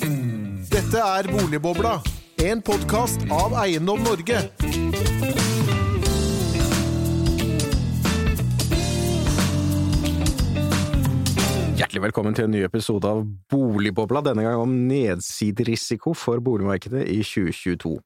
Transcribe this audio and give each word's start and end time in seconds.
Dette 0.00 0.96
er 0.96 1.26
Boligbobla, 1.28 1.98
en 2.40 2.62
podkast 2.64 3.20
av 3.28 3.52
Eiendom 3.60 4.00
Norge. 4.00 4.38
Hjertelig 11.76 12.02
velkommen 12.06 12.36
til 12.36 12.48
en 12.48 12.54
ny 12.54 12.64
episode 12.64 13.12
av 13.12 13.26
Boligbobla, 13.52 14.24
denne 14.24 14.46
gang 14.46 14.62
om 14.62 14.72
nedsiderisiko 14.88 16.16
for 16.16 16.40
boligmarkedet 16.40 17.04
i 17.04 17.20
2022. 17.20 17.98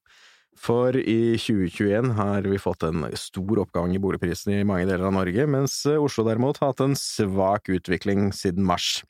For 0.58 0.98
i 0.98 1.36
2021 1.38 2.12
har 2.18 2.50
vi 2.50 2.62
fått 2.62 2.86
en 2.90 3.06
stor 3.18 3.64
oppgang 3.68 3.94
i 3.94 4.02
boligprisene 4.02 4.64
i 4.64 4.66
mange 4.66 4.90
deler 4.90 5.06
av 5.12 5.18
Norge, 5.20 5.46
mens 5.46 5.84
Oslo 5.94 6.26
derimot 6.26 6.58
har 6.58 6.74
hatt 6.74 6.86
en 6.88 6.98
svak 6.98 7.70
utvikling 7.70 8.32
siden 8.34 8.66
mars. 8.66 9.04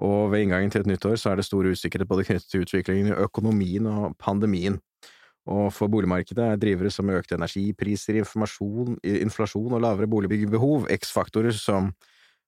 Og 0.00 0.30
ved 0.32 0.46
inngangen 0.46 0.72
til 0.72 0.84
et 0.84 0.88
nytt 0.88 1.04
år 1.04 1.18
så 1.20 1.32
er 1.32 1.40
det 1.40 1.44
stor 1.48 1.66
usikkerhet 1.68 2.08
både 2.08 2.24
knyttet 2.28 2.48
til 2.48 2.64
utviklingen 2.64 3.10
i 3.10 3.18
økonomien 3.20 3.88
og 3.90 4.14
pandemien. 4.20 4.78
Og 5.50 5.72
for 5.74 5.90
boligmarkedet 5.92 6.44
er 6.44 6.60
drivere 6.60 6.92
som 6.92 7.10
økte 7.12 7.36
energipriser, 7.36 8.20
inflasjon 8.20 9.74
og 9.76 9.82
lavere 9.82 10.08
boligbyggebehov 10.08 10.88
X-faktorer 11.00 11.56
som 11.56 11.90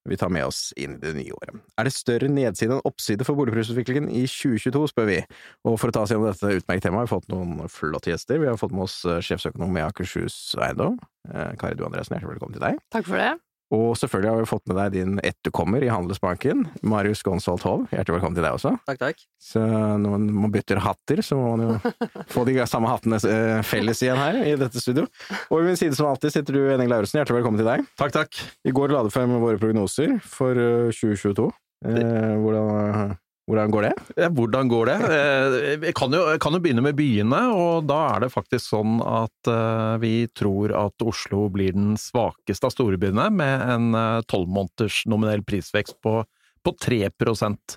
vi 0.09 0.17
tar 0.19 0.33
med 0.35 0.49
oss 0.49 0.73
inn 0.81 0.97
i 0.97 1.03
det 1.03 1.13
nye 1.15 1.35
året. 1.37 1.61
Er 1.79 1.87
det 1.87 1.95
større 1.95 2.31
nedside 2.31 2.75
enn 2.75 2.89
oppside 2.89 3.27
for 3.27 3.39
boligprisutviklingen 3.39 4.09
i 4.11 4.25
2022, 4.27 4.89
spør 4.91 5.09
vi. 5.09 5.21
Og 5.69 5.79
for 5.79 5.93
å 5.93 5.95
ta 5.95 6.03
oss 6.03 6.15
gjennom 6.15 6.27
dette 6.27 6.57
utmerkede 6.59 6.89
temaet 6.89 7.05
har 7.05 7.09
vi 7.09 7.15
fått 7.15 7.31
noen 7.31 7.71
flotte 7.71 8.11
gjester. 8.11 8.43
Vi 8.43 8.51
har 8.51 8.59
fått 8.59 8.75
med 8.75 8.89
oss 8.89 8.99
eh, 9.07 9.23
sjefsøkonom 9.23 9.79
i 9.79 9.87
Akershus 9.87 10.41
Eiendom, 10.59 10.99
eh, 11.31 11.55
Kari 11.61 11.79
Du 11.79 11.87
Andresen, 11.87 12.17
hjertelig 12.17 12.35
velkommen 12.35 12.59
til 12.59 12.67
deg. 12.67 12.83
Takk 12.91 13.07
for 13.07 13.23
det. 13.23 13.31
Og 13.73 13.95
selvfølgelig 13.97 14.29
har 14.29 14.43
vi 14.43 14.49
fått 14.51 14.67
med 14.69 14.77
deg 14.77 14.95
din 14.99 15.15
etterkommer 15.25 15.85
i 15.85 15.89
Handelsbanken, 15.89 16.67
Marius 16.85 17.23
Gonsolt 17.25 17.65
Hov. 17.65 17.87
Hjertelig 17.89 18.19
velkommen 18.19 18.37
til 18.37 18.45
deg 18.45 18.59
også. 18.59 18.75
Takk, 18.89 19.01
takk. 19.01 19.23
Så 19.41 19.63
når 19.63 20.27
man 20.29 20.53
bytter 20.53 20.83
hatter, 20.85 21.23
så 21.25 21.39
må 21.41 21.55
man 21.55 21.65
jo 21.65 21.95
få 22.35 22.45
de 22.49 22.59
samme 22.69 22.91
hattene 22.93 23.17
eh, 23.25 23.63
felles 23.65 24.05
igjen 24.05 24.21
her 24.21 24.43
i 24.45 24.53
dette 24.61 24.83
studio. 24.83 25.07
Og 25.49 25.63
ved 25.63 25.71
min 25.71 25.81
side 25.81 25.97
som 25.97 26.11
alltid 26.11 26.37
sitter 26.37 26.59
du, 26.59 26.61
Henning 26.69 26.93
Lauritzen. 26.93 27.23
Hjertelig 27.23 27.41
velkommen 27.41 27.63
til 27.63 27.71
deg. 27.71 27.89
Takk, 27.97 28.13
takk. 28.19 28.43
I 28.69 28.77
går 28.77 28.93
la 28.93 29.07
du 29.07 29.13
frem 29.15 29.33
våre 29.41 29.61
prognoser 29.63 30.19
for 30.21 30.53
2022. 30.93 31.49
Eh, 31.89 32.35
hvordan, 32.45 33.17
hvordan 33.51 33.73
går 33.75 33.83
det? 33.89 33.93
Hvordan 34.37 34.69
går 34.71 34.87
det? 34.87 34.97
Eh, 35.11 35.87
Jeg 35.89 35.95
kan 35.99 36.15
jo, 36.15 36.23
jeg 36.31 36.41
kan 36.41 36.55
jo 36.55 36.61
begynne 36.63 36.85
med 36.85 36.95
byene, 36.95 37.41
og 37.51 37.89
da 37.91 37.99
er 38.15 38.25
det 38.25 38.33
faktisk 38.33 38.69
sånn 38.71 39.01
at 39.03 39.51
eh, 39.51 39.99
vi 40.03 40.15
tror 40.31 40.75
at 40.79 41.03
Oslo 41.03 41.49
blir 41.51 41.75
den 41.75 41.97
svakeste 41.99 42.71
av 42.71 42.75
storbyene, 42.77 43.29
med 43.35 43.67
en 43.75 44.23
tolv 44.31 44.47
måneders 44.47 45.03
nominell 45.11 45.43
prisvekst 45.43 45.99
på, 46.05 46.21
på 46.63 46.77
3% 46.87 47.77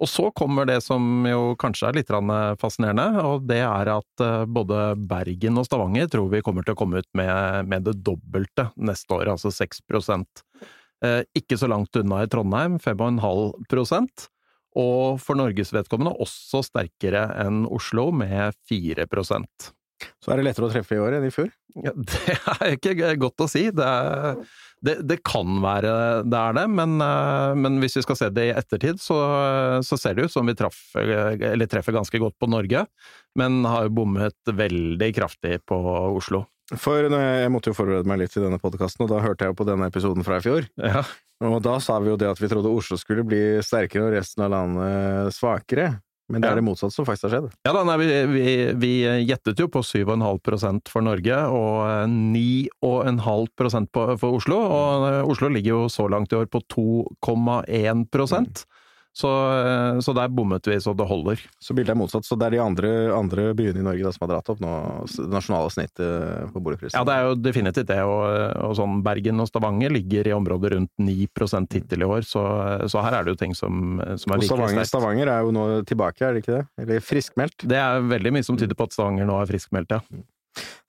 Og 0.00 0.08
så 0.08 0.30
kommer 0.30 0.64
det 0.70 0.78
som 0.86 1.26
jo 1.26 1.56
kanskje 1.60 1.90
er 1.90 1.98
litt 1.98 2.14
fascinerende, 2.62 3.24
og 3.26 3.48
det 3.50 3.60
er 3.66 3.90
at 3.98 4.24
både 4.46 4.94
Bergen 4.96 5.58
og 5.58 5.66
Stavanger 5.66 6.06
tror 6.08 6.30
vi 6.30 6.40
kommer 6.46 6.62
til 6.62 6.72
å 6.76 6.78
komme 6.78 7.02
ut 7.02 7.10
med, 7.18 7.66
med 7.66 7.84
det 7.84 7.98
dobbelte 8.06 8.70
neste 8.78 9.18
år, 9.18 9.34
altså 9.34 9.50
6% 9.50 10.44
Ikke 11.36 11.58
så 11.58 11.68
langt 11.68 11.98
unna 11.98 12.22
i 12.22 12.30
Trondheim, 12.30 12.78
5,5 12.78 14.30
og 14.78 15.18
for 15.22 15.38
Norges 15.38 15.72
vedkommende 15.74 16.14
også 16.22 16.62
sterkere 16.66 17.26
enn 17.42 17.64
Oslo, 17.70 18.10
med 18.14 18.54
4% 18.70 19.70
Så 20.22 20.30
er 20.30 20.38
det 20.38 20.46
lettere 20.46 20.68
å 20.68 20.72
treffe 20.72 20.96
i 20.96 21.02
år 21.02 21.18
enn 21.18 21.26
i 21.26 21.32
fjor? 21.34 21.50
Ja, 21.78 21.92
det 21.96 22.36
er 22.54 22.76
ikke 22.76 23.14
godt 23.20 23.44
å 23.44 23.48
si. 23.50 23.66
Det, 23.74 23.86
er, 23.86 24.38
det, 24.86 24.96
det 25.06 25.18
kan 25.26 25.58
være 25.62 25.92
det 26.26 26.38
er 26.38 26.56
det, 26.60 26.66
men, 26.78 26.96
men, 27.58 27.80
hvis 27.82 27.98
vi 27.98 28.04
skal 28.06 28.18
se 28.18 28.30
det 28.34 28.46
i 28.48 28.54
ettertid, 28.54 29.02
så, 29.02 29.18
så 29.86 29.98
ser 30.00 30.16
det 30.16 30.28
ut 30.28 30.34
som 30.34 30.46
vi 30.46 30.56
traff, 30.58 30.78
treffer 30.94 31.98
ganske 31.98 32.22
godt 32.22 32.38
på 32.40 32.50
Norge, 32.50 32.86
men 33.38 33.60
har 33.66 33.86
jo 33.86 33.96
bommet 34.00 34.54
veldig 34.62 35.12
kraftig 35.18 35.60
på 35.68 35.78
Oslo. 36.14 36.46
For 36.78 37.08
jeg 37.08 37.50
måtte 37.50 37.72
jo 37.72 37.76
forberede 37.78 38.06
meg 38.06 38.20
litt 38.22 38.34
til 38.34 38.44
denne 38.46 38.60
podkasten, 38.62 39.06
og 39.06 39.10
da 39.10 39.22
hørte 39.24 39.46
jeg 39.46 39.54
jo 39.54 39.58
på 39.58 39.66
denne 39.66 39.88
episoden 39.90 40.26
fra 40.26 40.38
i 40.38 40.44
fjor. 40.44 40.68
Ja. 40.78 41.02
Og 41.46 41.58
da 41.64 41.78
sa 41.80 41.96
vi 42.02 42.12
jo 42.12 42.18
det 42.20 42.28
at 42.28 42.40
vi 42.40 42.50
trodde 42.50 42.70
Oslo 42.70 42.98
skulle 43.00 43.24
bli 43.26 43.42
sterkere 43.64 44.06
og 44.06 44.14
resten 44.14 44.44
av 44.44 44.52
landet 44.52 45.34
svakere. 45.34 45.94
Men 46.30 46.44
det 46.44 46.50
er 46.50 46.60
det 46.60 46.62
motsatte 46.62 46.94
som 46.94 47.06
faktisk 47.08 47.26
har 47.26 47.32
skjedd. 47.34 47.46
Ja 47.66 47.72
da, 47.74 47.82
nei, 47.88 47.96
vi, 47.98 48.08
vi, 48.30 48.44
vi, 48.78 48.90
gjettet 49.26 49.58
jo 49.58 49.66
på 49.72 49.82
7,5% 49.82 50.92
for 50.92 51.02
Norge 51.02 51.38
og 51.50 52.10
9,5% 52.12 54.02
for 54.20 54.28
Oslo. 54.38 54.60
Og 54.60 55.32
Oslo 55.32 55.50
ligger 55.50 55.74
jo 55.74 55.88
så 55.90 56.06
langt 56.12 56.30
i 56.30 56.38
år 56.38 56.46
på 56.52 56.62
2,1 56.70 58.04
mm. 58.06 58.62
Så, 59.10 59.28
så, 60.04 60.12
der 60.14 60.30
bommet 60.30 60.68
vi 60.70 60.76
så 60.80 60.92
det 60.94 61.06
holder. 61.08 61.40
Så 61.58 61.74
bildet 61.74 61.92
er 61.96 61.98
motsatt. 61.98 62.24
Så 62.26 62.36
det 62.38 62.46
er 62.46 62.54
de 62.54 62.60
andre, 62.62 62.90
andre 63.10 63.48
byene 63.58 63.82
i 63.82 63.84
Norge 63.84 64.06
da, 64.06 64.12
som 64.14 64.24
har 64.24 64.32
dratt 64.36 64.52
opp 64.52 64.62
nå 64.62 64.74
det 65.10 65.26
nasjonale 65.32 65.72
snittet 65.74 66.52
på 66.54 66.62
boligprisen? 66.62 66.94
Ja, 66.94 67.02
det 67.08 67.16
er 67.16 67.26
jo 67.26 67.36
definitivt 67.42 67.90
det. 67.90 67.98
Og, 68.06 68.22
og 68.68 68.76
sånn 68.78 69.00
Bergen 69.06 69.42
og 69.42 69.50
Stavanger 69.50 69.92
ligger 69.94 70.30
i 70.30 70.34
området 70.36 70.74
rundt 70.76 70.92
9 71.02 71.16
hittil 71.74 72.06
i 72.06 72.08
år, 72.08 72.26
så, 72.26 72.42
så, 72.86 73.02
her 73.04 73.18
er 73.18 73.26
det 73.26 73.34
jo 73.34 73.40
ting 73.42 73.56
som, 73.58 73.98
som 73.98 74.34
er 74.34 74.44
virkelig 74.44 74.76
sterkt. 74.78 74.92
Stavanger 74.92 75.32
er 75.32 75.46
jo 75.46 75.54
nå 75.54 75.68
tilbake, 75.88 76.24
er 76.26 76.36
det 76.36 76.44
ikke 76.44 76.58
det? 76.60 76.66
Eller 76.84 77.02
friskmeldt? 77.04 77.66
Det 77.70 77.80
er 77.80 78.04
veldig 78.06 78.34
mye 78.36 78.46
som 78.46 78.58
tyder 78.60 78.78
på 78.78 78.86
at 78.86 78.94
Stavanger 78.94 79.26
nå 79.28 79.40
er 79.42 79.50
friskmeldt, 79.50 79.96
ja. 79.98 80.22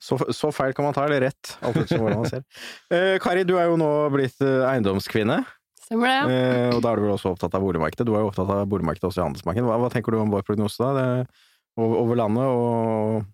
Så, 0.02 0.18
så, 0.34 0.50
feil 0.54 0.74
kan 0.74 0.88
man 0.88 0.94
ta, 0.94 1.04
eller 1.06 1.22
rett, 1.28 1.56
alt 1.62 1.78
etter 1.78 2.00
hvordan 2.00 2.22
man 2.22 2.30
ser. 2.30 2.46
Eh, 2.92 3.16
Kari, 3.22 3.44
du 3.48 3.54
er 3.56 3.70
jo 3.70 3.78
nå 3.80 3.90
blitt 4.12 4.42
eh, 4.44 4.64
eiendomskvinne. 4.68 5.42
Stemmer 5.92 6.08
det. 6.08 6.38
Eh, 6.38 6.70
og 6.72 6.80
da 6.80 6.94
er 6.94 6.96
du 6.96 7.04
vel 7.04 7.12
også 7.18 7.34
opptatt 7.34 7.52
av 7.52 7.60
boligmarkedet. 7.60 8.06
Du 8.08 8.14
er 8.14 8.24
jo 8.24 8.30
opptatt 8.30 8.48
av 8.48 8.64
boligmarkedet 8.70 9.10
også 9.10 9.20
i 9.20 9.26
handelsmarkedet. 9.26 9.68
Hva, 9.68 9.76
hva, 9.82 9.92
tenker 9.92 10.14
du 10.14 10.22
om 10.22 10.32
vår 10.32 10.46
prognose 10.46 10.80
da, 10.80 10.92
det, 10.96 11.44
over 11.76 12.16
landet 12.16 12.48
og, 12.48 13.26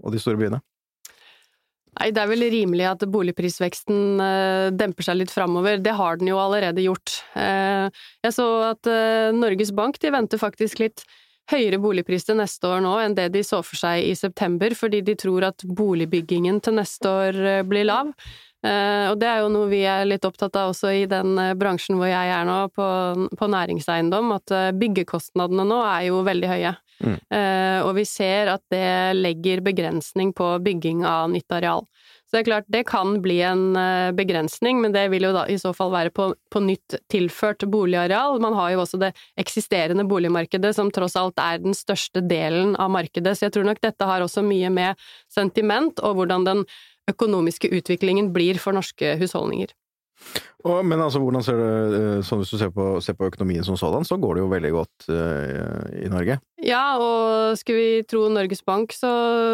og, 0.00 0.08
de 0.14 0.22
store 0.22 0.40
byene? 0.40 0.62
Nei, 1.98 2.08
Det 2.14 2.22
er 2.22 2.30
vel 2.30 2.46
rimelig 2.48 2.86
at 2.88 3.04
boligprisveksten 3.12 4.22
uh, 4.22 4.72
demper 4.72 5.04
seg 5.04 5.20
litt 5.20 5.34
framover. 5.34 5.82
Det 5.84 5.96
har 6.00 6.16
den 6.20 6.32
jo 6.32 6.40
allerede 6.40 6.84
gjort. 6.86 7.20
Uh, 7.36 7.92
jeg 8.24 8.36
så 8.38 8.48
at 8.70 8.88
uh, 8.88 9.28
Norges 9.36 9.74
Bank 9.76 10.00
de 10.00 10.14
venter 10.14 10.40
faktisk 10.40 10.80
litt 10.80 11.04
høyere 11.48 11.80
boligpris 11.80 12.28
til 12.28 12.36
neste 12.40 12.68
år 12.68 12.82
nå 12.84 12.92
enn 13.00 13.16
det 13.16 13.30
de 13.32 13.40
så 13.44 13.62
for 13.64 13.80
seg 13.80 14.04
i 14.04 14.16
september, 14.16 14.72
fordi 14.76 15.00
de 15.04 15.14
tror 15.16 15.46
at 15.48 15.64
boligbyggingen 15.64 16.60
til 16.64 16.76
neste 16.76 17.08
år 17.08 17.38
blir 17.68 17.88
lav. 17.88 18.12
Uh, 18.58 19.12
og 19.12 19.20
det 19.22 19.28
er 19.30 19.44
jo 19.44 19.50
noe 19.54 19.68
vi 19.70 19.84
er 19.86 20.06
litt 20.08 20.24
opptatt 20.26 20.56
av 20.58 20.72
også 20.72 20.90
i 20.90 21.04
den 21.06 21.36
uh, 21.38 21.54
bransjen 21.54 21.94
hvor 21.94 22.10
jeg 22.10 22.32
er 22.34 22.46
nå, 22.48 22.56
på, 22.74 22.86
på 23.38 23.48
næringseiendom, 23.54 24.32
at 24.34 24.50
uh, 24.50 24.70
byggekostnadene 24.74 25.66
nå 25.68 25.78
er 25.86 26.08
jo 26.08 26.24
veldig 26.26 26.52
høye. 26.56 26.76
Mm. 26.98 27.14
og 27.86 27.92
vi 27.94 28.02
ser 28.10 28.48
at 28.50 28.62
det 28.74 29.14
legger 29.14 29.60
begrensning 29.62 30.32
på 30.34 30.48
bygging 30.64 31.04
av 31.06 31.28
nytt 31.30 31.54
areal. 31.54 31.84
Så 32.26 32.34
det 32.34 32.40
er 32.40 32.46
klart, 32.48 32.66
det 32.74 32.80
kan 32.90 33.12
bli 33.22 33.36
en 33.46 33.78
begrensning, 34.18 34.80
men 34.82 34.90
det 34.96 35.04
vil 35.12 35.28
jo 35.28 35.30
da 35.36 35.44
i 35.46 35.60
så 35.62 35.70
fall 35.78 35.92
være 35.94 36.10
på, 36.10 36.26
på 36.50 36.64
nytt 36.66 36.98
tilført 37.06 37.62
boligareal. 37.70 38.42
Man 38.42 38.58
har 38.58 38.74
jo 38.74 38.82
også 38.82 38.98
det 38.98 39.12
eksisterende 39.38 40.08
boligmarkedet, 40.10 40.74
som 40.74 40.90
tross 40.90 41.14
alt 41.14 41.38
er 41.38 41.62
den 41.62 41.78
største 41.78 42.24
delen 42.26 42.74
av 42.74 42.90
markedet, 42.98 43.38
så 43.38 43.46
jeg 43.46 43.54
tror 43.54 43.70
nok 43.70 43.84
dette 43.86 44.10
har 44.10 44.26
også 44.26 44.42
mye 44.42 44.74
med 44.74 45.08
sentiment 45.30 46.02
og 46.02 46.18
hvordan 46.18 46.50
den 46.50 46.66
økonomiske 47.10 47.70
utviklingen 47.74 48.32
blir 48.34 48.60
for 48.62 48.76
norske 48.76 49.16
husholdninger. 49.20 49.74
Og, 50.66 50.80
men 50.82 50.98
altså, 50.98 51.20
hvordan 51.22 51.44
ser 51.46 51.60
det 51.60 51.98
sånn 52.26 52.40
Hvis 52.42 52.50
du 52.50 52.58
ser 52.58 52.72
på, 52.74 52.86
ser 53.04 53.14
på, 53.14 53.28
økonomien 53.30 53.62
som 53.62 53.76
sådan, 53.78 54.02
så 54.06 54.18
går 54.18 54.34
det 54.34 54.42
jo 54.42 54.48
veldig 54.50 54.72
godt 54.74 55.06
uh, 55.14 55.84
i 55.94 56.08
Norge? 56.10 56.40
Ja, 56.58 56.98
og 56.98 57.54
skal 57.60 57.78
vi 57.78 57.88
tro 58.10 58.24
Norges 58.32 58.64
Bank, 58.66 58.92
så 58.96 59.10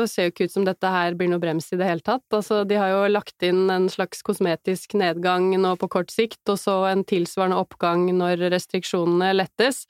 ser 0.08 0.30
jo 0.30 0.32
ikke 0.32 0.48
ut 0.48 0.54
som 0.54 0.64
dette 0.64 0.88
her 0.88 1.16
blir 1.18 1.28
noe 1.28 1.42
brems 1.42 1.68
i 1.76 1.78
det 1.78 1.88
hele 1.90 2.04
tatt. 2.04 2.24
Altså, 2.32 2.62
de 2.64 2.80
har 2.80 2.94
jo 2.94 3.02
lagt 3.12 3.44
inn 3.44 3.68
en 3.68 3.90
slags 3.92 4.24
kosmetisk 4.24 4.96
nedgang 4.96 5.50
nå 5.60 5.74
på 5.80 5.90
kort 5.92 6.14
sikt, 6.14 6.40
og 6.48 6.56
så 6.62 6.80
en 6.88 7.04
tilsvarende 7.04 7.60
oppgang 7.60 8.08
når 8.16 8.48
restriksjonene 8.56 9.34
lettes. 9.36 9.84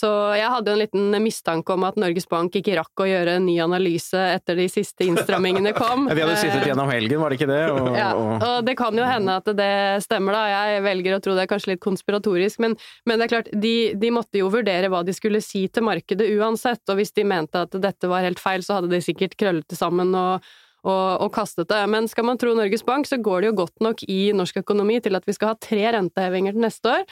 Så 0.00 0.08
jeg 0.38 0.48
hadde 0.48 0.72
en 0.72 0.80
liten 0.80 1.16
mistanke 1.20 1.74
om 1.74 1.84
at 1.84 1.98
Norges 2.00 2.28
Bank 2.30 2.54
ikke 2.56 2.76
rakk 2.78 3.02
å 3.04 3.08
gjøre 3.08 3.36
en 3.36 3.44
ny 3.44 3.56
analyse 3.60 4.16
etter 4.36 4.56
de 4.56 4.66
siste 4.72 5.04
innstrammingene 5.04 5.74
kom. 5.76 6.06
ja, 6.08 6.16
vi 6.16 6.24
hadde 6.24 6.38
sittet 6.40 6.68
gjennom 6.70 6.88
helgen, 6.92 7.20
var 7.20 7.32
det 7.32 7.40
ikke 7.40 7.50
det? 7.50 7.60
Og, 7.74 7.90
ja, 7.98 8.08
og 8.16 8.64
det 8.68 8.76
kan 8.80 8.96
jo 8.96 9.08
hende 9.08 9.36
at 9.42 9.50
det 9.58 9.74
stemmer, 10.06 10.38
da. 10.38 10.62
Jeg 10.70 10.86
velger 10.86 11.16
å 11.16 11.20
tro 11.24 11.36
det 11.36 11.44
er 11.44 11.52
kanskje 11.52 11.74
litt 11.74 11.84
konspiratorisk, 11.84 12.62
men, 12.64 12.78
men 13.08 13.20
det 13.20 13.28
er 13.28 13.34
klart, 13.34 13.52
de, 13.66 13.74
de, 14.00 14.14
måtte 14.14 14.40
jo 14.40 14.48
vurdere 14.52 14.88
hva 14.92 15.02
de 15.06 15.14
skulle 15.16 15.42
si 15.44 15.66
til 15.68 15.86
markedet 15.86 16.30
uansett, 16.38 16.82
og 16.88 17.00
hvis 17.00 17.14
de 17.16 17.26
mente 17.28 17.66
at 17.66 17.76
dette 17.82 18.10
var 18.10 18.24
helt 18.24 18.40
feil, 18.40 18.64
så 18.64 18.78
hadde 18.78 18.92
de 18.94 19.04
sikkert 19.04 19.36
krøllet 19.40 19.68
det 19.68 19.78
sammen 19.80 20.16
og 20.16 20.50
og, 20.80 21.20
og, 21.20 21.28
kastet 21.34 21.68
det. 21.68 21.80
Men 21.92 22.08
skal 22.08 22.24
man 22.24 22.40
tro 22.40 22.54
Norges 22.56 22.84
Bank, 22.86 23.08
så 23.08 23.18
går 23.20 23.42
det 23.42 23.50
jo 23.50 23.58
godt 23.62 23.84
nok 23.84 24.04
i 24.08 24.30
norsk 24.36 24.62
økonomi 24.62 24.96
til 25.04 25.18
at 25.18 25.26
vi 25.28 25.34
skal 25.36 25.52
ha 25.52 25.58
tre 25.60 25.82
rentehevinger 25.96 26.56
til 26.56 26.64
neste 26.64 26.94
år. 26.94 27.04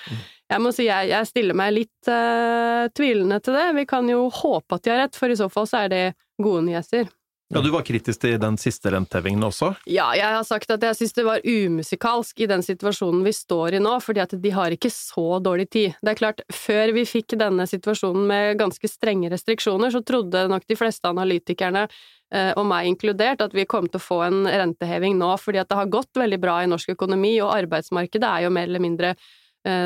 Jeg 0.48 0.64
må 0.64 0.72
si 0.72 0.86
jeg, 0.88 1.10
jeg 1.10 1.28
stiller 1.28 1.56
meg 1.58 1.74
litt 1.76 2.08
uh, 2.08 2.88
tvilende 2.96 3.36
til 3.44 3.58
det. 3.58 3.66
Vi 3.76 3.84
kan 3.88 4.08
jo 4.08 4.26
håpe 4.32 4.78
at 4.78 4.84
de 4.84 4.94
har 4.94 5.02
rett, 5.04 5.18
for 5.18 5.28
i 5.28 5.36
så 5.36 5.50
fall 5.52 5.68
så 5.68 5.84
er 5.84 5.92
det 5.92 6.04
gode 6.40 6.64
nyheter. 6.70 7.08
Ja, 7.48 7.60
Du 7.64 7.70
var 7.72 7.80
kritisk 7.80 8.20
til 8.20 8.34
den 8.40 8.58
siste 8.60 8.90
rentehevingen 8.92 9.46
også? 9.46 9.70
Ja, 9.88 10.10
jeg 10.16 10.28
har 10.34 10.44
sagt 10.44 10.68
at 10.74 10.82
jeg 10.84 10.98
syns 10.98 11.14
det 11.16 11.24
var 11.24 11.40
umusikalsk 11.44 12.42
i 12.44 12.48
den 12.50 12.60
situasjonen 12.64 13.22
vi 13.24 13.32
står 13.32 13.78
i 13.78 13.80
nå, 13.80 13.94
fordi 14.04 14.20
at 14.20 14.34
de 14.36 14.52
har 14.52 14.74
ikke 14.76 14.90
så 14.92 15.38
dårlig 15.40 15.70
tid. 15.72 15.96
Det 16.04 16.12
er 16.12 16.20
klart, 16.20 16.44
før 16.52 16.92
vi 16.92 17.06
fikk 17.08 17.38
denne 17.40 17.64
situasjonen 17.70 18.28
med 18.28 18.60
ganske 18.60 18.92
strenge 18.92 19.32
restriksjoner, 19.32 19.94
så 19.94 20.04
trodde 20.04 20.44
nok 20.52 20.68
de 20.68 20.76
fleste 20.76 21.08
analytikerne, 21.08 21.86
eh, 22.34 22.52
og 22.52 22.68
meg 22.68 22.92
inkludert, 22.92 23.40
at 23.40 23.56
vi 23.56 23.64
kom 23.64 23.88
til 23.88 23.96
å 23.96 24.06
få 24.10 24.22
en 24.28 24.44
renteheving 24.44 25.16
nå, 25.16 25.32
fordi 25.40 25.64
at 25.64 25.72
det 25.72 25.80
har 25.80 25.92
gått 25.96 26.20
veldig 26.20 26.42
bra 26.44 26.60
i 26.60 26.68
norsk 26.68 26.92
økonomi, 26.98 27.38
og 27.40 27.56
arbeidsmarkedet 27.56 28.28
er 28.28 28.44
jo 28.44 28.52
mer 28.52 28.68
eller 28.68 28.84
mindre 28.84 29.16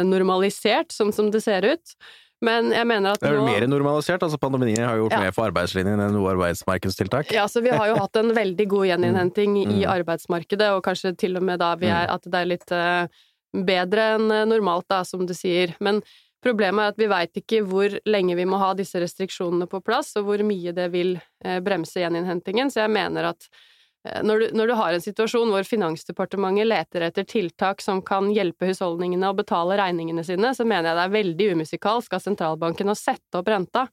normalisert, 0.07 0.93
sånn 0.95 1.13
som 1.15 1.31
det 1.35 1.41
ser 1.45 1.67
ut. 1.75 1.95
Men 2.43 2.73
jeg 2.75 2.87
mener 2.91 3.15
at 3.15 3.21
nå... 3.23 3.29
Det 3.29 3.31
er 3.31 3.37
jo 3.39 3.45
vel 3.45 3.53
mer 3.61 3.67
normalisert? 3.71 4.23
altså 4.27 4.39
Pandemien 4.43 4.83
har 4.83 4.97
gjort 4.99 5.13
Ja. 5.15 5.21
mer 5.23 5.35
for 5.37 5.47
arbeidslinjen 5.47 6.01
enn 6.03 6.13
noe 6.17 6.33
arbeidsmarkedstiltak? 6.33 7.31
Ja, 7.35 7.45
så 7.47 7.63
vi 7.63 7.71
har 7.71 7.87
jo 7.93 7.95
hatt 8.01 8.19
en 8.19 8.33
veldig 8.35 8.67
god 8.73 8.87
gjeninnhenting 8.91 9.55
i 9.63 9.85
Mm. 9.85 9.91
arbeidsmarkedet, 9.93 10.73
og 10.75 10.83
kanskje 10.83 11.15
til 11.17 11.37
og 11.39 11.45
med 11.47 11.61
da 11.63 11.75
vi 11.79 11.87
er, 11.87 12.11
at 12.11 12.23
det 12.27 12.35
er 12.41 12.51
litt 12.51 12.73
eh, 12.75 13.07
bedre 13.55 14.09
enn 14.17 14.27
eh, 14.35 14.45
normalt, 14.51 14.89
da, 14.91 15.05
som 15.07 15.23
du 15.27 15.35
sier. 15.39 15.77
Men 15.79 16.03
problemet 16.43 16.83
er 16.83 16.89
at 16.97 16.99
vi 16.99 17.07
veit 17.07 17.39
ikke 17.39 17.63
hvor 17.63 17.95
lenge 18.11 18.35
vi 18.35 18.45
må 18.51 18.59
ha 18.59 18.73
disse 18.75 18.99
restriksjonene 18.99 19.69
på 19.71 19.79
plass, 19.87 20.17
og 20.19 20.27
hvor 20.27 20.43
mye 20.43 20.75
det 20.75 20.91
vil 20.91 21.21
eh, 21.45 21.61
bremse 21.63 22.03
gjeninnhentingen, 22.03 22.75
så 22.75 22.83
jeg 22.89 22.91
mener 22.91 23.31
at 23.37 23.47
eh, 23.47 23.69
når 24.03 24.41
du, 24.41 24.47
når 24.59 24.67
du 24.67 24.75
har 24.75 24.97
en 24.97 25.03
situasjon 25.05 25.51
hvor 25.55 25.63
Finansdepartementet 25.69 26.67
leter 26.67 27.05
etter 27.07 27.27
tiltak 27.29 27.81
som 27.85 28.01
kan 28.03 28.33
hjelpe 28.35 28.67
husholdningene 28.67 29.29
å 29.31 29.37
betale 29.39 29.77
regningene 29.79 30.25
sine, 30.27 30.51
så 30.59 30.67
mener 30.67 30.91
jeg 30.91 30.99
det 30.99 31.05
er 31.05 31.13
veldig 31.17 31.49
umusikalsk 31.57 32.17
av 32.19 32.25
sentralbanken 32.25 32.91
å 32.91 32.97
sette 32.99 33.39
opp 33.39 33.51
renta. 33.53 33.87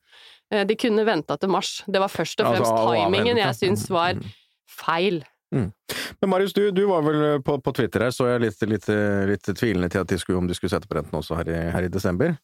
Eh, 0.49 0.65
De 0.65 0.75
kunne 0.75 1.05
venta 1.05 1.37
til 1.37 1.53
mars. 1.53 1.83
Det 1.85 2.01
var 2.01 2.09
først 2.09 2.41
og 2.41 2.47
Altså, 2.49 2.55
fremst 2.57 2.73
altså, 2.73 2.95
timingen 2.97 3.37
jeg 3.37 3.59
syns 3.61 3.89
var 3.93 4.17
Mm. 4.17 4.31
feil. 4.69 5.23
Men 5.51 6.29
Marius, 6.29 6.53
du, 6.53 6.71
du 6.71 6.85
var 6.85 7.01
vel 7.01 7.41
på, 7.41 7.55
på 7.61 7.73
Twitter 7.73 8.03
her, 8.05 8.11
så 8.13 8.27
jeg 8.29 8.41
litt, 8.41 8.61
litt, 8.69 8.87
litt 9.29 9.49
tvilende 9.57 9.89
til 9.89 10.01
at 10.01 10.07
de 10.09 10.17
skulle, 10.21 10.37
om 10.37 10.47
de 10.49 10.53
skulle 10.53 10.69
sette 10.73 10.89
på 10.89 10.97
renten 10.97 11.17
også 11.17 11.37
her 11.39 11.49
i, 11.49 11.59
her 11.73 11.85
i 11.87 11.89
desember. 11.89 12.35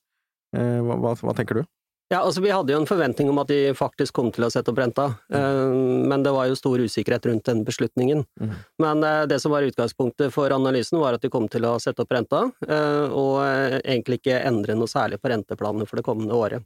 Eh, 0.55 0.79
hva, 0.85 0.97
hva, 1.01 1.15
hva 1.21 1.35
tenker 1.37 1.59
du? 1.59 1.63
Ja, 2.07 2.19
altså 2.21 2.41
Vi 2.41 2.51
hadde 2.53 2.69
jo 2.69 2.77
en 2.77 2.85
forventning 2.85 3.31
om 3.31 3.39
at 3.41 3.49
de 3.49 3.73
faktisk 3.73 4.13
kom 4.13 4.27
til 4.33 4.45
å 4.45 4.51
sette 4.53 4.69
opp 4.69 4.77
renta, 4.77 5.07
eh, 5.33 5.71
men 6.05 6.21
det 6.25 6.33
var 6.35 6.45
jo 6.51 6.57
stor 6.57 6.77
usikkerhet 6.77 7.25
rundt 7.25 7.49
den 7.49 7.63
beslutningen. 7.65 8.25
Mhm. 8.39 8.59
Men 8.77 9.03
eh, 9.03 9.25
det 9.25 9.39
som 9.41 9.51
var 9.51 9.65
utgangspunktet 9.65 10.31
for 10.31 10.53
analysen, 10.53 10.99
var 11.01 11.17
at 11.17 11.25
de 11.25 11.33
kom 11.33 11.47
til 11.49 11.65
å 11.65 11.79
sette 11.81 12.05
opp 12.05 12.13
renta, 12.13 12.51
eh, 12.67 13.09
og 13.09 13.41
egentlig 13.81 14.21
ikke 14.21 14.43
endre 14.45 14.77
noe 14.77 14.91
særlig 14.91 15.17
på 15.17 15.33
renteplanene 15.33 15.87
for 15.89 15.97
det 15.97 16.05
kommende 16.05 16.37
året. 16.37 16.63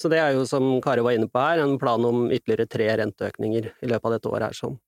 Så 0.00 0.08
det 0.08 0.16
er 0.16 0.32
jo, 0.32 0.46
som 0.48 0.80
Kari 0.80 1.04
var 1.04 1.12
inne 1.12 1.28
på 1.28 1.42
her, 1.44 1.60
en 1.60 1.76
plan 1.78 2.00
om 2.08 2.30
ytterligere 2.32 2.66
tre 2.66 2.88
renteøkninger 3.02 3.72
i 3.84 3.90
løpet 3.90 4.06
av 4.08 4.12
dette 4.16 4.32
året 4.32 4.48
her. 4.48 4.56
sånn. 4.56 4.78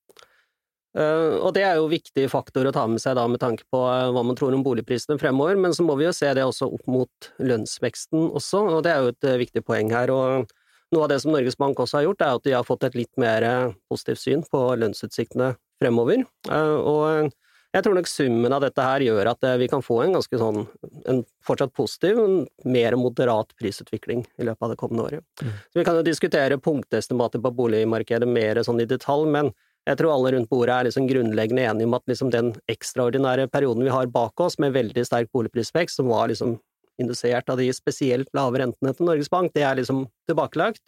Eh, 0.93 1.35
og 1.41 1.55
det 1.57 1.63
er 1.65 1.79
jo 1.81 1.89
viktig 1.89 2.27
faktor 2.29 2.69
å 2.69 2.73
ta 2.75 2.85
med 2.91 3.01
seg 3.01 3.17
da 3.17 3.25
med 3.31 3.41
tanke 3.41 3.65
på 3.73 3.81
eh, 3.89 4.11
hva 4.13 4.25
man 4.27 4.37
tror 4.37 4.53
om 4.53 4.65
boligprisene 4.65 5.17
fremover, 5.21 5.57
men 5.61 5.73
så 5.77 5.87
må 5.87 5.97
vi 5.97 6.05
jo 6.05 6.17
se 6.17 6.29
det 6.37 6.45
også 6.45 6.69
opp 6.69 6.91
mot 6.91 7.31
lønnsveksten 7.41 8.29
også, 8.37 8.67
og 8.77 8.83
det 8.85 8.93
er 8.93 9.01
jo 9.01 9.15
et 9.15 9.29
eh, 9.31 9.41
viktig 9.41 9.65
poeng 9.65 9.93
her. 9.95 10.13
og 10.13 10.53
noe 10.93 11.07
av 11.07 11.09
det 11.09 11.23
som 11.23 11.33
Norges 11.33 11.57
Bank 11.57 11.79
også 11.81 11.97
har 11.99 12.05
gjort, 12.05 12.21
er 12.21 12.35
at 12.37 12.45
de 12.45 12.53
har 12.53 12.67
fått 12.69 12.83
et 12.85 12.97
litt 12.99 13.13
mer 13.17 13.47
positivt 13.89 14.21
syn 14.21 14.43
på 14.45 14.59
lønnsutsiktene 14.77 15.55
fremover. 15.81 16.27
Og 16.53 17.31
jeg 17.73 17.87
tror 17.87 17.97
nok 17.97 18.11
summen 18.13 18.53
av 18.53 18.61
dette 18.61 18.85
her 18.85 19.01
gjør 19.07 19.31
at 19.31 19.47
vi 19.57 19.71
kan 19.73 19.81
få 19.81 20.03
en 20.03 20.19
ganske 20.19 20.43
sånn 20.43 20.67
en 21.09 21.23
fortsatt 21.49 21.73
positiv, 21.73 22.21
men 22.21 22.45
mer 22.77 22.99
moderat 23.01 23.57
prisutvikling 23.57 24.27
i 24.37 24.51
løpet 24.51 24.69
av 24.69 24.75
det 24.75 24.81
kommende 24.85 25.07
året. 25.07 25.25
Så 25.41 25.81
vi 25.81 25.87
kan 25.89 25.97
jo 25.97 26.05
diskutere 26.05 26.61
punktestimater 26.61 27.41
på 27.41 27.57
boligmarkedet 27.63 28.29
mer 28.29 28.61
sånn 28.61 28.85
i 28.85 28.91
detalj, 28.93 29.33
men 29.33 29.49
jeg 29.89 29.99
tror 29.99 30.15
alle 30.15 30.33
rundt 30.37 30.51
bordet 30.51 30.75
er 30.75 30.89
liksom 30.89 31.09
grunnleggende 31.11 31.65
enige 31.67 31.89
om 31.89 31.97
at 31.99 32.05
liksom 32.11 32.31
den 32.31 32.53
ekstraordinære 32.71 33.49
perioden 33.51 33.83
vi 33.87 33.95
har 33.95 34.11
bak 34.15 34.41
oss, 34.41 34.59
med 34.63 34.77
veldig 34.77 35.07
sterk 35.07 35.33
boligprisvekst, 35.35 35.99
som 35.99 36.11
var 36.13 36.31
liksom 36.31 36.59
indusert 37.03 37.49
av 37.51 37.59
de 37.59 37.69
spesielt 37.75 38.29
lave 38.37 38.61
rentene 38.63 38.93
til 38.95 39.09
Norges 39.09 39.31
Bank, 39.33 39.51
det 39.57 39.65
er 39.67 39.81
liksom 39.81 40.05
tilbakelagt. 40.31 40.83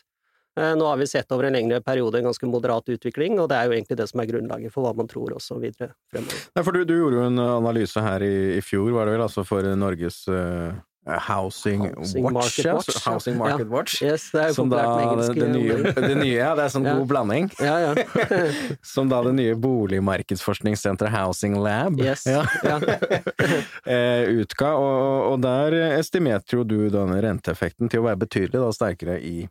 Eh, 0.61 0.77
Nå 0.79 0.87
har 0.87 1.01
vi 1.01 1.09
sett 1.11 1.33
over 1.35 1.49
en 1.49 1.57
lengre 1.57 1.81
periode 1.83 2.21
en 2.21 2.29
ganske 2.29 2.47
moderat 2.47 2.89
utvikling, 2.95 3.41
og 3.43 3.49
det 3.51 3.59
er 3.59 3.67
jo 3.67 3.75
egentlig 3.75 3.99
det 3.99 4.07
som 4.11 4.23
er 4.23 4.31
grunnlaget 4.31 4.75
for 4.75 4.87
hva 4.87 4.95
man 4.95 5.11
tror 5.11 5.35
også 5.35 5.59
videre 5.59 5.91
fremover. 6.13 6.45
Nei, 6.55 6.63
for 6.63 6.77
du, 6.77 6.85
du 6.87 6.95
gjorde 6.95 7.19
jo 7.19 7.29
en 7.33 7.45
analyse 7.49 8.05
her 8.05 8.23
i, 8.23 8.35
i 8.61 8.63
fjor, 8.63 8.93
var 8.95 9.09
det 9.09 9.17
vel, 9.17 9.25
altså 9.27 9.47
for 9.49 9.67
Norges 9.81 10.23
eh, 10.31 10.77
Housing, 11.07 11.83
Housing 11.95 12.25
Watch, 12.25 12.35
Market 12.65 12.73
Watch. 12.75 13.05
Housing 13.05 13.37
Market 13.37 13.67
Ja. 13.69 13.73
Watch. 13.75 14.03
Yes, 14.03 14.31
det 14.33 14.41
er 14.41 14.49
jo 14.49 14.55
Som 14.55 14.71
da 14.73 14.79
engelsk. 15.03 15.35
det, 15.35 15.49
nye, 15.53 15.77
det 16.09 16.17
nye, 16.17 16.37
ja, 16.39 16.55
det 16.57 16.65
er 16.65 16.73
sånn 16.73 16.87
Ja. 16.89 16.95
god 16.97 17.09
blanding. 17.11 17.51
Ja, 17.61 17.75
ja. 17.79 17.95
Som 18.95 19.09
da 19.13 19.21
det 19.27 19.35
nye 19.37 19.55
boligmarkedsforskningssenteret 19.55 21.13
Housing 21.13 21.59
Lab 21.61 22.01
Yes. 22.01 22.25
eh, 23.87 24.25
utga, 24.41 24.73
og, 24.81 25.33
og 25.35 25.41
der 25.45 25.77
estimerte 25.99 26.57
jo 26.59 26.65
du 26.65 26.79
denne 26.93 27.21
renteeffekten 27.25 27.91
til 27.93 28.01
å 28.03 28.09
være 28.09 28.23
betydelig 28.25 28.61
da, 28.65 28.71
sterkere 28.75 29.19
i 29.21 29.45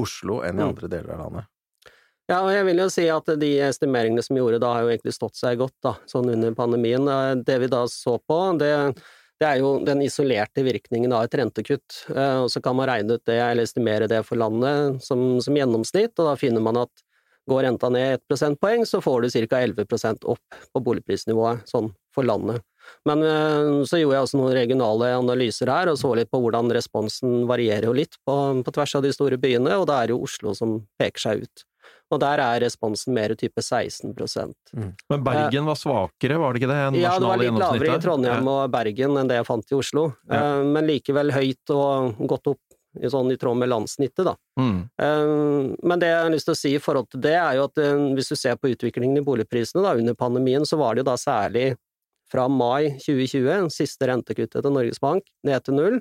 Oslo 0.00 0.40
enn 0.46 0.58
i 0.58 0.62
Mm. 0.62 0.68
andre 0.70 0.88
deler 0.88 1.14
av 1.16 1.24
landet. 1.24 1.44
Ja, 2.30 2.44
og 2.46 2.52
jeg 2.54 2.64
vil 2.68 2.78
jo 2.78 2.88
si 2.92 3.08
at 3.10 3.26
de 3.40 3.48
estimeringene 3.66 4.22
som 4.22 4.36
vi 4.36 4.40
gjorde 4.44 4.60
da, 4.62 4.68
har 4.76 4.84
jo 4.86 4.90
egentlig 4.92 5.14
stått 5.16 5.34
seg 5.34 5.58
godt, 5.58 5.74
da, 5.82 5.96
sånn 6.06 6.30
under 6.30 6.52
pandemien. 6.54 7.02
Eh, 7.10 7.34
Det 7.42 7.58
vi 7.58 7.66
da 7.66 7.84
så 7.90 8.18
på, 8.22 8.36
det, 8.60 8.94
det 9.40 9.48
er 9.48 9.60
jo 9.62 9.76
den 9.84 10.02
isolerte 10.04 10.64
virkningen 10.66 11.12
av 11.16 11.24
et 11.24 11.36
rentekutt. 11.40 12.02
Eh, 12.12 12.38
Og 12.44 12.50
så 12.52 12.60
kan 12.62 12.76
man 12.76 12.88
regne 12.90 13.16
ut 13.16 13.24
det, 13.24 13.38
eller 13.40 13.64
estimere 13.64 14.08
det 14.10 14.22
for 14.28 14.36
landet 14.40 15.00
som, 15.04 15.40
som 15.40 15.56
gjennomsnitt, 15.56 16.12
og 16.18 16.28
da 16.28 16.34
finner 16.40 16.60
man 16.64 16.82
at 16.84 17.06
går 17.50 17.64
renta 17.64 17.88
ned 17.90 18.14
ett 18.14 18.26
prosentpoeng, 18.28 18.84
så 18.86 19.00
får 19.02 19.22
du 19.22 19.30
ca. 19.48 19.62
11% 19.64 20.26
opp 20.28 20.58
på 20.74 20.82
boligprisnivået, 20.84 21.64
sånn 21.66 21.88
for 22.14 22.26
landet. 22.28 22.60
Men 23.08 23.22
eh, 23.24 23.80
så 23.88 24.00
gjorde 24.00 24.18
jeg 24.18 24.26
også 24.26 24.40
noen 24.40 24.54
regionale 24.56 25.14
analyser 25.16 25.72
her, 25.72 25.90
og 25.92 25.98
så 26.00 26.12
litt 26.18 26.30
på 26.30 26.40
hvordan 26.42 26.70
responsen 26.74 27.46
varierer 27.48 27.88
jo 27.88 27.96
litt 27.96 28.20
på, 28.26 28.36
på 28.66 28.76
tvers 28.76 28.96
av 28.98 29.06
de 29.06 29.12
store 29.14 29.40
byene, 29.40 29.72
og 29.80 29.88
da 29.90 30.02
er 30.02 30.12
jo 30.14 30.20
Oslo 30.26 30.54
som 30.58 30.82
peker 31.00 31.24
seg 31.26 31.44
ut. 31.46 31.64
Og 32.10 32.18
der 32.22 32.42
er 32.42 32.64
responsen 32.64 33.14
mer 33.14 33.34
type 33.38 33.62
16 33.62 34.10
mm. 34.10 34.88
Men 35.12 35.22
Bergen 35.26 35.68
var 35.68 35.78
svakere, 35.78 36.40
var 36.42 36.52
det 36.52 36.62
ikke 36.62 36.72
det? 36.72 36.80
enn 36.88 36.98
Ja, 36.98 37.14
det 37.18 37.28
var 37.28 37.38
litt 37.38 37.60
lavere 37.62 37.94
i? 37.94 38.02
Trondheim 38.02 38.50
og 38.50 38.64
Bergen 38.74 39.20
enn 39.20 39.30
det 39.30 39.38
jeg 39.38 39.46
fant 39.46 39.70
i 39.70 39.78
Oslo, 39.78 40.10
Ja. 40.26 40.40
Eh, 40.40 40.64
men 40.66 40.88
likevel 40.90 41.30
høyt 41.34 41.74
og 41.74 42.18
gått 42.30 42.50
opp 42.50 42.60
i 42.98 43.06
sånn 43.06 43.30
i 43.30 43.36
tråd 43.38 43.60
med 43.60 43.70
landssnittet, 43.70 44.24
da. 44.26 44.34
Mm. 44.58 44.80
Eh, 44.98 45.76
Men 45.86 46.02
det 46.02 46.10
jeg 46.10 46.24
har 46.24 46.32
lyst 46.34 46.48
til 46.48 46.56
å 46.56 46.58
si 46.58 46.74
i 46.74 46.82
forhold 46.82 47.10
til 47.12 47.22
det, 47.22 47.36
er 47.38 47.60
jo 47.60 47.68
at 47.68 47.78
eh, 47.78 48.06
hvis 48.16 48.32
du 48.32 48.36
ser 48.36 48.58
på 48.58 48.72
utviklingen 48.72 49.20
i 49.20 49.24
boligprisene 49.26 49.84
da, 49.84 49.94
under 49.94 50.18
pandemien, 50.18 50.66
så 50.66 50.80
var 50.80 50.94
det 50.94 51.04
jo 51.04 51.10
da 51.12 51.16
særlig 51.20 51.68
fra 52.30 52.46
mai 52.50 52.96
2020, 53.02 53.70
siste 53.74 54.06
rentekuttet 54.10 54.62
til 54.62 54.74
Norges 54.74 55.02
Bank, 55.02 55.26
ned 55.46 55.62
til 55.66 55.78
null, 55.78 56.00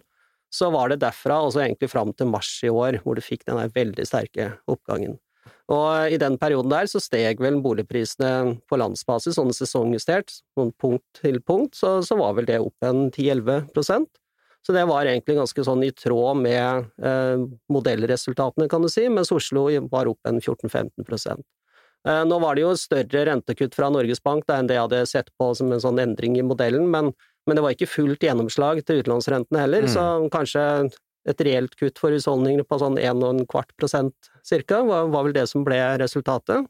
så 0.54 0.72
var 0.74 0.90
det 0.90 1.02
derfra 1.04 1.40
og 1.46 1.54
så 1.54 1.64
egentlig 1.64 1.92
fram 1.92 2.12
til 2.18 2.30
mars 2.30 2.50
i 2.66 2.72
år, 2.74 3.02
hvor 3.04 3.18
du 3.18 3.22
fikk 3.22 3.46
den 3.46 3.60
der 3.62 3.74
veldig 3.74 4.06
sterke 4.10 4.52
oppgangen. 4.70 5.20
Og 5.69 6.13
i 6.13 6.18
den 6.22 6.38
perioden 6.41 6.72
der 6.74 6.88
så 6.89 7.01
steg 7.03 7.41
vel 7.44 7.60
boligprisene 7.63 8.56
på 8.70 8.79
landsbasis, 8.82 9.38
sånn 9.38 9.53
sesongjustert, 9.56 10.32
sånn 10.58 10.72
punkt 10.82 11.03
til 11.22 11.41
punkt, 11.46 11.77
så, 11.77 12.00
så 12.06 12.18
var 12.20 12.36
vel 12.39 12.50
det 12.50 12.60
opp 12.63 12.88
en 12.88 13.08
10-11% 13.12 14.10
Så 14.65 14.75
det 14.75 14.86
var 14.89 15.08
egentlig 15.08 15.38
ganske 15.38 15.63
sånn 15.65 15.86
i 15.88 15.91
tråd 15.96 16.41
med 16.41 16.89
eh, 17.06 17.46
modellresultatene, 17.72 18.68
kan 18.72 18.84
du 18.84 18.89
si, 18.91 19.08
mens 19.10 19.32
Oslo 19.36 19.68
var 19.91 20.10
opp 20.12 20.29
en 20.29 20.41
14-15 20.41 21.44
eh, 22.08 22.24
Nå 22.27 22.39
var 22.44 22.56
det 22.56 22.65
jo 22.65 22.75
større 22.79 23.25
rentekutt 23.29 23.77
fra 23.77 23.91
Norges 23.94 24.24
Bank 24.24 24.48
da, 24.48 24.60
enn 24.60 24.70
det 24.70 24.79
jeg 24.79 24.88
hadde 24.88 25.03
sett 25.10 25.29
på 25.39 25.53
som 25.56 25.72
en 25.72 25.84
sånn 25.84 26.01
endring 26.01 26.38
i 26.39 26.46
modellen, 26.46 26.89
men, 26.91 27.13
men 27.48 27.58
det 27.58 27.65
var 27.65 27.77
ikke 27.77 27.89
fullt 27.94 28.25
gjennomslag 28.25 28.84
til 28.86 29.03
utlånsrentene 29.03 29.68
heller, 29.68 29.88
Mm. 29.88 29.94
så 29.94 30.03
kanskje 30.34 30.65
et 31.28 31.42
reelt 31.46 31.76
kutt 31.80 32.00
for 32.00 32.16
husholdningene 32.16 32.66
på 32.68 32.80
sånn 32.82 32.98
1,25 33.02 33.76
prosent 33.80 34.32
cirka, 34.46 34.84
var, 34.88 35.10
var 35.12 35.28
vel 35.28 35.36
det 35.36 35.48
som 35.52 35.66
ble 35.68 35.80
resultatet. 36.00 36.68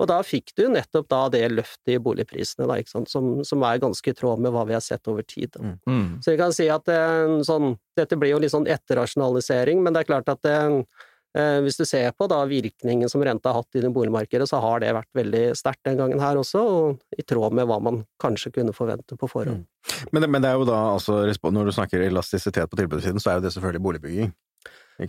Og 0.00 0.08
da 0.10 0.18
fikk 0.26 0.50
du 0.58 0.64
nettopp 0.72 1.06
da 1.12 1.20
det 1.30 1.44
løftet 1.52 1.94
i 1.94 2.00
boligprisene, 2.02 2.66
da, 2.66 2.78
ikke 2.80 2.90
sant, 2.90 3.10
som, 3.12 3.28
som 3.46 3.62
er 3.68 3.82
ganske 3.82 4.10
i 4.10 4.16
tråd 4.16 4.40
med 4.42 4.54
hva 4.54 4.64
vi 4.66 4.74
har 4.74 4.82
sett 4.82 5.06
over 5.10 5.22
tid. 5.22 5.54
Mm. 5.86 6.18
Så 6.24 6.32
vi 6.32 6.40
kan 6.40 6.54
si 6.56 6.66
at 6.72 6.88
det, 6.88 6.98
sånn, 7.46 7.76
dette 7.98 8.18
blir 8.18 8.34
jo 8.34 8.40
litt 8.42 8.54
sånn 8.54 8.66
etterrasjonalisering, 8.70 9.84
men 9.84 9.94
det 9.94 10.02
er 10.02 10.10
klart 10.10 10.32
at 10.32 10.42
det, 10.46 10.56
eh, 10.58 11.08
hvis 11.34 11.78
du 11.80 11.84
ser 11.88 12.12
på 12.12 12.28
da 12.28 12.42
virkningen 12.44 13.08
som 13.08 13.22
renta 13.24 13.48
har 13.52 13.62
hatt 13.62 13.78
i 13.78 13.80
det 13.80 13.90
boligmarkedet, 13.94 14.48
så 14.50 14.60
har 14.60 14.80
det 14.80 14.92
vært 14.92 15.08
veldig 15.16 15.56
sterkt 15.56 15.82
den 15.88 15.96
gangen 15.96 16.20
her 16.20 16.36
også, 16.36 16.60
og 16.60 17.00
i 17.18 17.22
tråd 17.22 17.52
med 17.56 17.66
hva 17.66 17.80
man 17.80 18.02
kanskje 18.20 18.52
kunne 18.52 18.72
forvente 18.76 19.16
på 19.16 19.28
forhånd. 19.30 19.64
Men, 20.12 20.22
det- 20.22 20.30
men 20.30 20.42
det 20.42 20.50
er 20.50 20.58
jo 20.60 20.64
da 20.68 20.92
altså, 20.94 21.24
når 21.50 21.64
du 21.64 21.72
snakker 21.72 22.04
elastisitet 22.04 22.68
på 22.70 22.76
tilbudssiden, 22.76 23.18
så 23.20 23.30
er 23.30 23.34
jo 23.40 23.46
det 23.48 23.52
selvfølgelig 23.56 23.82
boligbygging. 23.82 24.32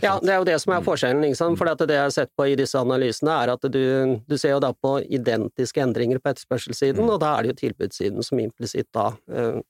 Ja, 0.02 0.18
det 0.18 0.30
er 0.32 0.38
jo 0.40 0.44
det 0.48 0.60
som 0.60 0.72
er 0.72 0.80
Mm. 0.80 0.84
forskjellen, 0.86 1.24
ikke 1.28 1.56
for 1.58 1.66
det 1.76 1.88
jeg 1.90 2.00
har 2.02 2.10
sett 2.10 2.30
på 2.36 2.46
i 2.50 2.56
disse 2.56 2.74
analysene, 2.74 3.30
er 3.44 3.52
at 3.52 3.60
du, 3.70 4.20
du 4.26 4.36
ser 4.38 4.50
jo 4.56 4.60
da 4.60 4.72
på 4.72 5.04
identiske 5.06 5.76
endringer 5.78 6.18
på 6.18 6.32
etterspørselssiden, 6.32 7.04
Mm. 7.04 7.10
og 7.10 7.20
da 7.20 7.36
er 7.38 7.42
det 7.42 7.52
jo 7.60 7.68
tilbudssiden 7.68 8.24
som 8.24 8.38
implisitt 8.40 8.88
da 8.92 9.12
eh, 9.30 9.60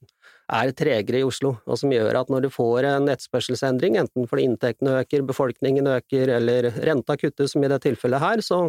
er 0.52 0.72
tregere 0.76 1.20
i 1.22 1.26
Oslo, 1.26 1.54
og 1.64 1.78
som 1.80 1.92
gjør 1.92 2.18
at 2.20 2.32
når 2.32 2.46
du 2.46 2.50
får 2.52 2.88
en 2.90 3.08
etterspørselsendring, 3.12 3.96
enten 4.00 4.28
fordi 4.28 4.44
inntektene 4.48 4.98
øker, 5.00 5.24
befolkningen 5.26 5.88
øker, 5.88 6.34
eller 6.36 6.68
renta 6.84 7.16
kuttes, 7.16 7.54
som 7.54 7.64
i 7.64 7.70
det 7.72 7.80
tilfellet 7.86 8.20
her, 8.20 8.42
så 8.44 8.66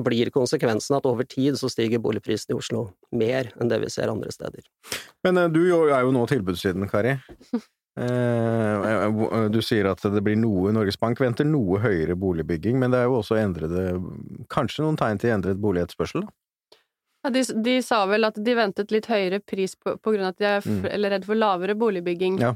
blir 0.00 0.30
konsekvensen 0.32 0.96
at 0.96 1.06
over 1.08 1.26
tid 1.28 1.58
så 1.60 1.68
stiger 1.68 2.00
boligprisen 2.00 2.54
i 2.54 2.56
Oslo 2.56 2.86
mer 3.12 3.50
enn 3.60 3.68
det 3.68 3.82
vi 3.82 3.90
ser 3.92 4.08
andre 4.12 4.32
steder. 4.32 4.64
Men 5.26 5.36
eh, 5.42 5.50
du 5.52 5.60
er 5.66 6.00
jo 6.06 6.14
nå 6.14 6.24
tilbudssiden, 6.30 6.88
Kari. 6.90 7.18
Eh, 8.00 9.48
Du 9.50 9.58
sier 9.66 9.88
at 9.90 10.04
det 10.14 10.20
blir 10.24 10.36
noe 10.38 10.70
Norges 10.72 10.96
Bank 10.96 11.18
venter 11.20 11.44
noe 11.44 11.80
høyere 11.82 12.14
boligbygging, 12.16 12.78
men 12.78 12.94
det 12.94 13.00
er 13.00 13.08
jo 13.10 13.16
også 13.18 13.34
endrede 13.36 13.82
Kanskje 14.48 14.84
noen 14.86 14.96
tegn 14.96 15.18
til 15.20 15.34
endret 15.34 15.58
boligetterspørsel? 15.60 16.22
da? 16.22 16.30
Ja, 17.22 17.30
de, 17.34 17.42
de 17.64 17.74
sa 17.84 18.04
vel 18.08 18.24
at 18.24 18.38
de 18.40 18.54
ventet 18.56 18.92
litt 18.94 19.06
høyere 19.10 19.42
pris 19.44 19.74
på, 19.76 19.98
på 20.00 20.14
grunn 20.14 20.24
av 20.24 20.34
at 20.34 20.38
de 20.40 20.46
er 20.48 20.60
Mm. 20.64 21.10
redd 21.12 21.24
for 21.28 21.36
lavere 21.36 21.74
boligbygging. 21.76 22.38
Ja. 22.40 22.54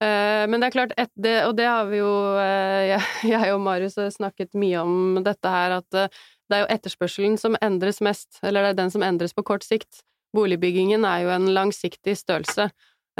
Eh, 0.00 0.46
men 0.48 0.60
det 0.62 0.70
er 0.70 0.72
klart, 0.72 0.92
et, 0.96 1.10
det, 1.20 1.34
og 1.44 1.56
det 1.58 1.66
har 1.68 1.84
vi 1.90 1.98
jo 2.00 2.10
eh, 2.40 2.84
jeg, 2.94 3.02
jeg 3.28 3.52
og 3.52 3.60
Marius 3.60 3.98
har 4.00 4.08
snakket 4.14 4.54
mye 4.56 4.80
om 4.80 5.18
dette 5.26 5.50
her, 5.52 5.74
at 5.82 5.98
eh, 5.98 6.08
det 6.48 6.56
er 6.56 6.62
jo 6.64 6.70
etterspørselen 6.72 7.36
som 7.38 7.58
endres 7.60 8.00
mest, 8.00 8.38
eller 8.42 8.64
det 8.64 8.70
er 8.72 8.78
den 8.80 8.94
som 8.94 9.04
endres 9.04 9.34
på 9.36 9.44
kort 9.44 9.66
sikt. 9.66 10.00
Boligbyggingen 10.32 11.04
er 11.04 11.26
jo 11.26 11.34
en 11.34 11.50
langsiktig 11.52 12.14
størrelse 12.16 12.70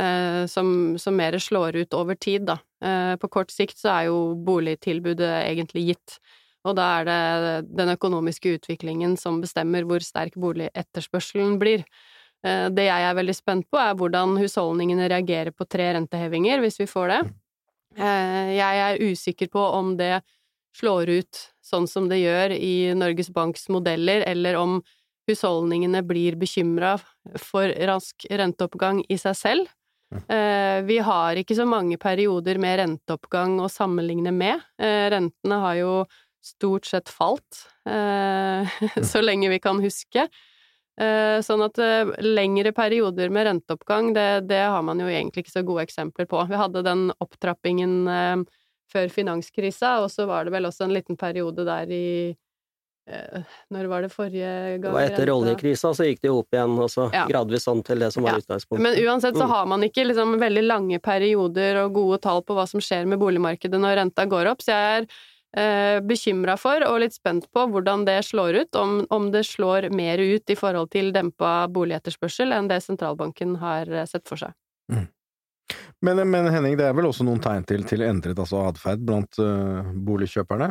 eh, 0.00 0.46
som, 0.48 0.96
som 0.98 1.18
mer 1.20 1.36
slår 1.42 1.82
ut 1.82 1.94
over 1.98 2.16
tid, 2.16 2.46
da. 2.48 2.56
Eh, 2.80 3.14
på 3.20 3.28
kort 3.28 3.52
sikt 3.52 3.76
så 3.78 3.92
er 3.98 4.08
jo 4.08 4.18
boligtilbudet 4.48 5.34
egentlig 5.50 5.84
gitt. 5.92 6.16
Og 6.68 6.76
da 6.76 6.86
er 7.00 7.04
det 7.08 7.68
den 7.72 7.88
økonomiske 7.94 8.56
utviklingen 8.58 9.16
som 9.20 9.40
bestemmer 9.40 9.86
hvor 9.88 10.02
sterk 10.04 10.34
boligetterspørselen 10.36 11.58
blir. 11.60 11.84
Eh, 12.44 12.68
Det 12.68 12.84
jeg 12.84 13.02
er 13.08 13.14
veldig 13.16 13.36
spent 13.36 13.66
på, 13.70 13.78
er 13.80 13.94
hvordan 13.94 14.36
husholdningene 14.40 15.08
reagerer 15.08 15.52
på 15.52 15.68
tre 15.68 15.92
rentehevinger, 15.96 16.60
hvis 16.60 16.78
vi 16.80 16.86
får 16.86 17.08
det. 17.08 17.20
Eh, 17.96 18.56
Jeg 18.56 18.76
er 18.84 19.00
usikker 19.00 19.48
på 19.48 19.60
om 19.60 19.96
det 19.96 20.22
slår 20.76 21.08
ut 21.08 21.50
sånn 21.64 21.88
som 21.88 22.08
det 22.08 22.20
gjør 22.20 22.52
i 22.54 22.92
Norges 22.94 23.30
Banks 23.30 23.68
modeller, 23.68 24.22
eller 24.26 24.54
om 24.56 24.82
husholdningene 25.28 26.02
blir 26.06 26.36
bekymra 26.36 26.98
for 27.38 27.68
rask 27.86 28.26
renteoppgang 28.30 29.04
i 29.08 29.16
seg 29.16 29.34
selv. 29.36 29.68
Eh, 30.28 30.82
Vi 30.82 30.98
har 30.98 31.36
ikke 31.36 31.56
så 31.56 31.66
mange 31.66 31.96
perioder 31.98 32.58
med 32.58 32.78
renteoppgang 32.80 33.60
å 33.60 33.68
sammenligne 33.70 34.32
med. 34.32 34.60
Rentene 34.78 35.60
har 35.60 35.74
jo 35.76 36.06
stort 36.42 36.86
sett 36.88 37.08
falt, 37.12 37.66
eh, 37.88 38.68
så 39.12 39.20
lenge 39.22 39.48
vi 39.52 39.58
kan 39.60 39.80
huske. 39.82 40.28
Eh, 41.00 41.38
Sånn 41.44 41.62
at 41.64 41.78
eh, 41.80 42.10
lengre 42.24 42.72
perioder 42.76 43.30
med 43.32 43.46
renteoppgang, 43.46 44.12
det, 44.16 44.26
det 44.48 44.62
har 44.68 44.82
man 44.82 44.98
jo 45.00 45.06
egentlig 45.08 45.44
ikke 45.46 45.54
så 45.58 45.62
gode 45.64 45.84
eksempler 45.86 46.26
på. 46.28 46.42
Vi 46.50 46.56
hadde 46.60 46.82
den 46.84 47.06
opptrappingen 47.20 48.02
før 48.90 49.08
finanskrisa, 49.14 50.00
og 50.02 50.10
så 50.10 50.26
var 50.26 50.44
det 50.44 50.52
vel 50.52 50.66
også 50.68 50.84
en 50.88 50.92
liten 50.96 51.16
periode 51.16 51.64
der 51.64 51.92
i 51.94 52.34
Når 53.70 53.86
var 53.90 54.02
det 54.04 54.10
forrige 54.12 54.50
gang? 54.78 54.82
Det 54.84 54.92
var 54.94 55.06
etter 55.08 55.30
oljekrisa 55.32 55.90
så 55.96 56.04
gikk 56.06 56.20
det 56.22 56.28
jo 56.30 56.40
opp 56.42 56.54
igjen, 56.54 56.76
og 56.78 56.90
så 56.92 57.08
Ja. 57.14 57.24
gradvis 57.26 57.64
sånn 57.66 57.82
til 57.86 57.98
det 57.98 58.12
som 58.12 58.22
var 58.22 58.36
Ja. 58.36 58.38
utgangspunktet. 58.42 58.82
Men 58.82 58.94
uansett 59.06 59.34
så 59.34 59.46
Mm. 59.46 59.50
har 59.50 59.66
man 59.66 59.80
ikke 59.82 60.04
liksom 60.06 60.38
veldig 60.38 60.64
lange 60.66 60.98
perioder 61.00 61.84
og 61.84 61.94
gode 61.94 62.20
tall 62.20 62.42
på 62.42 62.54
hva 62.54 62.66
som 62.68 62.80
skjer 62.80 63.06
med 63.06 63.18
boligmarkedet 63.18 63.80
når 63.80 63.96
renta 63.96 64.26
går 64.28 64.46
opp, 64.50 64.58
så 64.62 64.70
jeg 64.74 65.02
er 65.02 65.06
eh, 65.56 65.98
bekymra 66.04 66.56
for 66.60 66.84
og 66.86 67.00
litt 67.02 67.16
spent 67.16 67.48
på 67.52 67.66
hvordan 67.72 68.04
det 68.08 68.20
slår 68.26 68.62
ut, 68.62 68.78
om, 68.78 69.00
om 69.10 69.30
det 69.34 69.44
slår 69.48 69.90
mer 69.94 70.18
ut 70.18 70.50
i 70.50 70.58
forhold 70.58 70.92
til 70.94 71.12
dempa 71.14 71.68
boligetterspørsel 71.72 72.54
enn 72.56 72.70
det 72.70 72.82
sentralbanken 72.84 73.56
har 73.62 73.90
eh, 73.90 74.06
sett 74.10 74.28
for 74.28 74.40
seg. 74.40 74.54
Men, 76.00 76.22
men 76.30 76.48
Henning, 76.50 76.76
det 76.78 76.88
er 76.88 76.94
vel 76.96 77.10
også 77.10 77.26
noen 77.26 77.42
tegn 77.42 77.66
til, 77.68 77.84
til 77.86 78.02
endret 78.02 78.38
altså 78.40 78.64
atferd 78.70 79.02
blant 79.06 79.38
uh, 79.38 79.86
boligkjøperne? 79.94 80.70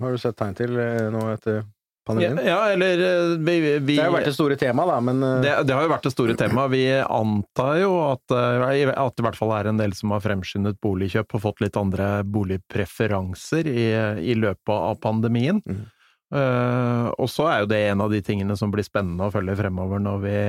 Har 0.00 0.14
du 0.14 0.20
sett 0.22 0.38
tegn 0.38 0.54
til 0.56 0.78
uh, 0.78 1.08
nå 1.12 1.24
etter 1.34 1.64
pandemien? 2.08 2.40
ja, 2.46 2.58
eller 2.72 3.02
eh, 3.04 3.34
vi, 3.44 3.56
vi 3.78 3.96
det 3.96 4.02
har 4.02 4.10
jo 4.10 4.16
vært 4.16 4.30
det 4.30 4.36
store 4.36 4.56
temaet, 4.60 4.90
da, 4.90 4.96
men 5.04 5.26
eh, 5.26 5.34
Det, 5.44 5.52
det 5.68 5.76
har 5.76 5.84
jo 5.86 5.92
vært 5.92 6.08
det 6.08 6.12
store 6.14 6.36
temaet. 6.38 6.72
Vi 6.74 6.84
antar 7.02 7.74
jo 7.82 7.92
at, 8.06 8.34
eh, 8.34 8.88
at 8.92 9.14
det 9.14 9.24
i 9.24 9.26
hvert 9.28 9.38
fall 9.38 9.54
er 9.58 9.70
en 9.70 9.82
del 9.82 9.94
som 9.98 10.14
har 10.16 10.24
fremskyndet 10.24 10.80
boligkjøp 10.84 11.36
og 11.38 11.44
fått 11.44 11.62
litt 11.64 11.78
andre 11.80 12.08
boligpreferanser 12.26 13.70
i, 13.70 13.86
i 14.32 14.38
løpet 14.38 14.74
av 14.74 14.98
pandemien. 15.04 15.62
Mm. 15.64 15.86
Uh, 16.28 17.08
og 17.16 17.30
så 17.32 17.46
er 17.48 17.62
jo 17.62 17.68
det 17.70 17.78
en 17.88 18.02
av 18.04 18.12
de 18.12 18.18
tingene 18.20 18.52
som 18.60 18.68
blir 18.68 18.84
spennende 18.84 19.24
å 19.24 19.32
følge 19.32 19.54
fremover 19.56 20.02
når 20.04 20.18
vi 20.20 20.40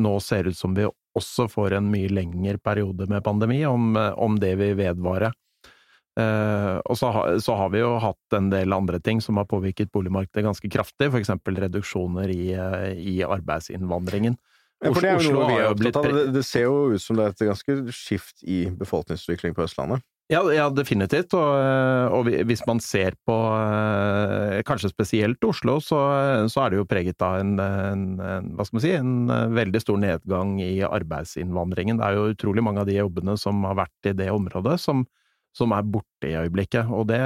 nå 0.00 0.12
ser 0.24 0.48
ut 0.48 0.56
som 0.56 0.72
vi 0.72 0.86
også 0.88 1.44
får 1.52 1.76
en 1.76 1.90
mye 1.92 2.08
lengre 2.08 2.56
periode 2.56 3.04
med 3.10 3.24
pandemi, 3.24 3.60
om, 3.68 3.96
om 3.96 4.38
det 4.40 4.54
vil 4.60 4.76
vedvare. 4.80 5.30
Eh, 6.16 6.78
og 6.88 6.96
så, 6.96 7.10
har- 7.12 7.38
så 7.44 7.56
har 7.60 7.68
vi 7.74 7.82
jo 7.82 7.90
hatt 8.00 8.36
en 8.38 8.48
del 8.48 8.72
andre 8.72 9.00
ting 9.04 9.20
som 9.20 9.36
har 9.36 9.44
påvirket 9.50 9.92
boligmarkedet 9.92 10.46
ganske 10.46 10.70
kraftig, 10.72 11.10
eksempel 11.12 11.58
reduksjoner 11.60 12.32
i, 12.32 12.54
uh, 12.56 12.92
i 12.96 13.18
arbeidsinnvandringen. 13.26 14.38
Ja, 14.84 14.92
for 14.92 15.00
det 15.04 15.10
er 15.10 15.18
jo 15.20 15.24
Oslo 15.24 15.38
noe 15.38 15.48
vi 15.50 15.60
er 15.60 15.70
opptatt 15.74 15.98
av. 16.00 16.06
Det, 16.12 16.26
det 16.36 16.44
ser 16.44 16.66
jo 16.68 16.78
ut 16.94 17.02
som 17.04 17.16
det 17.16 17.26
er 17.26 17.34
et 17.34 17.48
ganske 17.50 17.76
skift 17.96 18.44
i 18.44 18.66
befolkningsutvikling 18.76 19.56
på 19.56 19.64
Østlandet. 19.64 20.04
Ja, 20.32 20.40
ja 20.52 20.66
definitivt. 20.72 21.36
Og, 21.36 21.52
eh, 21.60 22.16
og 22.16 22.32
hvis 22.48 22.64
man 22.68 22.80
ser 22.82 23.14
på 23.28 23.36
kanskje 24.66 24.90
spesielt 24.90 25.44
Oslo, 25.46 25.76
så, 25.84 26.00
så 26.48 26.64
er 26.64 26.72
det 26.72 26.80
jo 26.80 26.88
preget 26.88 27.22
av 27.24 27.38
en, 27.40 27.54
en, 27.60 28.08
en, 28.20 28.48
hva 28.56 28.66
skal 28.66 28.78
man 28.80 28.84
si, 28.84 28.94
en 28.96 29.52
veldig 29.56 29.84
stor 29.84 30.00
nedgang 30.02 30.56
i 30.64 30.80
arbeidsinnvandringen. 30.88 32.00
Det 32.00 32.08
er 32.08 32.18
jo 32.18 32.32
utrolig 32.32 32.64
mange 32.64 32.82
av 32.82 32.88
de 32.90 32.98
jobbene 32.98 33.36
som 33.40 33.64
har 33.68 33.78
vært 33.84 34.10
i 34.12 34.16
det 34.16 34.32
området, 34.34 34.80
som, 34.82 35.04
som 35.56 35.72
er 35.72 35.86
borte 35.88 36.28
i 36.28 36.36
øyeblikket. 36.36 36.90
Og 36.92 37.08
det 37.08 37.22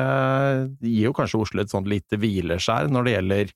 gir 0.84 1.08
jo 1.08 1.16
kanskje 1.16 1.42
Oslo 1.42 1.64
et 1.64 1.72
sånt 1.72 1.90
lite 1.90 2.20
hvileskjær 2.20 2.90
når 2.92 3.06
det 3.06 3.16
gjelder 3.16 3.52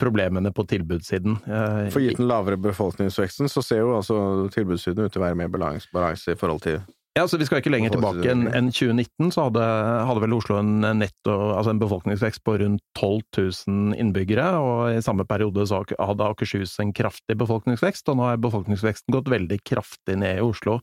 problemene 0.00 0.50
på 0.54 0.66
tilbudssiden. 0.66 1.38
Eh, 1.46 1.88
For 1.94 2.02
gitt 2.02 2.18
den 2.18 2.28
lavere 2.30 2.58
befolkningsveksten, 2.58 3.50
så 3.50 3.62
ser 3.62 3.84
jo 3.84 3.96
altså 3.98 4.18
tilbudssiden 4.54 5.06
ut 5.06 5.14
til 5.14 5.22
å 5.22 5.26
være 5.28 5.38
mer 5.38 5.50
balans, 5.52 5.86
balanse 5.94 6.34
i 6.34 6.38
forhold 6.38 6.64
til 6.66 6.80
Ja, 7.16 7.24
så 7.24 7.38
Vi 7.38 7.46
skal 7.48 7.62
ikke 7.62 7.70
lenger 7.72 7.94
tilbake 7.94 8.28
enn 8.28 8.44
en 8.50 8.66
2019, 8.68 9.30
så 9.32 9.46
hadde, 9.46 9.62
hadde 10.10 10.20
vel 10.20 10.34
Oslo 10.36 10.58
en 10.60 10.82
netto, 10.98 11.32
altså 11.56 11.72
en 11.72 11.80
befolkningsvekst 11.80 12.42
på 12.44 12.58
rundt 12.60 12.82
12 12.98 13.22
000 13.70 13.96
innbyggere, 13.96 14.50
og 14.60 14.98
i 14.98 15.00
samme 15.00 15.24
periode 15.24 15.64
så 15.70 15.80
hadde 15.96 16.28
Akershus 16.28 16.76
en 16.82 16.92
kraftig 16.92 17.38
befolkningsvekst, 17.40 18.10
og 18.12 18.18
nå 18.18 18.28
har 18.28 18.42
befolkningsveksten 18.44 19.16
gått 19.16 19.32
veldig 19.32 19.62
kraftig 19.64 20.18
ned 20.20 20.42
i 20.42 20.44
Oslo. 20.44 20.82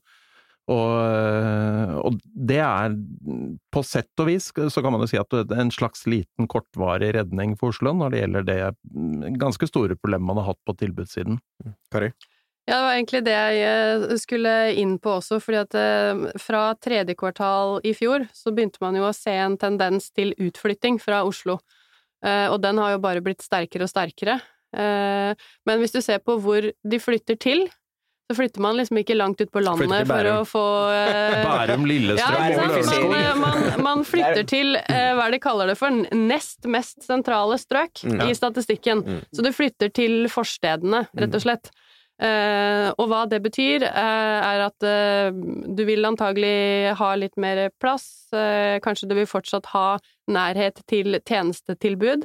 Og, 0.71 2.03
og 2.07 2.19
det 2.23 2.61
er, 2.63 2.93
på 3.73 3.81
sett 3.83 4.21
og 4.23 4.29
vis, 4.29 4.45
så 4.53 4.83
kan 4.83 4.93
man 4.95 5.03
jo 5.03 5.09
si 5.11 5.19
at 5.19 5.33
det 5.33 5.51
er 5.51 5.65
en 5.65 5.73
slags 5.75 6.05
liten 6.07 6.47
kortvarig 6.47 7.09
redning 7.17 7.57
for 7.59 7.75
Oslo 7.75 7.91
når 7.99 8.13
det 8.13 8.21
gjelder 8.21 8.47
det 8.47 8.59
ganske 9.41 9.67
store 9.67 9.97
problemet 9.99 10.29
man 10.29 10.39
har 10.39 10.53
hatt 10.53 10.61
på 10.63 10.77
tilbudssiden. 10.79 11.41
Kari? 11.91 12.13
Ja, 12.63 12.77
det 12.77 12.83
var 12.85 12.95
egentlig 12.95 13.23
det 13.27 13.35
jeg 13.35 13.63
eh, 13.67 14.17
skulle 14.21 14.51
inn 14.79 14.95
på 15.03 15.17
også, 15.17 15.41
fordi 15.43 15.59
at 15.65 15.75
eh, 15.75 16.39
fra 16.39 16.61
tredje 16.79 17.17
kvartal 17.19 17.81
i 17.83 17.91
fjor 17.97 18.29
så 18.31 18.55
begynte 18.55 18.79
man 18.79 18.95
jo 18.95 19.03
å 19.09 19.15
se 19.17 19.35
en 19.35 19.59
tendens 19.59 20.13
til 20.15 20.31
utflytting 20.39 20.95
fra 21.03 21.25
Oslo, 21.27 21.57
Eh, 22.23 22.47
og 22.47 22.61
den 22.63 22.79
har 22.79 22.95
jo 22.95 23.03
bare 23.03 23.23
blitt 23.23 23.43
sterkere 23.43 23.87
og 23.87 23.91
sterkere. 23.91 24.39
Eh, 24.73 25.35
Men 25.67 25.79
hvis 25.79 25.93
du 25.93 26.01
ser 26.01 26.19
på 26.23 26.37
hvor 26.39 26.63
de 26.63 26.99
flytter 26.99 27.35
til, 27.35 27.67
så 28.33 28.37
flytter 28.41 28.63
man 28.65 28.79
liksom 28.81 28.97
ikke 29.03 29.15
langt 29.19 29.39
ut 29.45 29.51
på 29.53 29.61
landet 29.61 30.07
for 30.09 30.29
å 30.33 30.39
få 30.49 30.63
eh, 30.89 31.37
Bærum, 31.45 31.85
Lillestrøm 31.85 32.49
ikke 32.49 32.49
og 32.49 32.57
sant? 32.57 32.73
Man, 32.73 32.73
Lørenskog. 32.73 33.15
eh, 33.21 33.39
man, 33.45 33.85
man 33.85 34.03
flytter 34.09 34.43
til 34.49 34.75
eh, 34.81 35.13
hva 35.17 35.29
de 35.31 35.39
kaller 35.43 35.69
det 35.71 35.77
for, 35.77 36.01
nest 36.17 36.65
mest 36.65 37.05
sentrale 37.05 37.59
strøk 37.61 38.03
Mm. 38.03 38.25
i 38.27 38.33
statistikken. 38.35 39.05
Mm. 39.05 39.21
Så 39.31 39.43
du 39.45 39.51
flytter 39.53 39.89
til 39.93 40.25
forstedene, 40.33 41.05
rett 41.15 41.35
og 41.37 41.41
slett. 41.45 41.69
Eh, 42.23 42.87
og 43.01 43.07
hva 43.09 43.23
det 43.29 43.39
betyr, 43.43 43.83
eh, 43.83 44.39
er 44.47 44.61
at 44.67 44.85
eh, 44.85 45.31
du 45.33 45.81
vil 45.87 46.05
antagelig 46.05 46.93
ha 46.99 47.09
litt 47.19 47.35
mer 47.41 47.69
plass, 47.81 48.05
kanskje 48.33 49.09
du 49.09 49.15
vil 49.17 49.27
fortsatt 49.29 49.67
ha 49.73 49.97
nærhet 50.31 50.79
til 50.89 51.17
tjenestetilbud. 51.21 52.23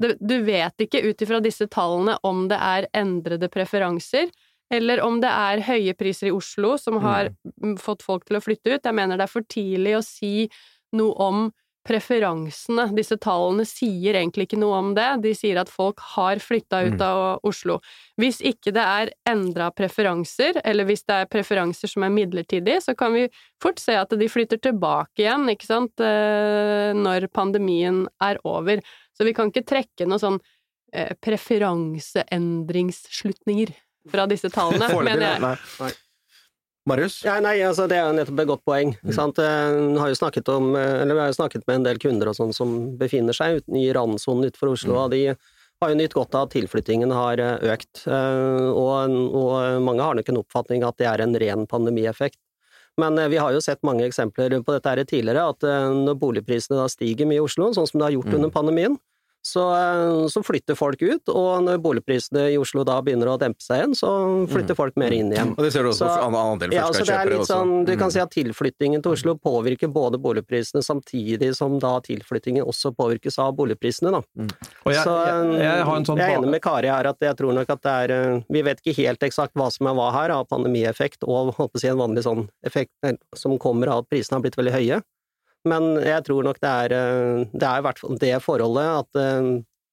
Du, 0.00 0.12
du 0.20 0.36
vet 0.46 0.84
ikke 0.86 1.02
ut 1.04 1.24
ifra 1.24 1.40
disse 1.44 1.66
tallene 1.72 2.14
om 2.24 2.46
det 2.50 2.58
er 2.60 2.86
endrede 2.96 3.48
preferanser, 3.52 4.30
eller 4.70 5.00
om 5.02 5.20
det 5.22 5.30
er 5.30 5.60
høye 5.66 5.94
priser 5.98 6.28
i 6.30 6.34
Oslo 6.34 6.76
som 6.78 7.00
har 7.02 7.30
mm, 7.62 7.76
fått 7.82 8.02
folk 8.06 8.24
til 8.28 8.36
å 8.38 8.42
flytte 8.44 8.70
ut. 8.76 8.84
Jeg 8.86 8.94
mener 8.94 9.16
det 9.18 9.24
er 9.26 9.32
for 9.32 9.42
tidlig 9.50 9.96
å 9.98 10.02
si 10.06 10.48
noe 10.96 11.14
om 11.22 11.50
preferansene. 11.88 12.84
Disse 12.92 13.16
tallene 13.16 13.64
sier 13.66 14.14
egentlig 14.18 14.44
ikke 14.46 14.58
noe 14.60 14.76
om 14.82 14.90
det. 14.94 15.06
De 15.24 15.32
sier 15.34 15.56
at 15.58 15.70
folk 15.72 15.98
har 16.14 16.36
flytta 16.44 16.82
ut 16.86 16.98
Mm. 17.00 17.06
av 17.06 17.40
Oslo. 17.42 17.78
Hvis 18.20 18.40
ikke 18.44 18.70
det 18.76 18.84
er 18.84 19.10
endra 19.26 19.70
preferanser, 19.72 20.60
eller 20.62 20.84
hvis 20.84 21.04
det 21.08 21.14
er 21.22 21.26
preferanser 21.32 21.88
som 21.88 22.02
er 22.04 22.10
midlertidige, 22.12 22.80
så 22.84 22.92
kan 22.94 23.12
vi 23.16 23.28
fort 23.62 23.78
se 23.80 23.96
at 23.96 24.10
de 24.10 24.28
flytter 24.28 24.58
tilbake 24.60 25.18
igjen, 25.24 25.48
ikke 25.48 25.66
sant, 25.66 26.00
eh, 26.04 26.92
når 26.92 27.28
pandemien 27.32 28.06
er 28.20 28.36
over. 28.44 28.76
Så 29.16 29.24
vi 29.24 29.32
kan 29.32 29.48
ikke 29.50 29.64
trekke 29.64 30.06
noen 30.06 30.20
sånn 30.20 30.40
eh, 30.92 31.14
preferanseendringsslutninger 31.22 33.72
fra 34.08 34.26
disse 34.30 34.48
tallene, 34.52 34.88
mener 35.04 35.26
jeg. 35.26 35.42
nei. 35.44 35.56
Nei. 35.80 35.90
Marius? 36.88 37.20
Ja, 37.26 37.36
nei, 37.44 37.58
altså 37.60 37.84
det 37.90 37.98
er 38.00 38.08
jo 38.08 38.16
nettopp 38.16 38.40
et 38.42 38.48
godt 38.48 38.64
poeng. 38.66 38.94
Mm. 39.04 39.12
sant? 39.14 39.38
Eh, 39.38 40.00
har 40.00 40.10
jo 40.10 40.16
om, 40.56 40.74
eh, 40.76 41.02
eller 41.02 41.14
Vi 41.14 41.20
har 41.20 41.32
jo 41.32 41.38
snakket 41.38 41.66
med 41.66 41.76
en 41.76 41.82
del 41.84 41.98
kunder 41.98 42.28
og 42.32 42.36
sånn 42.38 42.54
som 42.56 42.96
befinner 42.98 43.36
seg 43.36 43.60
uten, 43.60 43.76
i 43.76 43.92
randsonen 43.92 44.48
utenfor 44.48 44.72
Oslo, 44.72 44.96
og 44.96 45.10
de 45.12 45.26
har 45.82 45.88
jo 45.92 45.96
nytt 45.96 46.14
godt 46.16 46.34
av 46.34 46.48
at 46.48 46.54
tilflyttingen 46.56 47.12
har 47.12 47.38
eh, 47.38 47.72
økt. 47.72 48.06
Og, 48.06 49.18
og 49.36 49.82
mange 49.84 50.02
har 50.02 50.14
nok 50.16 50.28
en 50.28 50.40
oppfatning 50.42 50.84
at 50.84 50.96
det 51.00 51.06
er 51.06 51.20
en 51.24 51.36
ren 51.36 51.66
pandemieffekt. 51.66 52.38
Men 52.98 53.16
vi 53.30 53.38
har 53.38 53.52
jo 53.54 53.60
sett 53.62 53.80
mange 53.86 54.04
eksempler 54.04 54.58
på 54.64 54.74
dette 54.74 54.90
her 54.90 55.04
tidligere, 55.04 55.46
at 55.54 55.62
når 55.94 56.18
boligprisene 56.20 56.76
da 56.76 56.88
stiger 56.90 57.24
mye 57.24 57.38
i 57.38 57.44
Oslo, 57.44 57.70
sånn 57.72 57.86
som 57.88 58.00
det 58.00 58.08
har 58.08 58.16
gjort 58.18 58.28
Mm. 58.28 58.34
under 58.34 58.50
pandemien, 58.50 58.98
så, 59.42 59.62
så 60.28 60.42
flytter 60.44 60.76
folk 60.76 61.00
ut, 61.02 61.28
og 61.32 61.62
når 61.64 61.78
boligprisene 61.80 62.42
i 62.52 62.58
Oslo 62.60 62.84
da 62.84 62.98
begynner 63.04 63.30
å 63.32 63.38
dempe 63.40 63.62
seg 63.64 63.80
igjen, 63.80 63.94
så 63.96 64.10
flytter 64.50 64.76
folk 64.76 64.96
mer 65.00 65.14
inn 65.16 65.30
igjen. 65.32 65.54
Og 65.56 65.64
det 65.64 65.72
ser 65.72 65.82
du 65.86 65.90
også 65.90 66.04
Så- 66.08 66.24
an- 66.26 66.34
andel 66.36 66.74
Ja, 66.74 66.88
så 66.92 67.04
det 67.06 67.14
er 67.16 67.30
litt 67.30 67.48
sånn, 67.48 67.84
du 67.86 67.96
kan 67.96 68.08
Mm. 68.10 68.12
si 68.12 68.20
at 68.20 68.30
tilflyttingen 68.30 69.02
til 69.02 69.12
Oslo 69.12 69.34
påvirker 69.36 69.88
både 69.92 70.18
boligprisene, 70.20 70.82
samtidig 70.84 71.54
som 71.56 71.78
da 71.78 72.00
tilflyttingen 72.00 72.64
også 72.66 72.94
påvirkes 72.94 73.38
av 73.38 73.56
boligprisene, 73.56 74.10
da. 74.12 74.22
Og 74.86 74.92
jeg, 74.92 75.04
Så, 75.04 75.14
jeg, 75.26 75.60
jeg 75.62 75.84
har 75.84 75.96
en 75.96 76.04
sånn 76.04 76.18
jeg 76.18 76.30
er 76.34 76.38
enig 76.38 76.50
med 76.50 76.62
Kari 76.62 76.88
her, 76.88 77.06
at 77.06 77.18
jeg 77.20 77.36
tror 77.36 77.54
nok 77.54 77.70
at 77.70 77.82
det 77.82 78.10
er 78.10 78.10
eh, 78.36 78.42
Vi 78.50 78.62
vet 78.62 78.80
ikke 78.84 78.96
helt 79.06 79.20
eksakt 79.20 79.54
hva 79.54 79.70
som 79.72 79.86
er 79.86 79.94
hva 79.94 80.12
her, 80.12 80.30
av 80.30 80.46
pandemieffekt 80.48 81.24
og 81.26 81.54
på 81.56 81.70
å 81.70 81.80
si 81.80 81.88
en 81.88 81.96
vanlig 81.98 82.24
sånn 82.24 82.48
effekt 82.64 82.90
eh, 83.04 83.16
som 83.34 83.58
kommer 83.58 83.88
av 83.88 83.98
at 84.04 84.10
prisene 84.10 84.36
har 84.36 84.42
blitt 84.42 84.56
veldig 84.56 84.72
høye. 84.72 85.02
Men 85.68 85.90
jeg 86.00 86.24
tror 86.24 86.46
nok 86.46 86.60
det 86.62 86.70
er 86.84 86.94
eh, 86.96 87.42
Det 87.52 87.66
er 87.66 87.80
i 87.80 87.84
hvert 87.84 88.00
fall 88.00 88.20
det 88.20 88.36
forholdet 88.44 88.92
at 89.02 89.20
eh, 89.20 89.50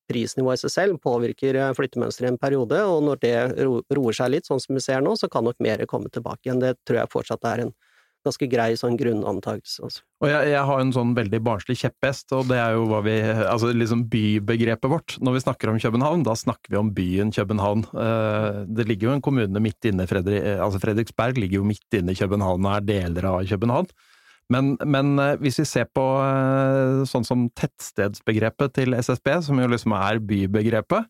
prisnivået 0.08 0.62
i 0.62 0.64
seg 0.64 0.74
selv 0.74 1.02
påvirker 1.04 1.60
eh, 1.60 1.74
flyttemønsteret 1.76 2.30
i 2.30 2.34
en 2.36 2.40
periode, 2.40 2.80
og 2.88 3.02
når 3.04 3.20
det 3.26 3.36
roer 3.98 4.16
seg 4.16 4.32
litt, 4.38 4.48
sånn 4.48 4.64
som 4.64 4.78
vi 4.78 4.84
ser 4.84 5.04
nå, 5.04 5.18
så 5.20 5.28
kan 5.32 5.44
nok 5.48 5.60
mer 5.64 5.84
komme 5.90 6.12
tilbake 6.14 6.48
igjen. 6.48 6.64
Det 6.64 6.78
tror 6.88 7.02
jeg 7.02 7.12
fortsatt 7.12 7.52
er 7.52 7.66
en 7.66 7.76
ganske 8.28 8.48
grei 8.52 8.72
sånn 8.80 8.96
grunnantakelse. 9.00 9.84
Altså. 9.84 10.02
Og 10.24 10.32
jeg, 10.32 10.50
jeg 10.52 10.64
har 10.70 10.82
en 10.82 10.96
sånn 10.96 11.14
veldig 11.16 11.40
barnslig 11.44 11.78
kjepphest, 11.80 12.32
og 12.36 12.48
det 12.50 12.58
er 12.60 12.74
jo 12.76 12.88
hva 12.90 13.00
vi 13.06 13.14
Altså 13.28 13.70
liksom 13.76 14.08
bybegrepet 14.12 14.92
vårt. 14.92 15.16
Når 15.24 15.38
vi 15.38 15.44
snakker 15.46 15.72
om 15.72 15.80
København, 15.84 16.26
da 16.28 16.36
snakker 16.40 16.74
vi 16.74 16.80
om 16.80 16.92
byen 16.96 17.32
København. 17.36 17.86
Det 18.68 18.88
ligger 18.88 19.12
jo 19.12 19.16
en 19.16 19.24
kommune 19.24 19.64
midt 19.64 19.88
inne, 19.88 20.08
Fredrik, 20.10 20.44
altså 20.58 20.82
Fredriksberg 20.84 21.40
ligger 21.40 21.62
jo 21.62 21.70
midt 21.70 22.00
inne 22.00 22.16
i 22.16 22.20
København 22.20 22.68
og 22.68 22.76
er 22.80 22.88
deler 22.90 23.30
av 23.32 23.44
København. 23.48 23.92
Men, 24.54 24.76
men 24.88 25.18
eh, 25.20 25.36
hvis 25.44 25.60
vi 25.62 25.68
ser 25.68 25.88
på 25.92 26.04
eh, 26.24 27.06
sånn 27.10 27.26
som 27.28 27.48
tettstedsbegrepet 27.58 28.78
til 28.80 28.96
SSB, 28.96 29.34
som 29.50 29.60
jo 29.60 29.72
liksom 29.72 29.96
er 29.98 30.22
bybegrepet, 30.24 31.10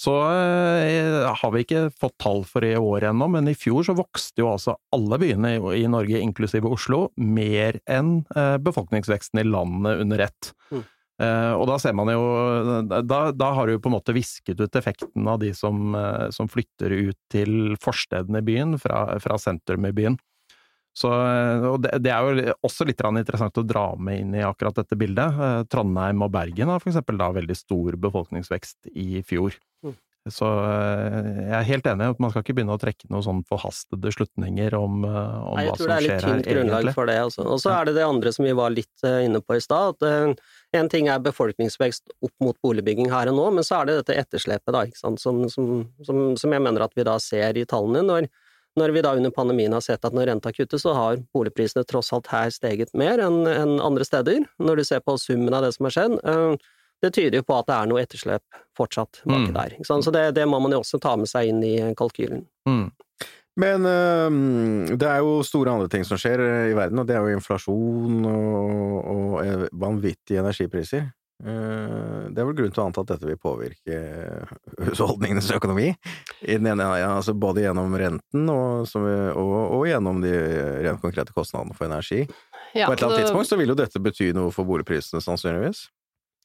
så 0.00 0.14
eh, 0.32 1.26
har 1.28 1.52
vi 1.52 1.64
ikke 1.66 1.90
fått 1.92 2.16
tall 2.22 2.40
for 2.48 2.64
i 2.64 2.72
år 2.78 3.10
ennå, 3.10 3.28
men 3.34 3.50
i 3.50 3.56
fjor 3.58 3.84
så 3.84 3.96
vokste 3.98 4.40
jo 4.40 4.52
altså 4.54 4.78
alle 4.96 5.18
byene 5.20 5.58
i, 5.76 5.84
Norge, 5.92 6.22
inklusive 6.24 6.70
Oslo, 6.72 7.10
mer 7.20 7.82
enn 7.90 8.22
befolkningsveksten 8.64 9.42
i 9.42 9.46
landet 9.50 10.00
under 10.06 10.24
ett. 10.30 10.54
Mm. 10.72 10.86
Og 11.60 11.66
da 11.68 11.74
ser 11.76 11.92
man 11.92 12.08
jo 12.08 12.20
Da, 12.88 13.18
da 13.36 13.48
har 13.52 13.68
du 13.68 13.74
på 13.76 13.90
en 13.90 13.92
måte 13.92 14.14
visket 14.16 14.56
ut 14.56 14.76
effekten 14.78 15.26
av 15.28 15.42
de 15.42 15.50
som, 15.52 15.92
som 16.32 16.48
flytter 16.48 16.94
ut 17.10 17.18
til 17.28 17.74
forstedene 17.82 18.40
i 18.40 18.46
byen, 18.46 18.78
fra, 18.80 19.02
fra 19.20 19.36
sentrum 19.42 19.84
i 19.84 19.92
byen. 19.92 20.16
Så, 20.96 21.10
eh, 21.12 21.64
og 21.70 21.80
det, 21.84 21.94
det 22.02 22.12
er 22.12 22.26
jo 22.26 22.52
også 22.66 22.86
litt 22.88 23.00
interessant 23.00 23.58
å 23.60 23.66
dra 23.66 23.86
med 23.96 24.24
inn 24.24 24.36
i 24.36 24.44
akkurat 24.46 24.82
dette 24.82 24.98
bildet. 24.98 25.38
Eh, 25.38 25.62
Trondheim 25.70 26.26
og 26.26 26.32
Bergen 26.34 26.72
har 26.72 26.82
for 26.82 26.90
eksempel 26.90 27.20
da 27.20 27.30
veldig 27.34 27.56
stor 27.56 27.98
befolkningsvekst 28.08 28.90
i 28.98 29.22
fjor. 29.26 29.54
Mm. 29.86 29.94
Så 30.34 30.48
eh, 30.50 31.28
jeg 31.46 31.54
er 31.60 31.68
helt 31.70 31.86
enig 31.92 32.08
i 32.08 32.14
at 32.16 32.20
man 32.20 32.34
skal 32.34 32.44
ikke 32.44 32.56
begynne 32.58 32.74
å 32.74 32.82
trekke 32.82 33.08
noen 33.08 33.24
sånn 33.24 33.44
forhastede 33.48 34.12
slutninger 34.12 34.76
om, 34.76 35.06
om 35.06 35.56
Nei, 35.56 35.64
jeg 35.70 35.78
tror 35.78 35.92
det 35.92 35.94
er 35.94 36.04
litt 36.04 36.10
skjer 36.10 36.26
tynt 36.26 36.50
grunnlag 36.50 36.82
egentlig. 36.82 36.96
for 36.98 37.12
det. 37.12 37.16
Altså. 37.22 37.46
Og 37.46 37.62
så 37.62 37.72
er 37.76 37.88
det 37.88 37.96
det 37.96 38.04
andre 38.10 38.34
som 38.36 38.50
vi 38.50 38.58
var 38.58 38.74
litt 38.74 39.06
inne 39.06 39.40
på 39.46 39.56
i 39.56 39.64
stad. 39.64 39.96
at 40.02 40.76
En 40.76 40.92
ting 40.92 41.08
er 41.08 41.22
befolkningsvekst 41.24 42.12
opp 42.18 42.34
mot 42.42 42.58
boligbygging 42.66 43.14
her 43.14 43.30
og 43.30 43.38
nå, 43.38 43.48
men 43.60 43.66
så 43.66 43.80
er 43.80 43.88
det 43.88 43.98
dette 44.02 44.20
etterslepet 44.26 44.74
da, 44.74 44.84
ikke 44.90 45.04
sant? 45.06 45.22
Som, 45.22 45.46
som, 45.54 45.72
som, 46.04 46.22
som 46.34 46.58
jeg 46.58 46.66
mener 46.66 46.84
at 46.84 46.98
vi 46.98 47.06
da 47.06 47.16
ser 47.22 47.56
i 47.56 47.64
tallene. 47.70 48.04
Når, 48.10 48.32
når 48.78 48.92
vi 48.94 49.02
da 49.02 49.14
under 49.18 49.30
pandemien 49.34 49.72
har 49.74 49.82
sett 49.82 50.04
at 50.04 50.14
når 50.14 50.28
renta 50.30 50.52
kuttes, 50.54 50.82
så 50.82 50.92
har 50.94 51.16
boligprisene 51.34 51.82
tross 51.88 52.12
alt 52.14 52.30
her 52.30 52.50
steget 52.54 52.92
mer 52.94 53.18
enn 53.18 53.80
andre 53.82 54.04
steder. 54.06 54.44
Når 54.62 54.76
du 54.76 54.84
ser 54.84 55.00
på 55.00 55.16
summen 55.18 55.54
av 55.54 55.62
det 55.66 55.72
som 55.74 55.88
har 55.88 55.96
skjedd. 55.96 56.20
eh, 56.24 56.56
det 57.02 57.14
tyder 57.16 57.38
jo 57.40 57.42
på 57.48 57.56
at 57.56 57.66
det 57.66 57.74
er 57.74 57.86
noe 57.88 58.02
etterslep 58.02 58.42
fortsatt 58.76 59.22
baki 59.24 59.48
Mm. 59.48 59.54
der. 59.54 59.70
Ikke 59.78 59.86
sant? 59.88 60.04
Så 60.04 60.12
det, 60.12 60.34
det 60.36 60.44
må 60.46 60.60
man 60.60 60.70
jo 60.72 60.80
også 60.82 61.00
ta 61.00 61.16
med 61.16 61.26
seg 61.28 61.48
inn 61.48 61.62
i 61.64 61.94
kalkylen. 61.96 62.46
Mm. 62.68 62.90
Men 63.56 63.82
øhm, 63.84 64.98
det 64.98 65.08
er 65.08 65.18
jo 65.24 65.42
store 65.42 65.72
andre 65.72 65.88
ting 65.88 66.04
som 66.04 66.16
skjer 66.20 66.70
i 66.70 66.74
verden, 66.76 66.98
og 67.00 67.06
det 67.08 67.16
er 67.16 67.24
jo 67.24 67.38
inflasjon 67.38 68.24
og, 68.28 69.08
og 69.14 69.46
eh, 69.46 69.64
vanvittige 69.72 70.40
energipriser. 70.44 71.08
Eh, 71.40 72.28
Det 72.30 72.38
er 72.38 72.46
vel 72.46 72.56
grunn 72.58 72.72
til 72.74 72.82
å 72.82 72.86
anta 72.86 73.00
at 73.02 73.12
dette 73.14 73.26
vil 73.26 73.38
påvirke 73.40 74.00
husholdningenes 74.86 75.48
økonomi, 75.56 75.88
i 76.44 76.56
den 76.58 76.68
ene, 76.68 76.84
ja, 77.00 77.14
altså 77.16 77.32
både 77.34 77.64
gjennom 77.64 77.94
renten 77.98 78.50
og, 78.52 78.86
som 78.88 79.06
vi- 79.06 79.32
og, 79.32 79.54
og 79.78 79.86
gjennom 79.88 80.20
de 80.22 80.34
rent 80.84 81.00
konkrete 81.02 81.32
kostnadene 81.36 81.74
for 81.74 81.88
energi. 81.88 82.26
Ja, 82.74 82.86
På 82.86 82.92
et 82.92 83.00
eller 83.00 83.08
annet 83.14 83.24
tidspunkt 83.24 83.48
så 83.50 83.58
vil 83.58 83.72
jo 83.72 83.78
dette 83.80 83.98
bety 84.02 84.30
noe 84.36 84.52
for 84.54 84.68
boligprisene, 84.68 85.22
sannsynligvis. 85.24 85.88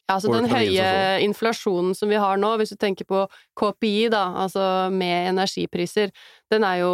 Ja, 0.07 0.15
altså 0.15 0.31
den 0.33 0.47
høye 0.49 1.19
inflasjonen 1.25 1.95
som 1.97 2.09
vi 2.09 2.17
har 2.21 2.37
nå, 2.37 2.55
hvis 2.61 2.73
du 2.73 2.77
tenker 2.77 3.05
på 3.09 3.23
KPI, 3.57 4.09
da, 4.13 4.27
altså 4.45 4.89
med 4.93 5.31
energipriser, 5.33 6.11
den 6.53 6.63
er 6.63 6.83
jo 6.83 6.91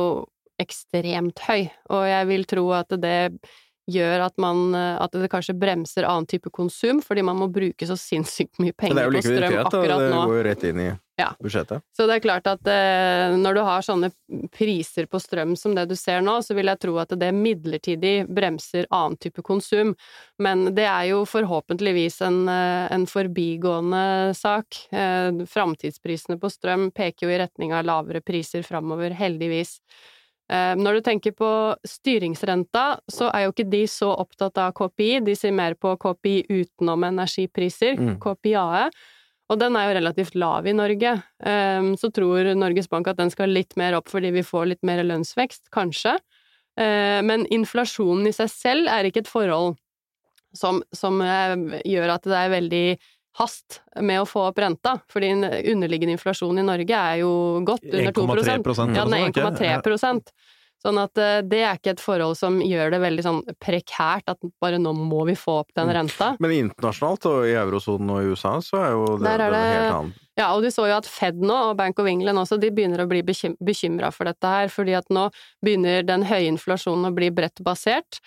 ekstremt 0.61 1.39
høy, 1.47 1.69
og 1.89 2.05
jeg 2.07 2.27
vil 2.29 2.45
tro 2.47 2.63
at 2.77 2.91
det 3.01 3.17
gjør 3.93 4.25
at 4.27 4.37
man 4.41 4.73
At 4.75 5.11
det 5.15 5.29
kanskje 5.31 5.57
bremser 5.59 6.07
annen 6.07 6.27
type 6.29 6.49
konsum, 6.53 7.01
fordi 7.03 7.23
man 7.25 7.39
må 7.39 7.47
bruke 7.51 7.87
så 7.87 7.97
sinnssykt 7.99 8.59
mye 8.61 8.71
Men 8.71 8.73
det 8.73 8.77
penger 8.81 9.01
er 9.01 9.07
jo 9.07 9.13
på 9.15 9.23
strøm 9.23 9.37
likviditet, 9.37 9.71
da. 9.71 10.01
Det 10.01 10.11
går 10.27 10.35
jo 10.37 10.43
rett 10.49 10.67
inn 10.71 10.83
i 10.87 10.91
Ja. 11.21 11.29
budsjettet. 11.37 11.83
Så 11.95 12.07
det 12.09 12.15
er 12.15 12.23
klart 12.23 12.47
at 12.49 12.67
eh, 12.71 13.35
når 13.37 13.57
du 13.57 13.61
har 13.67 13.83
sånne 13.85 14.09
priser 14.55 15.05
på 15.11 15.19
strøm 15.21 15.55
som 15.59 15.75
det 15.77 15.87
du 15.91 15.95
ser 15.99 16.21
nå, 16.25 16.37
så 16.41 16.55
vil 16.57 16.71
jeg 16.71 16.79
tro 16.81 16.95
at 17.01 17.13
det 17.19 17.29
midlertidig 17.35 18.13
bremser 18.31 18.87
annen 18.89 19.19
type 19.21 19.43
konsum. 19.45 19.93
Men 20.41 20.71
det 20.77 20.87
er 20.87 21.11
jo 21.11 21.23
forhåpentligvis 21.29 22.21
en, 22.25 22.39
eh, 22.49 22.87
en 22.95 23.05
forbigående 23.05 24.33
sak. 24.37 24.87
Eh, 24.91 25.43
Framtidsprisene 25.51 26.39
på 26.41 26.49
strøm 26.49 26.89
peker 26.95 27.27
jo 27.27 27.35
i 27.35 27.41
retning 27.43 27.73
av 27.75 27.85
lavere 27.85 28.23
priser 28.25 28.63
framover, 28.65 29.13
heldigvis. 29.13 29.79
Eh, 30.51 30.75
Når 30.75 30.99
du 30.99 31.01
tenker 31.05 31.31
på 31.31 31.49
styringsrenta, 31.87 32.99
så 33.07 33.29
er 33.31 33.45
jo 33.45 33.53
ikke 33.53 33.69
de 33.71 33.85
så 33.87 34.09
opptatt 34.19 34.57
av 34.59 34.73
KPI, 34.75 35.21
de 35.23 35.35
ser 35.35 35.53
mer 35.55 35.77
på 35.79 35.93
KPI 35.97 36.45
utenom 36.49 37.05
energipriser, 37.07 37.95
Mm. 37.97 38.17
KPI-AE. 38.19 38.89
Og 39.51 39.59
den 39.59 39.75
er 39.75 39.87
jo 39.87 39.99
relativt 39.99 40.35
lav 40.35 40.67
i 40.67 40.73
Norge. 40.73 41.23
Ehm, 41.43 41.95
Så 41.99 42.11
tror 42.11 42.55
Norges 42.55 42.87
Bank 42.89 43.07
at 43.07 43.17
den 43.17 43.29
skal 43.29 43.49
litt 43.49 43.75
mer 43.75 43.93
opp 43.95 44.07
fordi 44.07 44.31
vi 44.31 44.41
får 44.43 44.67
litt 44.67 44.83
mer 44.83 45.03
lønnsvekst, 45.03 45.69
kanskje. 45.71 46.17
Eh, 46.77 47.21
Men 47.21 47.45
inflasjonen 47.47 48.27
i 48.27 48.31
seg 48.31 48.49
selv 48.49 48.87
er 48.87 49.03
ikke 49.03 49.23
et 49.25 49.27
forhold 49.27 49.77
som, 50.53 50.81
som 50.93 51.21
eh, 51.21 51.81
gjør 51.85 52.13
at 52.15 52.23
det 52.23 52.33
er 52.33 52.49
veldig 52.49 52.99
hast 53.39 53.81
med 54.01 54.21
å 54.21 54.27
få 54.27 54.47
opp 54.49 54.59
renta. 54.59 54.97
Fordi 55.11 55.33
den 55.33 55.75
underliggende 55.75 56.17
inflasjon 56.17 56.59
i 56.59 56.65
Norge 56.67 56.97
er 56.97 57.21
jo 57.23 57.33
godt 57.67 57.85
under 57.87 58.11
2 58.17 58.25
1,3 58.27 58.95
Ja, 58.95 59.05
den 59.05 59.13
er 59.19 59.29
sånn, 59.31 59.61
1,3 59.61 59.75
ikke? 59.79 60.33
Sånn 60.81 60.97
at 60.97 61.19
eh, 61.21 61.43
det 61.45 61.59
er 61.61 61.77
ikke 61.77 61.93
et 61.93 62.01
forhold 62.01 62.39
som 62.39 62.57
gjør 62.65 62.95
det 62.95 62.99
veldig 63.03 63.25
sånn 63.25 63.41
prekært 63.61 64.31
at 64.33 64.41
bare 64.63 64.79
nå 64.81 64.95
må 64.97 65.27
vi 65.29 65.35
få 65.37 65.59
opp 65.61 65.69
den 65.77 65.91
renta. 65.93 66.31
Men 66.41 66.55
internasjonalt 66.57 67.27
og 67.29 67.45
i 67.45 67.53
eurosonen 67.53 68.09
og 68.15 68.23
i 68.23 68.31
USA 68.33 68.55
så 68.65 68.79
er 68.81 68.95
jo 68.95 69.03
det, 69.13 69.27
Der 69.27 69.45
er 69.45 69.53
det 69.53 69.61
det- 69.61 69.75
helt 69.75 69.97
annet. 69.99 70.27
Ja, 70.39 70.47
og 70.55 70.63
du 70.63 70.71
så 70.73 70.87
jo 70.87 70.95
at 70.97 71.05
Fed 71.05 71.37
nå, 71.43 71.53
og 71.69 71.77
Bank 71.77 71.99
of 71.99 72.07
England 72.07 72.39
også, 72.39 72.57
de 72.59 72.71
begynner 72.71 73.03
å 73.03 73.07
bli 73.07 73.21
bekym 73.21 73.55
bekymra 73.61 74.11
for 74.15 74.25
dette 74.25 74.47
her, 74.47 74.69
fordi 74.73 74.97
at 74.97 75.05
nå 75.09 75.29
begynner 75.61 76.05
den 76.07 76.23
høye 76.23 76.49
inflasjonen 76.49 77.11
å 77.11 77.13
bli 77.13 77.29
bredt 77.29 77.61
basert. 77.61 78.21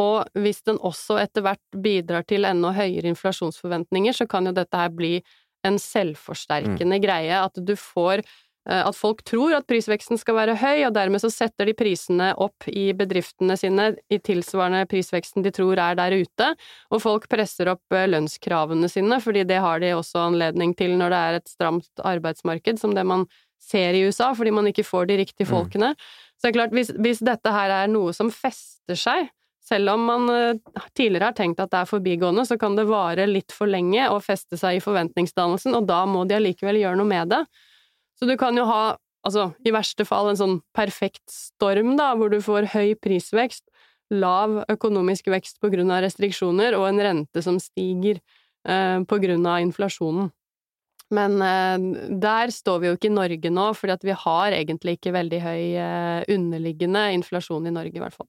Og 0.00 0.24
hvis 0.34 0.62
den 0.66 0.78
også 0.82 1.20
etter 1.22 1.44
hvert 1.46 1.62
bidrar 1.82 2.24
til 2.26 2.44
enda 2.48 2.72
høyere 2.74 3.12
inflasjonsforventninger, 3.12 4.12
så 4.12 4.26
kan 4.26 4.46
jo 4.46 4.52
dette 4.56 4.76
her 4.76 4.90
bli 4.90 5.20
en 5.64 5.78
selvforsterkende 5.80 6.98
greie, 7.00 7.36
at 7.40 7.54
du 7.64 7.72
får 7.78 8.20
eh, 8.68 8.82
at 8.82 8.96
folk 8.96 9.22
tror 9.24 9.54
at 9.56 9.66
prisveksten 9.68 10.18
skal 10.20 10.34
være 10.36 10.56
høy, 10.60 10.82
og 10.88 10.94
dermed 10.96 11.22
så 11.22 11.30
setter 11.32 11.68
de 11.70 11.74
prisene 11.78 12.32
opp 12.40 12.66
i 12.68 12.90
bedriftene 12.96 13.56
sine 13.56 13.90
i 14.12 14.18
tilsvarende 14.18 14.84
prisveksten 14.90 15.44
de 15.44 15.52
tror 15.54 15.78
er 15.80 15.94
der 15.96 16.16
ute, 16.20 16.50
og 16.90 17.00
folk 17.04 17.28
presser 17.32 17.70
opp 17.72 17.96
eh, 17.96 18.08
lønnskravene 18.10 18.90
sine, 18.92 19.20
fordi 19.24 19.44
det 19.48 19.60
har 19.64 19.80
de 19.80 19.94
også 19.96 20.26
anledning 20.28 20.74
til 20.76 20.96
når 20.98 21.14
det 21.14 21.22
er 21.22 21.38
et 21.40 21.48
stramt 21.54 22.04
arbeidsmarked, 22.04 22.80
som 22.80 22.94
det 22.96 23.06
man 23.06 23.26
ser 23.64 23.96
i 23.96 24.04
USA, 24.04 24.34
fordi 24.36 24.50
man 24.52 24.66
ikke 24.68 24.84
får 24.84 25.06
de 25.08 25.16
riktige 25.22 25.46
Mm. 25.48 25.54
folkene. 25.54 25.94
Så 26.36 26.42
det 26.44 26.50
er 26.50 26.58
klart, 26.58 26.74
hvis, 26.76 26.90
hvis 27.00 27.20
dette 27.24 27.50
her 27.52 27.70
er 27.70 27.86
noe 27.88 28.12
som 28.12 28.28
fester 28.30 28.98
seg, 28.98 29.30
selv 29.64 29.94
om 29.94 30.02
man 30.04 30.28
eh, 30.32 30.58
tidligere 30.96 31.30
har 31.30 31.36
tenkt 31.38 31.62
at 31.62 31.72
det 31.72 31.80
er 31.80 31.88
forbigående, 31.88 32.44
så 32.48 32.58
kan 32.60 32.76
det 32.76 32.86
vare 32.90 33.26
litt 33.30 33.54
for 33.54 33.70
lenge 33.70 34.08
og 34.12 34.22
feste 34.26 34.58
seg 34.60 34.78
i 34.78 34.84
forventningsdannelsen, 34.84 35.76
og 35.78 35.88
da 35.88 36.02
må 36.08 36.26
de 36.28 36.36
allikevel 36.36 36.82
gjøre 36.82 37.00
noe 37.00 37.08
med 37.08 37.32
det. 37.32 37.40
Så 38.20 38.28
du 38.28 38.36
kan 38.40 38.56
jo 38.56 38.66
ha, 38.68 38.82
altså 39.26 39.48
i 39.64 39.72
verste 39.74 40.06
fall, 40.08 40.30
en 40.30 40.40
sånn 40.40 40.58
perfekt 40.76 41.24
storm, 41.32 41.94
da, 42.00 42.12
hvor 42.18 42.32
du 42.32 42.40
får 42.44 42.70
høy 42.76 42.94
prisvekst, 43.00 43.64
lav 44.12 44.60
økonomisk 44.70 45.32
vekst 45.32 45.62
på 45.64 45.72
grunn 45.72 45.90
av 45.90 46.04
restriksjoner, 46.04 46.76
og 46.76 46.90
en 46.90 47.04
rente 47.08 47.42
som 47.42 47.56
stiger 47.62 48.20
eh, 48.68 49.00
på 49.00 49.20
grunn 49.22 49.48
av 49.48 49.64
inflasjonen. 49.64 50.28
Men 51.14 51.40
eh, 51.40 52.06
der 52.20 52.52
står 52.52 52.80
vi 52.82 52.90
jo 52.90 52.98
ikke 52.98 53.08
i 53.08 53.16
Norge 53.16 53.52
nå, 53.52 53.66
fordi 53.80 53.96
at 53.96 54.06
vi 54.06 54.20
har 54.26 54.60
egentlig 54.60 54.98
ikke 54.98 55.16
veldig 55.16 55.40
høy 55.40 55.60
eh, 55.72 56.22
underliggende 56.36 57.08
inflasjon 57.16 57.72
i 57.72 57.74
Norge, 57.74 57.96
i 57.96 58.04
hvert 58.04 58.16
fall. 58.16 58.28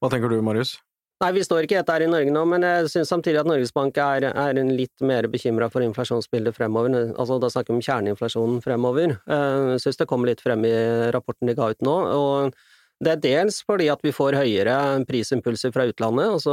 Hva 0.00 0.10
tenker 0.12 0.32
du, 0.32 0.40
Marius? 0.44 0.76
Nei, 1.22 1.30
vi 1.36 1.44
står 1.46 1.62
ikke 1.62 1.76
i 1.76 1.78
dette 1.78 1.94
her 1.94 2.02
i 2.02 2.10
Norge 2.10 2.32
nå, 2.34 2.40
men 2.50 2.64
jeg 2.66 2.88
syns 2.90 3.10
samtidig 3.12 3.38
at 3.38 3.46
Norges 3.46 3.70
Bank 3.70 3.98
er, 4.02 4.24
er 4.32 4.56
litt 4.66 5.04
mer 5.06 5.28
bekymra 5.30 5.68
for 5.70 5.84
inflasjonsbildet 5.86 6.56
fremover. 6.56 6.96
Altså, 7.14 7.36
da 7.38 7.50
snakker 7.52 7.70
vi 7.70 7.78
om 7.78 7.84
kjerneinflasjonen 7.86 8.58
fremover. 8.64 9.14
Eh, 9.30 9.68
Jeg 9.76 9.84
syns 9.84 10.00
det 10.00 10.08
kommer 10.10 10.32
litt 10.32 10.42
frem 10.42 10.66
i 10.66 10.72
rapporten 11.14 11.46
de 11.46 11.54
ga 11.54 11.70
ut 11.70 11.86
nå. 11.86 11.94
og 12.18 12.58
det 13.02 13.10
er 13.16 13.22
dels 13.22 13.56
fordi 13.66 13.88
at 13.90 14.02
vi 14.02 14.12
får 14.14 14.36
høyere 14.38 14.74
prisimpulser 15.08 15.72
fra 15.74 15.88
utlandet, 15.90 16.36
altså 16.36 16.52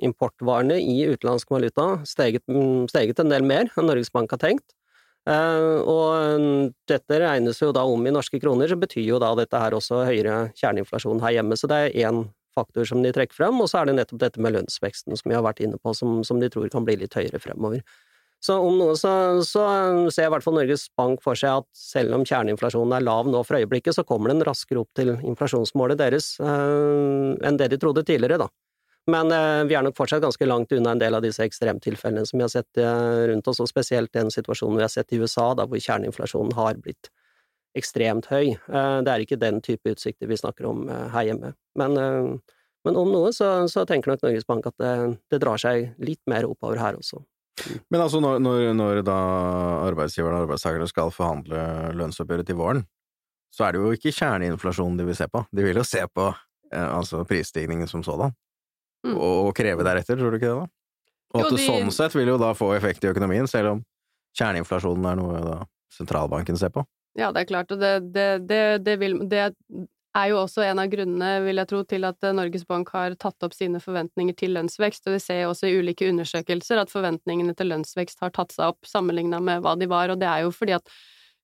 importvarene 0.00 0.78
i 0.80 1.02
utenlandsk 1.12 1.50
valuta 1.52 1.98
steget, 2.08 2.44
steget 2.88 3.20
en 3.20 3.28
del 3.32 3.44
mer 3.44 3.68
enn 3.76 3.88
Norges 3.90 4.12
Bank 4.12 4.32
har 4.32 4.40
tenkt. 4.40 4.64
Eh, 5.28 5.80
Og 5.88 6.72
dette 6.88 7.20
regnes 7.20 7.60
jo 7.60 7.72
da 7.72 7.84
om 7.88 8.06
i 8.06 8.12
norske 8.12 8.40
kroner, 8.40 8.68
så 8.68 8.76
betyr 8.80 9.04
jo 9.14 9.18
da 9.20 9.34
dette 9.34 9.60
her 9.60 9.76
også 9.76 10.04
høyere 10.08 10.52
kjerneinflasjon 10.56 11.20
her 11.24 11.38
hjemme. 11.40 11.56
Så 11.56 11.68
det 11.68 11.76
er 11.88 12.08
én 12.08 12.26
faktor 12.56 12.88
som 12.88 13.02
de 13.04 13.12
trekker 13.14 13.36
frem, 13.36 13.60
og 13.60 13.70
så 13.70 13.80
er 13.80 13.90
det 13.90 13.98
nettopp 13.98 14.22
dette 14.22 14.42
med 14.42 14.56
lønnsveksten 14.56 15.18
som 15.18 15.30
vi 15.30 15.36
har 15.36 15.44
vært 15.46 15.62
inne 15.64 15.80
på, 15.80 15.94
som, 15.96 16.22
som 16.26 16.42
de 16.42 16.50
tror 16.52 16.70
kan 16.72 16.86
bli 16.86 16.96
litt 17.02 17.16
høyere 17.18 17.42
fremover. 17.42 17.84
Så 18.44 18.58
om 18.60 18.74
noe 18.76 18.92
så, 19.00 19.10
så 19.46 19.62
ser 20.12 20.26
i 20.26 20.32
hvert 20.34 20.44
fall 20.44 20.58
Norges 20.58 20.88
Bank 20.98 21.22
for 21.24 21.38
seg 21.38 21.62
at 21.62 21.68
selv 21.78 22.12
om 22.18 22.26
kjerneinflasjonen 22.28 22.92
er 22.92 23.06
lav 23.06 23.30
nå 23.30 23.40
for 23.46 23.56
øyeblikket, 23.56 23.96
så 23.96 24.04
kommer 24.04 24.32
den 24.32 24.44
raskere 24.44 24.82
opp 24.82 24.90
til 24.98 25.14
inflasjonsmålet 25.16 26.02
deres 26.02 26.34
øh, 26.44 27.32
enn 27.40 27.60
det 27.60 27.70
de 27.72 27.80
trodde 27.80 28.04
tidligere, 28.04 28.42
da. 28.44 28.50
Men 29.08 29.32
øh, 29.32 29.62
vi 29.68 29.76
er 29.76 29.84
nok 29.84 29.96
fortsatt 29.96 30.24
ganske 30.24 30.48
langt 30.48 30.72
unna 30.76 30.92
en 30.92 31.00
del 31.00 31.16
av 31.16 31.24
disse 31.24 31.44
ekstremtilfellene 31.44 32.24
som 32.28 32.40
vi 32.40 32.44
har 32.44 32.52
sett 32.52 32.80
øh, 32.80 33.24
rundt 33.32 33.48
oss, 33.48 33.62
og 33.64 33.70
spesielt 33.72 34.12
den 34.16 34.32
situasjonen 34.32 34.76
vi 34.80 34.84
har 34.84 34.92
sett 34.92 35.16
i 35.16 35.20
USA, 35.24 35.50
da 35.56 35.64
hvor 35.68 35.80
kjerneinflasjonen 35.80 36.52
har 36.56 36.76
blitt 36.84 37.13
ekstremt 37.76 38.26
høy. 38.30 38.52
Eh, 38.54 38.98
det 39.04 39.10
er 39.12 39.24
ikke 39.24 39.38
den 39.40 39.60
type 39.64 39.90
utsikter 39.94 40.28
vi 40.30 40.36
snakker 40.38 40.66
om 40.70 40.88
eh, 40.88 41.08
her 41.14 41.28
hjemme. 41.30 41.54
Men, 41.80 41.96
eh, 41.98 42.56
men 42.84 42.96
om 43.00 43.10
noe 43.12 43.32
så, 43.32 43.66
så 43.70 43.84
tenker 43.88 44.12
nok 44.12 44.22
Norges 44.26 44.46
Bank 44.46 44.66
at 44.70 44.76
det, 44.78 44.92
det 45.32 45.40
drar 45.42 45.58
seg 45.58 45.94
litt 45.98 46.20
mer 46.30 46.44
oppover 46.46 46.78
her 46.82 46.98
også. 47.00 47.22
Men 47.90 48.00
altså, 48.02 48.18
når, 48.20 48.40
når, 48.42 48.62
når 48.74 49.02
da 49.06 49.16
arbeidsgiverne 49.86 50.40
og 50.40 50.46
arbeidstakerne 50.48 50.88
skal 50.90 51.12
forhandle 51.14 51.60
lønnsoppgjøret 51.94 52.48
til 52.50 52.58
våren, 52.58 52.82
så 53.54 53.68
er 53.68 53.76
det 53.76 53.82
jo 53.84 53.92
ikke 53.94 54.10
kjerneinflasjonen 54.16 54.96
de 54.98 55.04
vil 55.06 55.14
se 55.18 55.28
på. 55.30 55.44
De 55.54 55.62
vil 55.62 55.78
jo 55.78 55.84
se 55.86 56.02
på 56.10 56.24
eh, 56.72 56.88
altså 56.88 57.24
prisstigningen 57.28 57.90
som 57.90 58.02
sådan, 58.06 58.34
Mm. 59.04 59.18
og, 59.20 59.50
og 59.50 59.50
kreve 59.52 59.84
deretter, 59.84 60.16
tror 60.16 60.30
du 60.32 60.38
ikke 60.38 60.48
det 60.48 60.60
da? 60.62 60.68
Og 61.34 61.40
Jo, 61.42 61.44
at 61.44 61.50
det 61.52 61.58
de- 61.60 61.64
sånn 61.68 61.90
sett 61.92 62.14
vil 62.16 62.30
jo 62.30 62.38
da 62.40 62.54
få 62.56 62.70
effekt 62.72 63.02
i 63.04 63.10
økonomien, 63.10 63.44
selv 63.46 63.68
om 63.74 63.82
kjerneinflasjonen 64.38 65.08
er 65.10 65.18
noe 65.18 65.40
da 65.44 65.56
sentralbanken 65.92 66.56
ser 66.56 66.72
på. 66.72 66.86
Ja, 67.14 67.30
det 67.34 67.44
er 67.44 67.50
klart, 67.50 67.70
og 67.70 67.82
det, 67.82 67.92
det, 68.14 68.28
det, 68.48 68.62
det, 68.86 68.96
vil, 68.98 69.20
det 69.30 69.44
er 69.46 70.30
jo 70.30 70.40
også 70.40 70.64
en 70.66 70.80
av 70.82 70.90
grunnene, 70.90 71.30
vil 71.44 71.60
jeg 71.60 71.70
tro, 71.70 71.82
til 71.86 72.06
at 72.06 72.26
eh, 72.26 72.34
Norges 72.34 72.66
Bank 72.66 72.90
har 72.94 73.16
tatt 73.20 73.46
opp 73.46 73.54
sine 73.54 73.80
forventninger 73.82 74.36
til 74.38 74.54
lønnsvekst, 74.56 75.06
og 75.08 75.16
vi 75.16 75.22
ser 75.22 75.44
jo 75.44 75.52
også 75.52 75.70
i 75.70 75.78
ulike 75.78 76.08
undersøkelser 76.10 76.82
at 76.82 76.92
forventningene 76.92 77.54
til 77.58 77.70
lønnsvekst 77.70 78.22
har 78.24 78.34
tatt 78.34 78.54
seg 78.54 78.74
opp 78.74 78.88
sammenligna 78.88 79.42
med 79.42 79.62
hva 79.64 79.76
de 79.78 79.90
var, 79.90 80.10
og 80.10 80.22
det 80.22 80.30
er 80.30 80.46
jo 80.46 80.54
fordi 80.54 80.76
at 80.78 80.94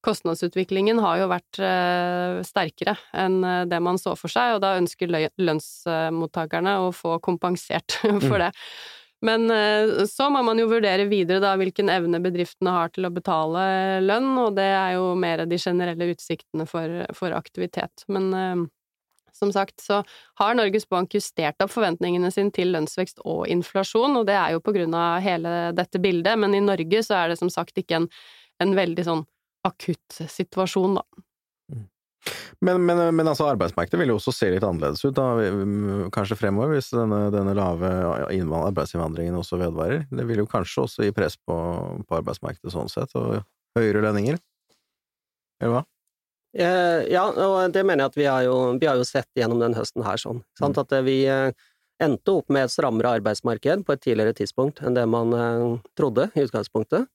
kostnadsutviklingen 0.07 1.01
har 1.05 1.21
jo 1.21 1.27
vært 1.31 1.61
eh, 1.63 2.41
sterkere 2.47 2.97
enn 3.17 3.43
eh, 3.45 3.67
det 3.71 3.83
man 3.85 4.01
så 4.01 4.15
for 4.19 4.33
seg, 4.33 4.57
og 4.57 4.63
da 4.65 4.77
ønsker 4.81 5.13
lønnsmottakerne 5.39 6.79
å 6.87 6.91
få 6.97 7.19
kompensert 7.25 7.99
for 8.29 8.41
det. 8.43 8.51
Men 9.27 9.51
eh, 9.53 10.07
så 10.09 10.31
må 10.33 10.41
man 10.47 10.59
jo 10.61 10.69
vurdere 10.71 11.05
videre 11.11 11.43
da 11.45 11.53
hvilken 11.61 11.93
evne 11.93 12.23
bedriftene 12.25 12.73
har 12.73 12.93
til 12.95 13.09
å 13.09 13.13
betale 13.13 13.63
lønn, 14.05 14.33
og 14.41 14.55
det 14.57 14.69
er 14.73 14.95
jo 14.97 15.13
mer 15.21 15.45
de 15.49 15.59
generelle 15.61 16.13
utsiktene 16.15 16.65
for, 16.69 17.03
for 17.17 17.37
aktivitet. 17.37 18.07
Men 18.09 18.31
eh, 18.37 18.63
som 19.37 19.53
sagt 19.53 19.81
så 19.85 20.03
har 20.41 20.57
Norges 20.57 20.89
Bank 20.89 21.15
justert 21.15 21.61
opp 21.63 21.73
forventningene 21.73 22.33
sine 22.33 22.53
til 22.55 22.73
lønnsvekst 22.75 23.23
og 23.29 23.47
inflasjon, 23.53 24.17
og 24.21 24.29
det 24.29 24.37
er 24.41 24.57
jo 24.57 24.65
på 24.65 24.75
grunn 24.77 24.97
av 24.97 25.21
hele 25.25 25.71
dette 25.77 26.01
bildet, 26.03 26.41
men 26.41 26.57
i 26.57 26.65
Norge 26.65 27.05
så 27.07 27.21
er 27.21 27.33
det 27.33 27.41
som 27.41 27.53
sagt 27.53 27.79
ikke 27.81 28.03
en, 28.03 28.09
en 28.65 28.77
veldig 28.77 29.07
sånn 29.07 29.27
akutt 29.69 30.23
situasjon, 30.33 30.97
da. 31.01 31.25
Men, 32.61 32.83
men, 32.85 32.99
men 33.17 33.31
altså, 33.31 33.47
arbeidsmarkedet 33.49 34.01
vil 34.03 34.13
jo 34.13 34.19
også 34.19 34.35
se 34.37 34.51
litt 34.53 34.65
annerledes 34.67 35.05
ut, 35.07 35.15
da, 35.17 35.29
mm, 35.41 36.11
kanskje 36.15 36.37
fremover, 36.37 36.75
hvis 36.77 36.91
denne, 36.93 37.23
denne 37.33 37.55
lave 37.57 37.93
innvand- 38.37 38.69
arbeidsinnvandringen 38.69 39.39
også 39.41 39.61
vedvarer. 39.63 40.05
Det 40.13 40.27
vil 40.29 40.43
jo 40.43 40.51
kanskje 40.51 40.85
også 40.85 41.07
gi 41.07 41.15
press 41.17 41.39
på, 41.41 41.57
på 42.05 42.19
arbeidsmarkedet 42.21 42.75
sånn 42.75 42.93
sett, 42.93 43.17
og 43.17 43.41
høyere 43.79 44.05
lønninger. 44.05 44.41
Eller 45.61 45.79
hva? 45.79 45.83
Eh, 46.59 47.07
ja, 47.13 47.25
og 47.31 47.73
det 47.75 47.85
mener 47.87 48.05
jeg 48.05 48.13
at 48.13 48.19
vi 48.19 48.27
har 48.27 48.45
jo, 48.49 48.57
vi 48.81 48.89
har 48.91 48.99
jo 48.99 49.07
sett 49.07 49.29
gjennom 49.39 49.61
den 49.63 49.77
høsten 49.79 50.03
her 50.05 50.19
sånn. 50.21 50.43
Sant? 50.59 50.81
At 50.83 50.93
eh, 50.97 51.05
vi 51.07 51.19
eh, 51.31 51.53
endte 52.03 52.35
opp 52.41 52.51
med 52.51 52.67
et 52.67 52.75
strammere 52.75 53.15
arbeidsmarked 53.21 53.85
på 53.87 53.95
et 53.95 54.03
tidligere 54.03 54.35
tidspunkt 54.37 54.83
enn 54.83 54.97
det 54.99 55.07
man 55.11 55.35
eh, 55.37 55.67
trodde 55.99 56.31
i 56.35 56.47
utgangspunktet. 56.47 57.07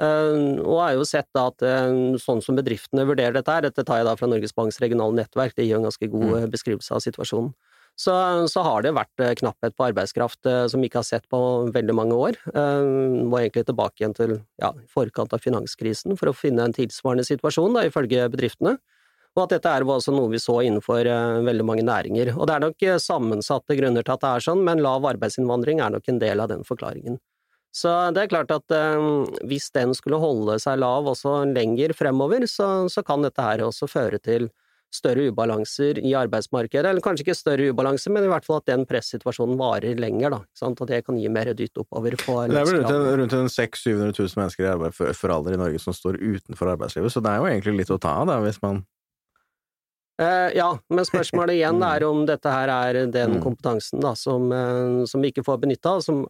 Eh, 0.00 0.62
og 0.62 0.78
har 0.80 0.94
jo 0.96 1.04
sett 1.08 1.28
da 1.36 1.48
at 1.50 1.64
eh, 1.66 2.16
sånn 2.22 2.40
som 2.44 2.56
bedriftene 2.56 3.04
vurderer 3.08 3.36
dette 3.36 3.52
her, 3.52 3.66
dette 3.66 3.84
tar 3.84 4.00
jeg 4.00 4.08
da 4.08 4.16
fra 4.16 4.30
Norges 4.30 4.54
Banks 4.56 4.80
regionale 4.82 5.18
nettverk, 5.20 5.54
det 5.56 5.66
gir 5.66 5.76
jo 5.76 5.82
en 5.82 5.90
ganske 5.90 6.08
god 6.14 6.38
eh, 6.38 6.48
beskrivelse 6.52 6.96
av 6.96 7.04
situasjonen. 7.04 7.52
Så, 8.02 8.12
så 8.48 8.62
har 8.64 8.80
det 8.80 8.94
vært 8.96 9.20
knapphet 9.36 9.74
på 9.76 9.84
arbeidskraft 9.84 10.48
som 10.72 10.80
vi 10.80 10.88
ikke 10.88 11.02
har 11.02 11.04
sett 11.04 11.26
på 11.28 11.38
veldig 11.74 11.92
mange 11.92 12.16
år. 12.16 12.38
Må 12.56 13.36
egentlig 13.36 13.66
tilbake 13.68 14.00
igjen 14.00 14.14
til 14.16 14.32
ja, 14.62 14.70
forkant 14.88 15.34
av 15.36 15.42
finanskrisen 15.44 16.16
for 16.16 16.30
å 16.30 16.32
finne 16.32 16.64
en 16.64 16.72
tilsvarende 16.72 17.26
situasjon, 17.28 17.76
da, 17.76 17.82
ifølge 17.84 18.30
bedriftene. 18.32 18.78
Og 19.36 19.42
at 19.44 19.52
dette 19.52 19.74
er 19.76 19.84
også 19.84 20.16
noe 20.16 20.32
vi 20.32 20.40
så 20.40 20.56
innenfor 20.64 21.04
veldig 21.44 21.66
mange 21.68 21.84
næringer. 21.84 22.32
Og 22.32 22.48
det 22.48 22.56
er 22.56 22.64
nok 22.64 22.88
sammensatte 23.04 23.76
grunner 23.76 24.08
til 24.08 24.16
at 24.16 24.24
det 24.24 24.32
er 24.38 24.46
sånn, 24.48 24.64
men 24.64 24.80
lav 24.80 25.04
arbeidsinnvandring 25.12 25.84
er 25.84 25.92
nok 25.92 26.08
en 26.08 26.24
del 26.24 26.40
av 26.40 26.48
den 26.48 26.64
forklaringen. 26.64 27.20
Så 27.72 27.88
det 28.12 28.26
er 28.26 28.32
klart 28.32 28.50
at 28.52 28.74
eh, 28.76 29.04
hvis 29.48 29.70
den 29.72 29.94
skulle 29.96 30.20
holde 30.20 30.58
seg 30.60 30.80
lav 30.82 31.08
også 31.08 31.38
lenger 31.48 31.94
fremover, 31.96 32.44
så, 32.50 32.88
så 32.92 33.04
kan 33.06 33.24
dette 33.24 33.40
her 33.46 33.64
også 33.64 33.88
føre 33.88 34.20
til 34.20 34.50
større 34.92 35.30
ubalanser 35.32 35.96
i 36.04 36.10
arbeidsmarkedet, 36.20 36.84
eller 36.84 37.00
kanskje 37.00 37.24
ikke 37.24 37.36
større 37.38 37.70
ubalanser, 37.72 38.12
men 38.12 38.26
i 38.26 38.28
hvert 38.28 38.44
fall 38.44 38.58
at 38.60 38.66
den 38.68 38.82
pressituasjonen 38.84 39.56
varer 39.56 39.96
lenger, 39.96 40.34
da. 40.34 40.40
At 40.68 40.82
det 40.90 40.98
kan 41.06 41.16
gi 41.16 41.30
mer 41.32 41.48
dytt 41.56 41.80
oppover 41.80 42.12
på 42.20 42.34
Det 42.52 42.60
er 42.60 42.68
vel 42.68 42.82
rundt, 42.82 43.08
rundt 43.22 43.36
en 43.38 43.48
600 43.48 44.12
000-700 44.12 44.20
000 44.20 44.42
mennesker 44.42 44.66
i 44.66 44.72
arbeid 44.74 44.98
for, 44.98 45.16
for 45.16 45.32
alder 45.32 45.56
i 45.56 45.62
Norge 45.62 45.80
som 45.80 45.96
står 45.96 46.20
utenfor 46.20 46.74
arbeidslivet, 46.74 47.14
så 47.14 47.24
det 47.24 47.32
er 47.32 47.40
jo 47.40 47.48
egentlig 47.54 47.78
litt 47.80 47.94
å 47.96 48.00
ta 48.04 48.18
av, 48.20 48.28
da, 48.28 48.42
hvis 48.44 48.60
man 48.64 48.84
Eh, 50.20 50.50
ja, 50.54 50.68
men 50.92 51.06
spørsmålet 51.08 51.56
igjen 51.56 51.80
er 51.88 52.04
om 52.04 52.26
dette 52.28 52.52
her 52.52 52.68
er 52.68 52.98
den 53.10 53.38
Mm. 53.38 53.42
kompetansen 53.42 54.02
da, 54.04 54.12
som, 54.18 54.50
eh, 54.52 55.04
som 55.08 55.22
vi 55.24 55.32
ikke 55.32 55.44
får 55.46 55.62
benytta, 55.64 55.96
som 56.04 56.26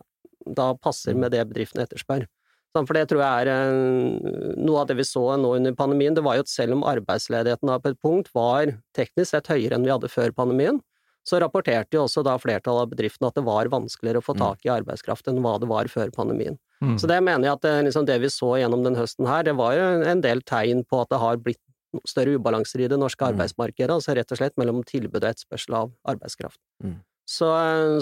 da 0.46 0.72
passer 0.74 1.14
med 1.18 1.34
det 1.34 1.44
bedriftene 1.50 1.86
etterspør. 1.86 2.26
For 2.72 2.96
det 2.96 3.04
tror 3.10 3.20
jeg 3.20 3.44
er 3.44 3.50
eh, 3.52 4.54
noe 4.56 4.80
av 4.80 4.88
det 4.88 4.96
vi 4.96 5.04
så 5.04 5.26
nå 5.36 5.50
under 5.58 5.74
pandemien. 5.76 6.14
Det 6.16 6.24
var 6.24 6.38
jo 6.38 6.46
at 6.46 6.52
selv 6.52 6.78
om 6.78 6.86
arbeidsledigheten 6.88 7.68
da 7.68 7.76
på 7.82 7.92
et 7.92 8.00
punkt 8.00 8.30
var 8.32 8.72
teknisk 8.96 9.34
sett 9.34 9.50
høyere 9.52 9.76
enn 9.76 9.84
vi 9.84 9.92
hadde 9.92 10.08
før 10.08 10.32
pandemien, 10.32 10.80
så 11.28 11.38
rapporterte 11.38 11.94
jo 11.94 12.06
også 12.06 12.24
da 12.26 12.38
flertallet 12.40 12.86
av 12.86 12.94
bedriftene 12.94 13.28
at 13.28 13.36
det 13.36 13.44
var 13.46 13.68
vanskeligere 13.70 14.22
å 14.22 14.24
få 14.24 14.34
tak 14.40 14.64
i 14.66 14.72
arbeidskraft 14.72 15.28
enn 15.30 15.42
hva 15.44 15.58
det 15.60 15.68
var 15.70 15.90
før 15.92 16.10
pandemien. 16.16 16.56
Mm. 16.82 16.96
Så 16.98 17.06
det 17.06 17.20
mener 17.22 17.46
jeg 17.46 17.58
at 17.60 17.62
det, 17.62 17.74
liksom 17.86 18.08
det 18.08 18.16
vi 18.24 18.32
så 18.32 18.56
gjennom 18.58 18.82
den 18.82 18.96
høsten 18.98 19.28
her, 19.28 19.44
det 19.46 19.54
var 19.60 19.76
jo 19.76 19.84
en 20.02 20.24
del 20.24 20.42
tegn 20.42 20.82
på 20.88 21.04
at 21.04 21.12
det 21.12 21.20
har 21.22 21.38
blitt 21.44 21.60
større 22.08 22.34
ubalanser 22.40 22.80
i 22.80 22.88
det 22.88 22.98
norske 22.98 23.22
Mm. 23.22 23.34
arbeidsmarkedet, 23.36 23.92
altså 23.92 24.16
rett 24.16 24.32
og 24.32 24.38
slett 24.40 24.56
mellom 24.56 24.82
tilbud 24.82 25.22
og 25.22 25.30
etterspørsel 25.30 25.76
av 25.76 25.92
arbeidskraft. 26.08 26.58
Mm. 26.82 27.02
Så, 27.32 27.48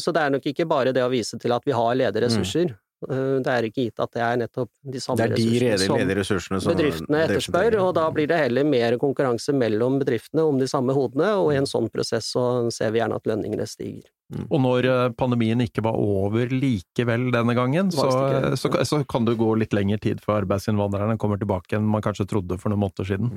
så 0.02 0.12
det 0.16 0.22
er 0.26 0.36
nok 0.36 0.46
ikke 0.50 0.66
bare 0.70 0.92
det 0.96 1.02
å 1.06 1.10
vise 1.12 1.38
til 1.38 1.52
at 1.54 1.66
vi 1.68 1.76
har 1.76 1.94
ledige 1.94 2.20
Mm. 2.24 2.28
ressurser. 2.28 2.72
Mm. 2.74 2.80
Det 3.00 3.48
er 3.48 3.64
ikke 3.64 3.84
gitt 3.86 4.00
at 4.04 4.10
det 4.12 4.20
er 4.20 4.34
nettopp 4.42 4.68
de 4.92 5.00
samme 5.00 5.24
de 5.32 5.44
ressursene 5.62 5.86
som 6.04 6.10
ressursene 6.18 6.58
som 6.60 6.74
bedriftene 6.74 7.20
etterspør, 7.24 7.76
og 7.80 7.94
da 7.96 8.02
blir 8.12 8.28
det 8.28 8.36
heller 8.36 8.66
mer 8.68 8.98
konkurranse 9.00 9.54
mellom 9.56 9.96
bedriftene 10.02 10.44
om 10.44 10.58
de 10.60 10.68
samme 10.68 10.92
hodene, 10.92 11.30
og 11.40 11.48
i 11.54 11.56
en 11.56 11.64
sånn 11.70 11.88
prosess 11.88 12.28
så 12.34 12.42
ser 12.70 12.92
vi 12.92 13.00
gjerne 13.00 13.16
at 13.16 13.24
lønningene 13.30 13.64
stiger. 13.70 14.04
Og 14.50 14.60
når 14.62 14.84
eh, 14.90 15.06
pandemien 15.16 15.64
ikke 15.64 15.80
var 15.82 15.96
over 15.96 16.52
likevel 16.52 17.30
denne 17.32 17.56
gangen, 17.56 17.88
så, 17.90 18.04
så, 18.60 18.68
så 18.84 19.00
kan 19.08 19.24
det 19.26 19.38
gå 19.40 19.48
litt 19.58 19.72
lengre 19.72 19.96
tid 20.04 20.20
før 20.20 20.42
arbeidsinnvandrerne 20.44 21.16
kommer 21.18 21.40
tilbake 21.40 21.80
enn 21.80 21.88
man 21.88 22.04
kanskje 22.04 22.28
trodde 22.30 22.60
for 22.60 22.68
noen 22.68 22.84
måneder 22.84 23.08
siden. 23.14 23.32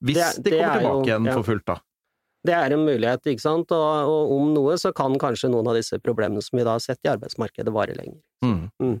Hvis 0.00 0.40
Det 0.40 0.48
det 0.48 0.52
de 0.56 0.56
kommer 0.56 0.80
tilbake 0.80 0.96
jo- 0.96 1.04
igjen 1.12 1.28
ja. 1.28 1.36
for 1.36 1.50
fullt, 1.52 1.66
da. 1.68 1.76
Det 2.42 2.54
er 2.56 2.74
en 2.74 2.82
mulighet, 2.82 3.22
ikke 3.30 3.44
sant, 3.44 3.70
og, 3.70 4.10
og 4.10 4.32
om 4.34 4.50
noe 4.56 4.74
så 4.80 4.90
kan 4.96 5.14
kanskje 5.20 5.50
noen 5.52 5.68
av 5.70 5.76
disse 5.78 5.98
problemene 6.02 6.42
som 6.42 6.58
vi 6.58 6.64
da 6.66 6.74
har 6.74 6.82
sett 6.82 6.98
i 7.06 7.10
arbeidsmarkedet 7.12 7.74
vare 7.74 7.94
lenger. 7.94 8.18
Mm. 8.42 8.98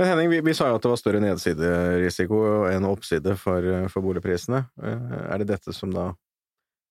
Men 0.00 0.08
Henning, 0.08 0.30
vi, 0.32 0.40
vi 0.40 0.54
sa 0.56 0.70
jo 0.70 0.78
at 0.78 0.84
det 0.86 0.92
var 0.92 1.00
større 1.00 1.20
nedsiderisiko 1.20 2.38
enn 2.70 2.86
oppside 2.88 3.34
for, 3.36 3.66
for 3.92 4.06
boligprisene. 4.06 4.62
Eh, 4.80 5.16
Er 5.26 5.42
det 5.42 5.50
dette 5.52 5.74
som 5.76 5.92
da 5.92 6.06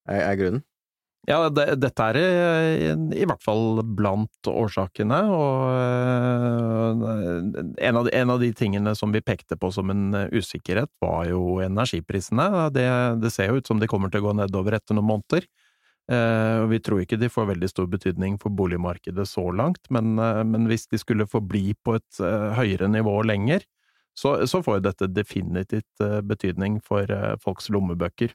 er, 0.06 0.22
er 0.22 0.38
grunnen? 0.38 0.62
Ja, 1.28 1.50
det, 1.52 1.66
dette 1.82 2.04
er 2.10 2.16
i, 2.16 2.92
i, 3.20 3.26
hvert 3.28 3.42
fall 3.44 3.82
blant 3.84 4.48
årsakene, 4.48 5.18
og 5.28 7.04
en 7.76 7.98
av, 8.00 8.06
de, 8.06 8.14
en 8.16 8.32
av, 8.32 8.40
de, 8.40 8.48
tingene 8.56 8.94
som 8.96 9.12
vi 9.12 9.20
pekte 9.20 9.58
på 9.60 9.68
som 9.74 9.92
en 9.92 10.16
usikkerhet, 10.32 10.88
var 11.02 11.28
jo 11.28 11.58
energiprisene. 11.60 12.48
Det, 12.72 12.86
det 13.20 13.32
ser 13.34 13.50
jo 13.50 13.60
ut 13.60 13.68
som 13.68 13.82
de 13.82 13.90
kommer 13.90 14.10
til 14.10 14.24
å 14.24 14.30
gå 14.30 14.36
nedover 14.40 14.78
etter 14.78 14.96
noen 14.96 15.10
måneder. 15.12 15.46
Vi 16.70 16.78
tror 16.82 17.04
ikke 17.04 17.20
de 17.20 17.28
får 17.30 17.52
veldig 17.52 17.68
stor 17.70 17.86
betydning 17.92 18.40
for 18.42 18.50
boligmarkedet 18.56 19.28
så 19.28 19.44
langt, 19.54 19.84
men, 19.94 20.16
men 20.16 20.66
hvis 20.66 20.88
de 20.90 20.98
skulle 20.98 21.28
forbli 21.30 21.76
på 21.84 22.00
et 22.00 22.22
høyere 22.56 22.88
nivå 22.90 23.20
lenger, 23.28 23.62
så, 24.18 24.40
så 24.50 24.64
får 24.64 24.80
jo 24.80 24.86
dette 24.88 25.12
definitivt 25.12 26.02
betydning 26.26 26.80
for 26.82 27.06
folks 27.44 27.70
lommebøker. 27.70 28.34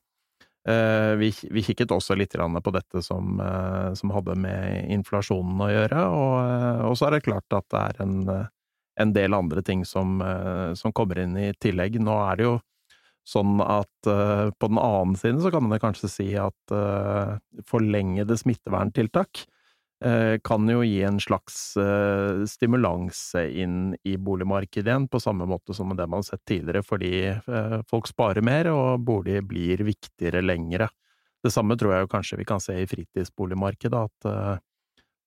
Eh, 0.65 1.15
vi, 1.15 1.29
vi, 1.51 1.61
kikket 1.61 1.91
også 1.93 2.15
litt 2.17 2.33
på 2.33 2.71
dette 2.73 3.01
som, 3.05 3.37
eh, 3.39 3.93
som, 3.93 4.09
hadde 4.15 4.33
med 4.33 4.89
inflasjonen 4.89 5.61
å 5.61 5.69
gjøre, 5.69 6.05
og, 6.09 6.37
eh, 6.41 6.79
og, 6.87 6.95
så 6.97 7.05
er 7.07 7.15
det 7.15 7.25
klart 7.27 7.53
at 7.53 7.67
det 7.69 7.81
er 7.81 8.01
en, 8.01 8.15
en 8.97 9.13
del 9.13 9.37
andre 9.37 9.61
ting 9.61 9.83
som, 9.85 10.17
som, 10.73 10.93
kommer 10.95 11.21
inn 11.21 11.37
i 11.37 11.51
tillegg. 11.61 11.99
Nå 12.01 12.17
er 12.31 12.39
det 12.39 12.47
jo 12.47 12.55
sånn 13.25 13.59
at 13.61 14.05
på 14.05 14.67
den 14.69 14.77
annen 14.77 15.15
side 15.17 15.41
så 15.41 15.49
kan 15.53 15.65
man 15.65 15.81
kanskje 15.81 16.09
si 16.09 16.27
at 16.37 16.73
forlengede 17.65 18.37
smitteverntiltak 18.37 19.41
kan 20.43 20.67
jo 20.69 20.81
gi 20.83 20.99
en 21.07 21.19
slags 21.23 21.77
eh, 21.79 22.43
stimulanse 22.45 23.45
inn 23.61 23.95
i 24.03 24.17
boligmarkedet 24.17 24.91
igjen, 24.91 25.07
på 25.07 25.21
samme 25.23 25.47
måte 25.47 25.73
som 25.73 25.93
det 25.95 26.07
man 26.07 26.19
har 26.19 26.27
sett 26.27 26.43
tidligere, 26.45 26.83
fordi 26.83 27.13
eh, 27.31 27.77
folk 27.89 28.09
sparer 28.11 28.43
mer, 28.45 28.69
og 28.73 29.05
bolig 29.07 29.39
blir 29.47 29.85
viktigere 29.87 30.43
lengre. 30.43 30.89
Det 31.41 31.53
samme 31.53 31.77
tror 31.79 31.95
jeg 31.95 32.11
kanskje 32.11 32.41
vi 32.41 32.47
kan 32.49 32.59
se 32.59 32.75
i 32.81 32.87
fritidsboligmarkedet, 32.89 34.03
at 34.09 34.61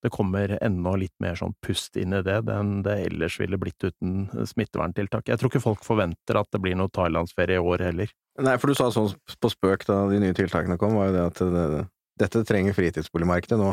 det 0.02 0.10
kommer 0.14 0.52
enda 0.62 0.94
litt 0.98 1.14
mer 1.22 1.34
sånn 1.38 1.54
pust 1.64 1.96
inn 1.98 2.14
i 2.14 2.22
det 2.22 2.38
enn 2.52 2.82
det 2.86 2.94
ellers 3.08 3.38
ville 3.40 3.58
blitt 3.58 3.82
uten 3.82 4.28
smitteverntiltak. 4.46 5.26
Jeg 5.30 5.40
tror 5.40 5.50
ikke 5.50 5.64
folk 5.64 5.84
forventer 5.86 6.38
at 6.38 6.50
det 6.54 6.60
blir 6.62 6.78
noe 6.78 6.92
thailandsferie 6.94 7.58
i 7.58 7.62
år 7.62 7.88
heller. 7.88 8.12
Nei, 8.38 8.54
for 8.62 8.70
du 8.70 8.78
sa 8.78 8.92
sånn 8.94 9.10
på 9.42 9.50
spøk 9.50 9.86
da 9.88 10.04
de 10.12 10.20
nye 10.22 10.36
tiltakene 10.38 10.78
kom, 10.78 10.94
var 10.98 11.10
jo 11.10 11.16
det 11.16 11.24
at 11.32 11.42
det, 11.54 11.84
dette 12.22 12.44
trenger 12.46 12.76
fritidsboligmarkedet 12.78 13.58
nå. 13.58 13.72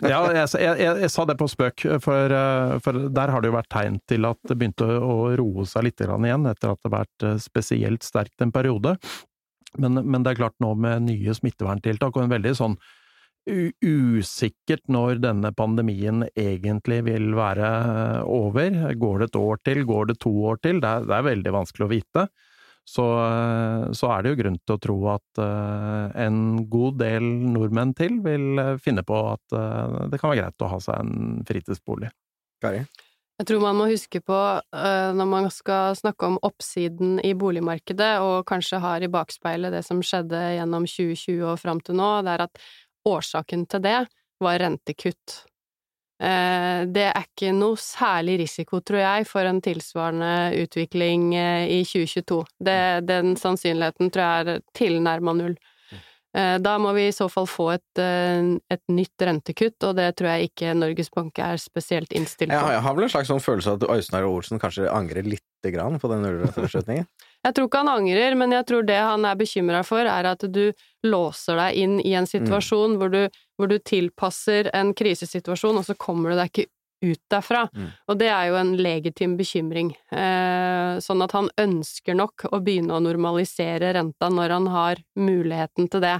Ja, 0.00 0.22
jeg, 0.32 0.48
jeg, 0.56 0.78
jeg, 1.02 1.10
sa 1.12 1.26
det 1.28 1.36
på 1.36 1.46
spøk, 1.52 1.84
for, 2.00 2.32
eh, 2.32 2.78
for, 2.82 2.96
der 3.12 3.32
har 3.34 3.42
det 3.42 3.50
jo 3.50 3.58
vært 3.58 3.70
tegn 3.74 3.98
til 4.08 4.24
at 4.24 4.40
det 4.48 4.56
begynte 4.56 4.88
å 4.88 5.16
roe 5.36 5.66
seg 5.68 5.84
litt 5.84 6.00
igjen, 6.00 6.48
etter 6.48 6.72
at 6.72 6.80
det 6.80 6.88
har 6.88 6.94
vært 6.96 7.26
eh, 7.28 7.36
spesielt 7.42 8.06
sterkt 8.06 8.40
en 8.40 8.54
periode. 8.54 8.96
Men, 9.76 10.00
men, 10.00 10.24
det 10.24 10.32
er 10.32 10.40
klart 10.40 10.56
nå 10.64 10.72
med 10.80 11.04
nye 11.10 11.36
smitteverntiltak, 11.36 12.16
og 12.16 12.24
en 12.24 12.32
veldig 12.32 12.54
sånn 12.56 12.80
usikkert 13.82 14.84
når 14.92 15.18
denne 15.18 15.50
pandemien 15.58 16.22
egentlig 16.38 17.00
vil 17.08 17.32
være 17.34 17.68
over. 18.30 18.76
Går 18.94 19.18
det 19.18 19.28
et 19.28 19.38
år 19.40 19.62
til, 19.66 19.82
går 19.88 20.12
det 20.12 20.20
to 20.22 20.32
år 20.52 20.60
til? 20.62 20.78
Det 20.80 20.88
er, 20.88 21.08
det 21.08 21.16
er 21.16 21.26
veldig 21.26 21.54
vanskelig 21.56 21.88
å 21.88 21.92
vite 21.92 22.26
så, 22.84 23.04
eh, 23.24 23.92
så, 23.92 24.10
er 24.10 24.22
det 24.22 24.32
jo 24.32 24.38
grunn 24.40 24.58
til 24.58 24.74
å 24.74 24.82
tro 24.82 24.96
at 25.12 25.40
uh, 25.40 26.10
en 26.18 26.64
god 26.70 26.98
del 27.02 27.28
nordmenn 27.54 27.94
til 27.98 28.18
vil 28.24 28.58
eh, 28.58 28.74
finne 28.82 29.04
på 29.06 29.20
at 29.30 29.54
uh, 29.54 30.02
det 30.10 30.18
kan 30.18 30.32
være 30.32 30.42
greit 30.42 30.64
å 30.66 30.70
ha 30.72 30.80
seg 30.82 30.98
en 30.98 31.44
fritidsbolig. 31.46 32.10
Kari? 32.62 32.82
Jeg 33.40 33.48
tror 33.48 33.62
man 33.62 33.78
må 33.78 33.86
huske 33.90 34.20
på, 34.22 34.38
uh, 34.58 35.10
når 35.14 35.30
man 35.30 35.48
skal 35.54 35.96
snakke 35.98 36.28
om 36.28 36.40
oppsiden 36.42 37.16
i 37.24 37.32
boligmarkedet, 37.38 38.12
og 38.22 38.42
kanskje 38.50 38.82
har 38.82 39.02
i 39.02 39.10
bakspeilet 39.10 39.74
det 39.74 39.84
som 39.86 40.02
skjedde 40.04 40.42
gjennom 40.58 40.86
2020 40.90 41.46
og 41.54 41.62
fram 41.62 41.80
til 41.86 41.98
nå, 42.02 42.10
det 42.26 42.34
er 42.34 42.46
at 42.48 42.66
årsaken 43.08 43.66
til 43.70 43.86
det 43.86 43.98
var 44.42 44.62
rentekutt. 44.62 45.42
Eh, 46.22 46.84
det 46.94 47.08
er 47.08 47.24
ikke 47.24 47.50
noe 47.56 47.78
særlig 47.80 48.38
risiko, 48.44 48.78
tror 48.86 49.02
jeg, 49.02 49.26
for 49.26 49.48
en 49.48 49.58
tilsvarende 49.64 50.52
utvikling 50.62 51.32
eh, 51.34 51.66
i 51.80 51.82
2022. 51.88 52.38
Det, 52.62 52.78
den 53.08 53.34
sannsynligheten 53.40 54.12
tror 54.14 54.28
jeg 54.28 54.52
er 54.52 54.66
tilnærma 54.78 55.34
null. 55.40 55.56
Eh, 56.32 56.54
da 56.62 56.76
må 56.80 56.94
vi 56.94 57.08
i 57.08 57.16
så 57.16 57.26
fall 57.32 57.48
få 57.50 57.72
et, 57.74 58.00
et, 58.00 58.84
nytt 58.94 59.26
rentekutt, 59.26 59.76
og 59.88 59.98
det 59.98 60.12
tror 60.16 60.30
jeg 60.32 60.52
ikke 60.52 60.76
Norges 60.78 61.10
Bank 61.12 61.42
er 61.42 61.58
spesielt 61.60 62.14
innstilt 62.14 62.54
på. 62.54 62.70
Jeg 62.76 62.86
har 62.86 62.96
vel 62.96 63.08
en 63.08 63.14
slags 63.16 63.32
sånn 63.32 63.42
følelse 63.42 63.74
av 63.74 63.82
at 63.82 63.98
Øystein 63.98 64.30
Olsen 64.30 64.62
kanskje 64.62 64.86
angrer 64.94 65.26
lite 65.26 65.74
grann 65.74 65.98
på 65.98 66.12
den 66.12 66.22
nullrentebeslutningen? 66.28 67.10
Jeg 67.42 67.56
tror 67.56 67.66
ikke 67.66 67.80
han 67.82 67.90
angrer, 67.90 68.36
men 68.38 68.52
jeg 68.54 68.66
tror 68.68 68.84
det 68.86 68.98
han 69.02 69.24
er 69.26 69.34
bekymra 69.34 69.80
for, 69.82 70.06
er 70.06 70.28
at 70.30 70.44
du 70.54 70.68
låser 71.02 71.58
deg 71.58 71.78
inn 71.82 71.96
i 71.98 72.12
en 72.14 72.28
situasjon 72.30 72.92
mm. 72.94 73.00
hvor, 73.00 73.10
du, 73.10 73.40
hvor, 73.62 73.70
du, 73.70 73.78
tilpasser 73.78 74.70
en 74.76 74.92
krisesituasjon, 74.98 75.78
og 75.80 75.86
så 75.86 75.96
kommer 75.98 76.32
du 76.32 76.40
deg 76.40 76.52
ikke 76.52 76.68
ut 77.02 77.22
derfra. 77.30 77.64
Mm. 77.74 77.88
Og 78.10 78.18
det 78.20 78.28
er 78.30 78.44
jo 78.50 78.58
en 78.60 78.76
legitim 78.78 79.34
bekymring. 79.38 79.90
Eh, 80.14 81.00
sånn 81.02 81.24
at 81.24 81.34
han 81.34 81.50
ønsker 81.58 82.16
nok 82.18 82.46
å 82.52 82.60
begynne 82.62 82.94
å 82.94 83.02
normalisere 83.02 83.92
renta 83.96 84.30
når 84.30 84.56
han 84.56 84.70
har 84.70 85.02
muligheten 85.18 85.90
til 85.90 86.04
det. 86.04 86.18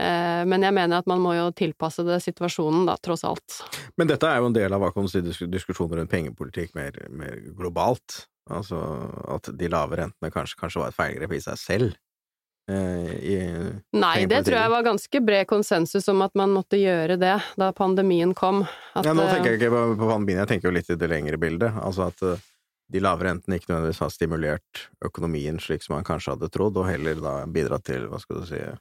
Eh, 0.00 0.42
men 0.50 0.66
jeg 0.66 0.74
mener 0.76 1.02
at 1.02 1.08
man 1.10 1.22
må 1.22 1.34
jo 1.36 1.48
tilpasse 1.56 2.04
det 2.06 2.20
situasjonen, 2.24 2.86
da, 2.88 2.96
tross 3.02 3.24
alt. 3.28 3.60
Men 4.00 4.10
dette 4.10 4.28
er 4.28 4.40
jo 4.40 4.50
en 4.50 4.56
del 4.56 4.74
av 4.76 4.86
si, 5.12 5.22
diskusjoner 5.46 6.00
rundt 6.00 6.12
pengepolitikk 6.12 6.74
mer, 6.78 6.96
mer 7.14 7.40
globalt. 7.56 8.24
Altså 8.50 8.80
at 9.30 9.52
de 9.54 9.68
lave 9.70 10.00
rentene 10.00 10.32
kanskje, 10.34 10.58
kanskje 10.58 10.82
var 10.82 10.90
et 10.90 10.98
feilgrep 10.98 11.36
i 11.36 11.44
seg 11.44 11.60
selv. 11.60 11.98
Eh, 12.70 13.72
Nei, 13.98 14.26
det 14.30 14.44
tror 14.46 14.56
jeg 14.56 14.72
var 14.72 14.84
ganske 14.86 15.22
bred 15.24 15.48
konsensus 15.50 16.06
om 16.12 16.22
at 16.22 16.36
man 16.38 16.52
måtte 16.54 16.78
gjøre 16.78 17.16
det 17.20 17.36
da 17.58 17.70
pandemien 17.76 18.34
kom. 18.36 18.62
At, 18.94 19.06
ja, 19.06 19.14
nå 19.16 19.26
tenker 19.26 19.54
jeg 19.54 19.60
ikke 19.62 19.72
på, 19.74 19.82
på 19.98 20.10
pandemien, 20.12 20.42
jeg 20.44 20.52
tenker 20.54 20.70
jo 20.70 20.76
litt 20.78 20.92
i 20.92 20.98
det 21.00 21.10
lengre 21.10 21.40
bildet. 21.40 21.74
Altså 21.82 22.06
at 22.10 22.22
uh, 22.26 22.46
de 22.90 23.02
lave 23.02 23.26
rentene 23.26 23.58
ikke 23.58 23.72
nødvendigvis 23.72 24.02
har 24.04 24.14
stimulert 24.14 24.84
økonomien 25.06 25.58
slik 25.62 25.84
som 25.86 25.96
man 25.96 26.06
kanskje 26.06 26.36
hadde 26.36 26.50
trodd, 26.52 26.78
og 26.78 26.88
heller 26.90 27.18
da 27.22 27.34
bidratt 27.50 27.86
til, 27.90 28.06
hva 28.10 28.22
skal 28.22 28.42
du 28.42 28.48
si, 28.50 28.60
Eh, 28.60 28.78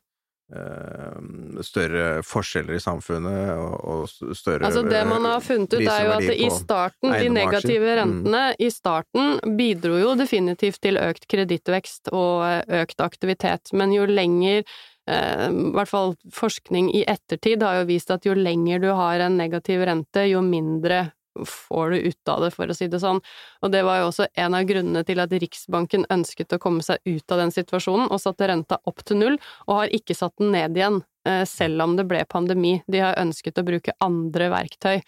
større 1.62 2.24
forskjeller 2.26 2.80
i 2.80 2.82
samfunnet 2.82 3.52
og, 3.54 4.08
større 4.34 4.66
Altså 4.66 4.82
det 4.88 5.04
man 5.06 5.28
har 5.30 5.44
funnet 5.46 5.76
ut 5.76 5.84
er 5.84 6.06
jo 6.08 6.14
at 6.16 6.26
i 6.34 6.50
starten, 6.54 7.14
de 7.14 7.30
negative 7.30 7.86
mm. 7.86 7.96
rentene 8.00 8.44
mm. 8.48 8.56
i 8.66 8.70
starten 8.74 9.58
bidro 9.60 10.00
jo 10.02 10.16
definitivt 10.18 10.82
til 10.82 10.98
økt 10.98 11.28
kredittvekst 11.30 12.10
og 12.16 12.48
eh, 12.48 12.82
økt 12.82 13.04
aktivitet, 13.06 13.74
men 13.78 13.94
jo 13.94 14.08
lenger 14.10 14.64
eh, 14.64 15.46
i 15.54 15.70
hvert 15.78 15.92
fall 15.92 16.16
forskning 16.34 16.90
i 16.98 17.06
ettertid 17.06 17.62
har 17.66 17.84
jo 17.84 17.90
vist 17.92 18.10
at 18.14 18.26
jo 18.26 18.34
lenger 18.34 18.82
du 18.82 18.90
har 18.98 19.22
en 19.28 19.38
negativ 19.38 19.86
rente, 19.86 20.26
jo 20.32 20.42
mindre 20.46 21.12
får 21.46 21.92
du 21.92 21.98
ut 22.10 22.32
av 22.32 22.44
det, 22.44 22.52
for 22.56 22.70
å 22.70 22.76
si 22.76 22.88
det 22.92 23.02
sånn. 23.02 23.22
Og 23.64 23.74
det 23.74 23.84
var 23.88 24.02
jo 24.02 24.10
også 24.10 24.30
en 24.34 24.58
av 24.58 24.68
grunnene 24.70 25.04
til 25.08 25.22
at 25.24 25.34
Riksbanken 25.34 26.08
ønsket 26.14 26.56
å 26.56 26.62
komme 26.62 26.86
seg 26.86 27.02
ut 27.06 27.36
av 27.36 27.44
den 27.44 27.54
situasjonen, 27.56 28.10
og 28.10 28.22
satte 28.24 28.50
renta 28.50 28.80
opp 28.90 29.04
til 29.06 29.22
null, 29.22 29.40
og 29.68 29.84
har 29.84 29.96
ikke 29.96 30.18
satt 30.18 30.36
den 30.42 30.54
ned 30.56 30.78
igjen, 30.78 31.02
eh, 31.26 31.46
selv 31.46 31.82
om 31.86 31.96
det 32.00 32.08
ble 32.10 32.24
pandemi. 32.30 32.80
De 32.88 33.04
har 33.04 33.20
ønsket 33.22 33.62
å 33.62 33.68
bruke 33.68 33.96
andre 34.02 34.50
verktøy. 34.50 35.02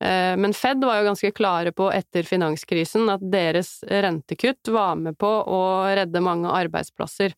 Eh, 0.00 0.36
men 0.36 0.54
Fed 0.56 0.84
var 0.84 1.00
jo 1.00 1.10
ganske 1.10 1.32
klare 1.36 1.72
på 1.76 1.90
etter 1.92 2.24
finanskrisen 2.24 3.10
at 3.12 3.24
deres 3.32 3.82
rentekutt 3.84 4.70
var 4.72 4.96
med 4.96 5.18
på 5.20 5.28
å 5.28 5.62
redde 5.92 6.22
mange 6.24 6.48
arbeidsplasser. 6.48 7.34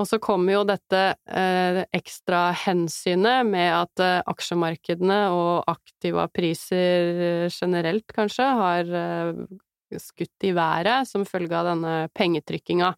Og 0.00 0.08
så 0.10 0.18
kommer 0.18 0.56
jo 0.56 0.62
dette 0.66 1.02
eh, 1.30 1.84
ekstra 1.94 2.48
hensynet 2.64 3.46
med 3.46 3.68
at 3.76 4.02
eh, 4.02 4.22
aksjemarkedene 4.26 5.20
og 5.30 5.68
aktiva 5.70 6.26
priser 6.34 7.46
generelt, 7.54 8.08
kanskje, 8.16 8.48
har 8.58 8.90
eh, 8.90 9.44
skutt 10.02 10.48
i 10.48 10.50
været 10.56 11.06
som 11.06 11.26
følge 11.28 11.54
av 11.54 11.70
denne 11.70 11.94
pengetrykkinga. 12.18 12.90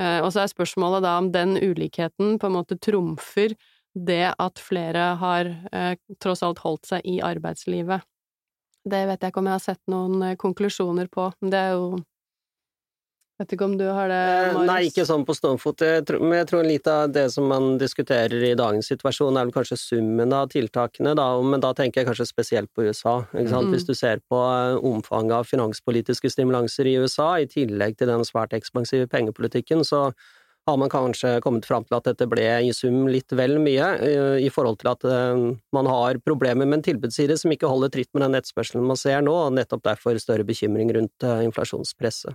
Eh, 0.00 0.18
og 0.18 0.32
så 0.34 0.42
er 0.42 0.52
spørsmålet 0.52 1.06
da 1.06 1.14
om 1.20 1.30
den 1.32 1.56
ulikheten 1.62 2.40
på 2.42 2.50
en 2.50 2.56
måte 2.58 2.78
trumfer 2.82 3.54
det 3.96 4.34
at 4.36 4.60
flere 4.60 5.14
har 5.22 5.48
eh, 5.72 5.94
tross 6.20 6.42
alt 6.44 6.60
holdt 6.64 6.90
seg 6.90 7.06
i 7.08 7.20
arbeidslivet. 7.24 8.04
Det 8.86 9.02
vet 9.08 9.22
jeg 9.22 9.32
ikke 9.32 9.42
om 9.42 9.48
jeg 9.48 9.58
har 9.58 9.64
sett 9.64 9.82
noen 9.90 10.26
eh, 10.26 10.36
konklusjoner 10.40 11.08
på, 11.12 11.30
men 11.40 11.54
det 11.54 11.62
er 11.62 11.78
jo 11.78 11.88
Vet 13.36 13.52
ikke 13.52 13.66
om 13.68 13.74
du 13.76 13.84
har 13.84 14.08
det, 14.08 14.16
eh, 14.16 14.54
Marius? 14.54 14.68
Nei, 14.70 14.78
ikke 14.88 15.04
sånn 15.04 15.24
på 15.28 15.34
stående 15.36 15.60
fot. 15.60 15.82
Men 16.22 16.38
jeg 16.38 16.46
tror 16.48 16.62
litt 16.64 16.86
av 16.88 17.10
det 17.12 17.26
som 17.34 17.44
man 17.50 17.76
diskuterer 17.76 18.32
i 18.32 18.54
dagens 18.56 18.88
situasjon, 18.88 19.36
er 19.36 19.44
vel 19.44 19.52
kanskje 19.52 19.76
summen 19.76 20.32
av 20.32 20.48
tiltakene, 20.48 21.12
da. 21.14 21.26
Men 21.42 21.60
da 21.60 21.74
tenker 21.74 22.00
jeg 22.00 22.08
kanskje 22.08 22.30
spesielt 22.32 22.72
på 22.72 22.88
USA. 22.88 23.26
Mm. 23.34 23.68
Hvis 23.74 23.84
du 23.84 23.92
ser 23.92 24.22
på 24.24 24.40
eh, 24.40 24.80
omfanget 24.80 25.36
av 25.36 25.44
finanspolitiske 25.44 26.32
stimulanser 26.32 26.88
i 26.88 26.96
USA, 26.96 27.34
i 27.36 27.44
tillegg 27.44 27.98
til 27.98 28.08
den 28.08 28.24
svært 28.24 28.56
ekspansive 28.56 29.06
pengepolitikken, 29.06 29.84
så 29.84 30.14
har 30.66 30.80
man 30.80 30.88
kanskje 30.88 31.36
kommet 31.44 31.68
fram 31.68 31.84
til 31.84 31.94
at 31.98 32.08
dette 32.08 32.26
ble 32.26 32.48
i 32.64 32.72
sum 32.72 33.04
litt 33.06 33.30
vel 33.36 33.58
mye, 33.60 33.90
eh, 34.00 34.38
i 34.46 34.48
forhold 34.48 34.80
til 34.80 34.94
at 34.94 35.04
man 35.76 35.92
har 35.92 36.16
problemer 36.24 36.64
med 36.64 36.80
en 36.80 36.88
tilbudsside 36.88 37.36
som 37.36 37.52
ikke 37.52 37.68
holder 37.68 37.92
tritt 37.92 38.08
med 38.14 38.24
den 38.24 38.40
etterspørselen 38.40 38.88
man 38.88 38.96
ser 38.96 39.20
nå, 39.20 39.36
og 39.44 39.52
nettopp 39.52 39.84
derfor 39.84 40.16
større 40.16 40.48
bekymring 40.48 40.88
rundt 40.96 41.20
inflasjonspresset. 41.20 42.32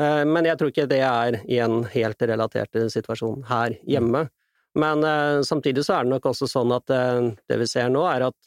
Eh, 0.00 0.24
men 0.24 0.48
jeg 0.48 0.58
tror 0.58 0.72
ikke 0.72 0.90
det 0.90 1.02
er 1.04 1.40
i 1.44 1.60
en 1.62 1.82
helt 1.92 2.28
relatert 2.32 2.78
situasjon 2.92 3.44
her 3.50 3.76
hjemme. 3.88 4.28
Men 4.78 5.04
eh, 5.04 5.40
samtidig 5.46 5.84
så 5.86 5.98
er 5.98 6.06
det 6.06 6.14
nok 6.14 6.30
også 6.30 6.48
sånn 6.50 6.72
at 6.76 6.94
eh, 6.94 7.32
det 7.50 7.58
vi 7.60 7.68
ser 7.68 7.90
nå, 7.92 8.06
er 8.08 8.30
at 8.30 8.38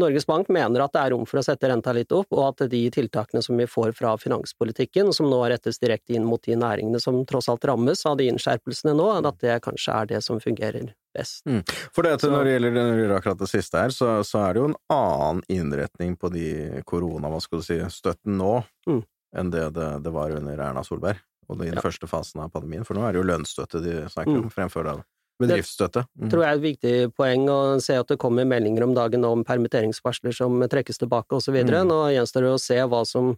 Norges 0.00 0.26
Bank 0.26 0.48
mener 0.50 0.82
at 0.82 0.90
det 0.94 1.02
er 1.04 1.12
rom 1.14 1.22
for 1.26 1.38
å 1.38 1.44
sette 1.46 1.68
renta 1.70 1.92
litt 1.94 2.10
opp, 2.12 2.26
og 2.34 2.48
at 2.48 2.64
de 2.70 2.80
tiltakene 2.90 3.42
som 3.46 3.54
vi 3.60 3.66
får 3.70 3.92
fra 3.94 4.16
finanspolitikken, 4.18 5.12
som 5.14 5.28
nå 5.30 5.38
rettes 5.46 5.78
direkte 5.78 6.16
inn 6.18 6.26
mot 6.26 6.42
de 6.42 6.56
næringene 6.58 6.98
som 7.02 7.20
tross 7.30 7.46
alt 7.52 7.64
rammes 7.70 8.02
av 8.10 8.18
de 8.18 8.26
innskjerpelsene 8.32 8.96
nå, 8.98 9.06
at 9.20 9.38
det 9.44 9.60
kanskje 9.62 9.94
er 9.94 10.10
det 10.10 10.20
som 10.26 10.42
fungerer 10.42 10.90
best. 11.14 11.44
Mm. 11.46 11.62
For 11.94 12.02
det 12.02 12.16
at 12.18 12.26
når 12.26 12.42
det 12.42 12.56
gjelder 12.56 13.14
akkurat 13.20 13.44
det 13.44 13.50
siste 13.52 13.84
her, 13.84 13.94
så, 13.94 14.16
så, 14.26 14.42
er 14.42 14.56
det 14.56 14.64
jo 14.64 14.68
en 14.72 14.78
annen 14.96 15.44
innretning 15.46 16.18
på 16.18 16.32
de 16.34 16.48
korona, 16.90 17.30
hva 17.30 17.38
skal 17.44 17.62
du 17.62 17.68
si, 17.68 17.78
støtten 17.94 18.34
nå, 18.40 18.56
mm. 18.90 19.02
Enn 19.34 19.50
det, 19.52 19.68
det 19.76 19.88
det, 20.04 20.12
var 20.14 20.34
under 20.34 20.60
Erna 20.68 20.84
Solberg, 20.86 21.20
og 21.48 21.60
i 21.60 21.68
den 21.68 21.80
ja. 21.80 21.84
første 21.84 22.08
fasen 22.10 22.42
av 22.44 22.52
pandemien. 22.54 22.86
For 22.86 22.96
nå 22.96 23.04
er 23.04 23.14
det 23.14 23.22
jo 23.22 23.28
lønnsstøtte 23.28 23.82
de 23.84 23.98
snakker 24.12 24.36
om, 24.36 24.46
mm. 24.48 24.54
fremfor 24.54 24.88
det 24.88 24.98
Bedriftsstøtte. 25.42 26.04
Mm. 26.14 26.28
tror 26.30 26.44
jeg 26.44 26.50
er 26.52 26.58
et 26.58 26.64
viktig 26.64 26.92
poeng 27.18 27.48
å 27.50 27.58
se 27.82 27.96
at 27.98 28.10
det 28.10 28.20
kommer 28.22 28.46
meldinger 28.46 28.84
om 28.86 28.92
dagen 28.94 29.24
om 29.26 29.42
permitteringsvarsler 29.46 30.36
som 30.36 30.62
trekkes 30.70 31.02
tilbake 31.02 31.34
osv. 31.34 31.56
Mm. 31.58 31.72
Nå 31.90 31.96
gjenstår 32.14 32.46
det 32.46 32.52
å 32.54 32.60
se 32.62 32.76
hva 32.86 33.00
som, 33.08 33.32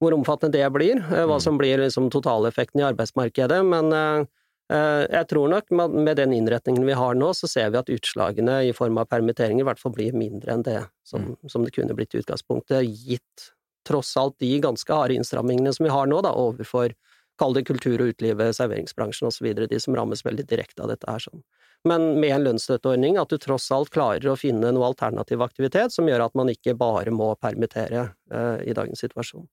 hvor 0.00 0.16
omfattende 0.16 0.56
det 0.56 0.70
blir, 0.72 1.02
eh, 1.02 1.26
hva 1.28 1.36
mm. 1.36 1.44
som 1.44 1.60
blir 1.60 1.84
liksom 1.84 2.08
totaleffekten 2.14 2.80
i 2.80 2.86
arbeidsmarkedet. 2.88 3.60
Men 3.68 3.92
uh, 3.92 4.24
jeg 4.72 5.28
tror 5.28 5.52
nok 5.52 5.68
med 5.92 6.16
den 6.16 6.32
innretningen 6.32 6.88
vi 6.88 6.96
har 6.96 7.18
nå, 7.20 7.34
så 7.36 7.50
ser 7.50 7.74
vi 7.74 7.82
at 7.82 7.92
utslagene 7.92 8.62
i 8.70 8.72
form 8.76 9.02
av 9.02 9.10
permitteringer 9.12 9.66
i 9.66 9.68
hvert 9.68 9.82
fall 9.82 9.92
blir 9.96 10.16
mindre 10.16 10.56
enn 10.56 10.64
det 10.64 10.80
som, 11.04 11.28
mm. 11.28 11.52
som 11.52 11.68
det 11.68 11.74
kunne 11.76 11.96
blitt 11.98 12.16
i 12.16 12.24
utgangspunktet, 12.24 12.88
gitt 12.88 13.50
tross 13.86 14.14
alt 14.20 14.38
de 14.42 14.52
ganske 14.64 14.92
harde 14.92 15.16
innstrammingene 15.18 15.72
som 15.74 15.86
vi 15.86 15.92
har 15.92 16.08
nå, 16.10 16.22
da, 16.24 16.34
overfor 16.34 16.96
Kall 17.34 17.50
det 17.56 17.64
kultur- 17.66 17.98
og 17.98 18.12
utelivet, 18.12 18.54
serveringsbransjen 18.54 19.26
osv., 19.26 19.48
de 19.66 19.78
som 19.82 19.96
rammes 19.98 20.20
veldig 20.22 20.44
direkte 20.46 20.84
av 20.84 20.92
dette 20.92 21.08
her. 21.10 21.18
sånn. 21.18 21.42
Men 21.84 22.20
med 22.20 22.30
en 22.30 22.44
lønnsstøtteordning, 22.46 23.18
at 23.18 23.32
du 23.32 23.40
tross 23.42 23.66
alt 23.74 23.90
klarer 23.90 24.28
å 24.30 24.36
finne 24.38 24.70
noe 24.72 24.86
alternativ 24.86 25.42
aktivitet 25.42 25.92
som 25.92 26.06
gjør 26.08 26.28
at 26.28 26.38
man 26.38 26.52
ikke 26.52 26.76
bare 26.78 27.10
må 27.10 27.32
permittere 27.42 28.06
eh, 28.30 28.62
i 28.70 28.76
dagens 28.76 29.02
situasjon. 29.02 29.48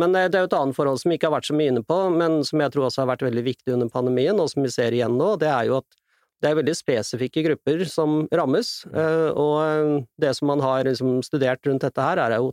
Men 0.00 0.14
uh, 0.16 0.26
det 0.28 0.38
er 0.38 0.44
jo 0.44 0.50
et 0.50 0.58
annet 0.58 0.76
forhold 0.76 1.00
som 1.00 1.12
vi 1.12 1.18
ikke 1.18 1.30
har 1.30 1.38
vært 1.38 1.48
så 1.48 1.56
mye 1.56 1.72
inne 1.72 1.84
på, 1.86 1.98
men 2.14 2.40
som 2.46 2.62
jeg 2.62 2.74
tror 2.74 2.88
også 2.88 3.04
har 3.04 3.10
vært 3.14 3.24
veldig 3.26 3.46
viktig 3.46 3.74
under 3.76 3.90
pandemien, 3.92 4.42
og 4.42 4.50
som 4.52 4.66
vi 4.66 4.72
ser 4.74 4.96
igjen 4.96 5.16
nå, 5.18 5.34
det 5.40 5.50
er 5.50 5.70
jo 5.70 5.80
at 5.80 5.98
det 6.40 6.48
er 6.48 6.56
veldig 6.56 6.74
spesifikke 6.76 7.42
grupper 7.44 7.84
som 7.88 8.22
rammes, 8.32 8.72
uh, 8.94 9.30
og 9.36 10.04
det 10.20 10.34
som 10.36 10.50
man 10.50 10.62
har 10.64 10.86
liksom, 10.88 11.20
studert 11.26 11.64
rundt 11.68 11.84
dette 11.84 12.06
her, 12.06 12.20
er 12.22 12.38
jo 12.38 12.52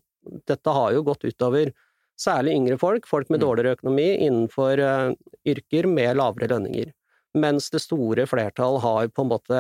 dette 0.49 0.73
har 0.79 0.95
jo 0.95 1.05
gått 1.07 1.27
utover 1.27 1.73
Særlig 2.17 2.55
yngre 2.57 2.77
folk, 2.81 3.05
folk 3.05 3.27
med 3.29 3.37
mm. 3.37 3.43
dårligere 3.45 3.77
økonomi 3.77 4.07
innenfor 4.25 4.79
uh, 4.81 5.11
yrker 5.45 5.85
med 5.85 6.17
lavere 6.17 6.49
lønninger. 6.49 6.89
Mens 7.37 7.67
det 7.69 7.83
store 7.83 8.25
flertall 8.25 8.79
har 8.81 9.11
på 9.13 9.21
en 9.21 9.29
måte 9.29 9.59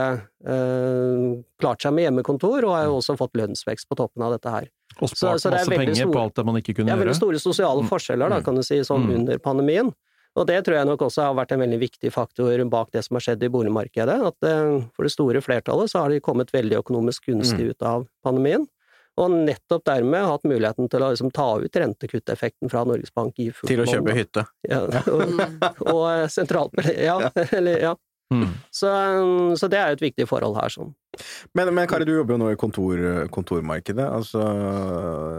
uh, 0.49 1.27
klart 1.61 1.85
seg 1.85 1.93
med 1.93 2.07
hjemmekontor, 2.07 2.65
og 2.65 2.73
har 2.73 2.87
jo 2.87 2.95
mm. 2.95 3.01
også 3.03 3.17
fått 3.19 3.37
lønnsvekst 3.37 3.85
på 3.85 3.99
toppen 3.99 4.25
av 4.25 4.33
dette 4.33 4.53
her. 4.55 4.71
Og 4.97 5.11
spart 5.11 5.37
så, 5.37 5.43
så 5.43 5.51
masse 5.53 5.69
penger 5.69 5.99
store, 5.99 6.15
på 6.15 6.23
alt 6.23 6.39
det 6.39 6.45
man 6.49 6.57
ikke 6.57 6.73
kunne 6.79 6.89
gjøre. 6.89 6.95
Det 6.95 6.97
er 6.97 7.03
veldig 7.05 7.19
store 7.19 7.41
sosiale 7.43 7.83
mm. 7.85 7.89
forskjeller, 7.91 8.33
da, 8.33 8.39
kan 8.47 8.57
du 8.57 8.63
si, 8.65 8.79
sånn 8.87 9.05
mm. 9.05 9.13
under 9.19 9.43
pandemien. 9.43 9.93
Og 10.37 10.45
det 10.49 10.57
tror 10.65 10.79
jeg 10.79 10.89
nok 10.89 11.03
også 11.05 11.27
har 11.27 11.37
vært 11.37 11.53
en 11.53 11.61
veldig 11.61 11.77
viktig 11.81 12.09
faktor 12.13 12.63
bak 12.73 12.89
det 12.93 13.03
som 13.05 13.17
har 13.17 13.25
skjedd 13.25 13.45
i 13.45 13.51
boligmarkedet. 13.53 14.17
At 14.31 14.49
uh, 14.49 14.81
for 14.97 15.05
det 15.05 15.13
store 15.13 15.45
flertallet 15.45 15.93
så 15.93 16.01
har 16.01 16.13
de 16.13 16.23
kommet 16.25 16.49
veldig 16.53 16.81
økonomisk 16.81 17.29
gunstig 17.29 17.69
ut 17.69 17.85
av 17.85 18.09
pandemien 18.25 18.65
og 19.17 19.33
nettopp 19.33 19.85
dermed 19.89 20.27
hatt 20.29 20.45
muligheten 20.47 20.89
til 20.91 21.03
å 21.03 21.11
liksom 21.13 21.31
ta 21.35 21.47
ut 21.61 21.79
rentekutteffekten 21.81 22.69
fra 22.69 22.83
Norges 22.85 23.13
Bank 23.15 23.39
i 23.41 23.49
full 23.49 23.71
Til 23.71 23.81
å 23.81 23.87
kjøpe 23.89 24.13
hytte. 24.17 24.43
Ja, 24.67 24.83
og, 25.15 25.39
og 25.87 26.03
eh, 26.11 26.27
sentralt 26.31 26.77
Ja, 27.09 27.17
eller 27.49 27.81
ja. 27.81 27.95
Mm. 28.33 28.49
Så, 28.75 28.89
så, 29.55 29.69
det 29.71 29.79
er 29.79 29.91
jo 29.91 29.97
et 29.97 30.03
viktig 30.03 30.25
forhold 30.27 30.57
her, 30.59 30.71
sånn. 30.73 30.89
Men, 31.55 31.71
men 31.73 31.87
Kari, 31.87 32.05
du 32.05 32.11
jobber 32.11 32.35
jo 32.35 32.41
nå 32.41 32.49
i 32.51 32.57
kontor, 32.59 33.03
kontormarkedet. 33.33 34.03
Altså, 34.03 34.41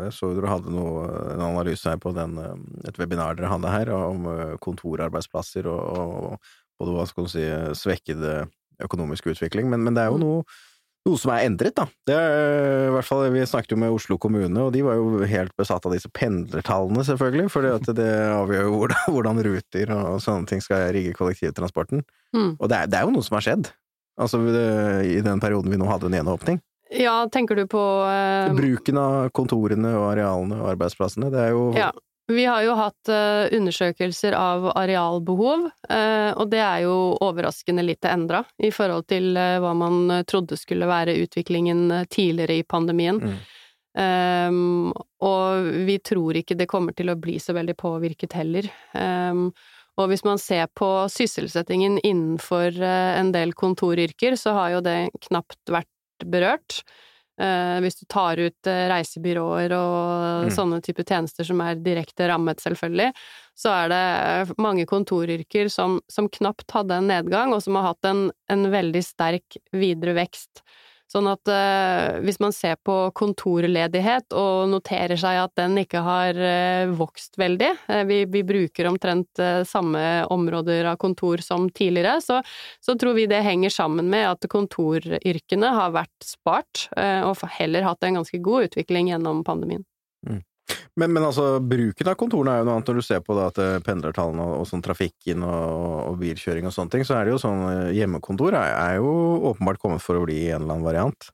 jeg 0.07 0.15
så 0.17 0.31
dere 0.35 0.55
hadde 0.55 0.73
noe, 0.73 1.05
en 1.35 1.45
analyse 1.51 1.85
her 1.91 2.01
på 2.01 2.15
den, 2.17 2.39
et 2.89 2.97
webinar 2.99 3.37
dere 3.37 3.53
hadde 3.53 3.75
her 3.75 3.93
om 3.95 4.31
eh, 4.33 4.57
kontorarbeidsplasser 4.65 5.69
og, 5.71 5.85
og 5.85 6.55
både 6.81 6.97
hva 6.97 7.07
skal 7.11 7.29
man 7.29 7.35
si, 7.35 7.45
svekkede 7.77 8.41
økonomisk 8.83 9.29
utvikling. 9.35 9.69
Men, 9.71 9.85
men 9.85 9.99
det 9.99 10.07
er 10.07 10.13
jo 10.15 10.19
mm. 10.19 10.25
noe 10.25 10.43
noe 11.09 11.21
som 11.21 11.33
er 11.35 11.47
endret, 11.49 11.75
da. 11.79 11.87
Det 12.09 12.15
er, 12.15 12.87
i 12.89 12.93
hvert 12.95 13.09
fall, 13.09 13.25
Vi 13.33 13.47
snakket 13.49 13.75
jo 13.75 13.81
med 13.81 13.95
Oslo 13.95 14.19
kommune, 14.21 14.63
og 14.63 14.73
de 14.75 14.85
var 14.87 14.99
jo 15.01 15.25
helt 15.29 15.55
besatt 15.59 15.87
av 15.89 15.95
disse 15.97 16.11
pendlertallene, 16.15 17.05
selvfølgelig. 17.09 17.51
For 17.53 17.67
det 17.97 18.09
avgjør 18.37 18.69
jo 18.69 18.77
hvordan, 18.77 19.05
hvordan, 19.17 19.43
ruter 19.49 19.93
og 19.97 20.23
sånne 20.25 20.51
ting 20.51 20.65
skal 20.65 20.89
rigge 20.97 21.17
kollektivtransporten. 21.19 22.05
Mm. 22.37 22.57
Og 22.57 22.67
det 22.69 22.81
er, 22.81 22.91
det 22.91 23.01
er, 23.01 23.09
jo 23.09 23.15
noe 23.17 23.27
som 23.27 23.39
har 23.39 23.47
skjedd. 23.49 23.73
Altså 24.19 24.41
i 25.07 25.21
den 25.23 25.39
perioden 25.43 25.71
vi 25.71 25.79
nå 25.79 25.87
hadde 25.87 26.11
en 26.11 26.19
gjenåpning. 26.19 26.59
Ja, 26.89 27.21
tenker 27.29 27.59
du 27.59 27.67
på 27.69 27.81
uh... 28.09 28.49
Bruken 28.57 28.99
av 29.01 29.29
kontorene 29.37 29.93
og 29.99 30.07
arealene 30.15 30.57
og 30.63 30.71
arbeidsplassene. 30.73 31.29
Det 31.33 31.43
er 31.43 31.53
jo 31.53 31.67
ja. 31.77 31.91
Vi 32.29 32.45
har 32.45 32.63
jo 32.63 32.75
hatt 32.77 33.09
uh, 33.09 33.49
undersøkelser 33.57 34.35
av 34.37 34.67
arealbehov, 34.77 35.63
uh, 35.89 36.33
og 36.37 36.51
det 36.53 36.61
er 36.61 36.83
jo 36.85 36.97
overraskende 37.25 37.85
lite 37.87 38.11
endra 38.13 38.43
i 38.61 38.69
forhold 38.75 39.07
til 39.09 39.33
uh, 39.33 39.57
hva 39.65 39.73
man 39.73 40.13
trodde 40.29 40.59
skulle 40.61 40.91
være 40.91 41.17
utviklingen 41.23 41.87
tidligere 42.13 42.59
i 42.61 42.67
pandemien. 42.69 43.23
Mm. 43.23 43.39
Um, 43.99 44.93
og 45.25 45.73
vi 45.89 45.97
tror 46.05 46.37
ikke 46.39 46.59
det 46.59 46.69
kommer 46.71 46.93
til 46.95 47.09
å 47.09 47.17
bli 47.19 47.39
så 47.41 47.57
veldig 47.57 47.79
påvirket 47.81 48.37
heller. 48.37 48.69
Um, 48.93 49.49
og 49.99 50.13
hvis 50.13 50.23
man 50.29 50.39
ser 50.39 50.69
på 50.77 50.91
sysselsettingen 51.11 51.97
innenfor 52.05 52.77
en 52.85 53.33
del 53.35 53.57
kontoryrker, 53.59 54.37
så 54.39 54.53
har 54.55 54.77
jo 54.77 54.85
det 54.85 54.99
knapt 55.25 55.73
vært 55.75 56.29
berørt. 56.29 56.83
Uh, 57.39 57.79
hvis 57.85 58.01
du 58.01 58.07
tar 58.11 58.41
ut 58.43 58.67
uh, 58.67 58.85
reisebyråer 58.91 59.75
og 59.77 60.49
mm. 60.49 60.55
sånne 60.57 60.81
type 60.83 61.05
tjenester 61.07 61.47
som 61.47 61.61
er 61.63 61.79
direkte 61.79 62.27
rammet, 62.27 62.59
selvfølgelig, 62.65 63.13
så 63.59 63.73
er 63.75 63.89
det 63.91 64.03
eh, 64.15 64.51
mange 64.63 64.85
kontoryrker 64.87 65.71
som, 65.73 65.97
som 66.07 66.29
knapt 66.31 66.71
hadde 66.71 66.95
en 66.95 67.09
nedgang, 67.11 67.51
og 67.55 67.63
som 67.65 67.79
har 67.79 67.89
hatt 67.89 68.07
en, 68.07 68.21
en 68.53 68.69
veldig 68.71 69.03
sterk 69.03 69.59
videre 69.75 70.15
vekst. 70.15 70.63
Sånn 71.09 71.25
at 71.31 71.49
eh, 71.49 72.19
hvis 72.21 72.37
man 72.43 72.53
ser 72.53 72.77
på 72.85 72.95
kontorledighet 73.17 74.35
og 74.37 74.69
noterer 74.69 75.17
seg 75.17 75.39
at 75.41 75.55
den 75.57 75.79
ikke 75.81 76.03
har 76.05 76.37
eh, 76.37 76.91
vokst 76.93 77.39
veldig, 77.41 77.71
eh, 77.89 78.03
vi, 78.09 78.19
vi, 78.29 78.43
bruker 78.45 78.91
omtrent 78.91 79.41
eh, 79.41 79.63
samme 79.69 80.03
områder 80.29 80.91
av 80.93 80.99
kontor 81.01 81.41
som 81.45 81.71
tidligere, 81.73 82.19
så, 82.21 82.43
så, 82.85 82.97
tror 83.01 83.17
vi 83.17 83.25
det 83.31 83.41
henger 83.47 83.73
sammen 83.73 84.11
med 84.13 84.27
at 84.35 84.45
kontoryrkene 84.53 85.73
har 85.79 85.97
vært 85.97 86.29
spart, 86.29 86.91
eh, 87.01 87.25
og 87.25 87.41
heller 87.57 87.89
hatt 87.89 88.05
en 88.05 88.21
ganske 88.21 88.43
god 88.45 88.69
utvikling 88.69 89.09
gjennom 89.15 89.41
pandemien. 89.49 89.87
Mm. 90.29 90.43
Men, 90.99 91.13
men, 91.13 91.25
altså, 91.25 91.61
bruken 91.63 92.11
av 92.11 92.19
kontorene 92.19 92.57
er 92.57 92.61
jo 92.61 92.69
noe 92.69 92.77
annet 92.79 92.91
når 92.91 93.01
du 93.01 93.07
ser 93.07 93.23
på 93.25 93.37
da, 93.39 93.49
at 93.53 93.63
eh, 93.63 93.79
pendlertallene 93.87 94.43
og, 94.43 94.65
og 94.65 94.69
sånn 94.69 94.85
trafikken 94.85 95.47
og, 95.47 95.73
og, 96.11 96.19
bilkjøring 96.21 96.69
og 96.69 96.75
sånne 96.75 96.97
ting, 96.97 97.07
så 97.07 97.19
er 97.19 97.29
det 97.29 97.37
jo 97.37 97.43
sånn 97.43 97.65
eh, 97.71 97.97
Hjemmekontor 98.01 98.57
er, 98.59 98.75
er, 98.75 98.95
jo 98.99 99.13
åpenbart 99.53 99.83
kommet 99.83 100.05
for 100.05 100.19
å 100.19 100.25
bli 100.27 100.49
en 100.49 100.65
eller 100.65 100.75
annen 100.75 100.89
variant. 100.89 101.31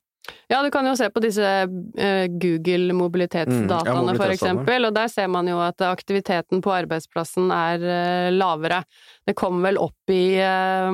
Ja, 0.48 0.62
du 0.64 0.70
kan 0.72 0.86
jo 0.88 0.94
se 0.96 1.10
på 1.12 1.20
disse 1.20 1.44
uh, 1.44 2.26
Google 2.40 2.94
mobilitetsdataene, 2.96 4.04
mm, 4.06 4.08
ja, 4.08 4.20
for 4.20 4.32
eksempel, 4.32 4.86
og 4.88 4.94
der 4.96 5.10
ser 5.12 5.28
man 5.28 5.48
jo 5.48 5.58
at 5.60 5.84
aktiviteten 5.84 6.62
på 6.64 6.72
arbeidsplassen 6.72 7.50
er 7.52 7.84
uh, 7.84 8.30
lavere. 8.32 8.80
Det 9.28 9.34
kom 9.36 9.60
vel 9.64 9.76
opp 9.80 10.12
i 10.12 10.38
uh, 10.40 10.88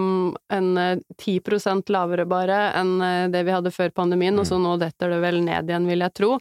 en 0.58 0.72
10% 1.14 1.94
lavere 1.94 2.26
bare 2.30 2.58
enn 2.80 2.96
det 3.30 3.44
vi 3.46 3.54
hadde 3.54 3.74
før 3.74 3.94
pandemien, 3.94 4.34
mm. 4.34 4.42
og 4.42 4.50
så 4.50 4.58
nå 4.58 4.74
detter 4.82 5.14
det 5.14 5.22
vel 5.22 5.42
ned 5.46 5.70
igjen, 5.70 5.90
vil 5.90 6.06
jeg 6.06 6.16
tro. 6.22 6.34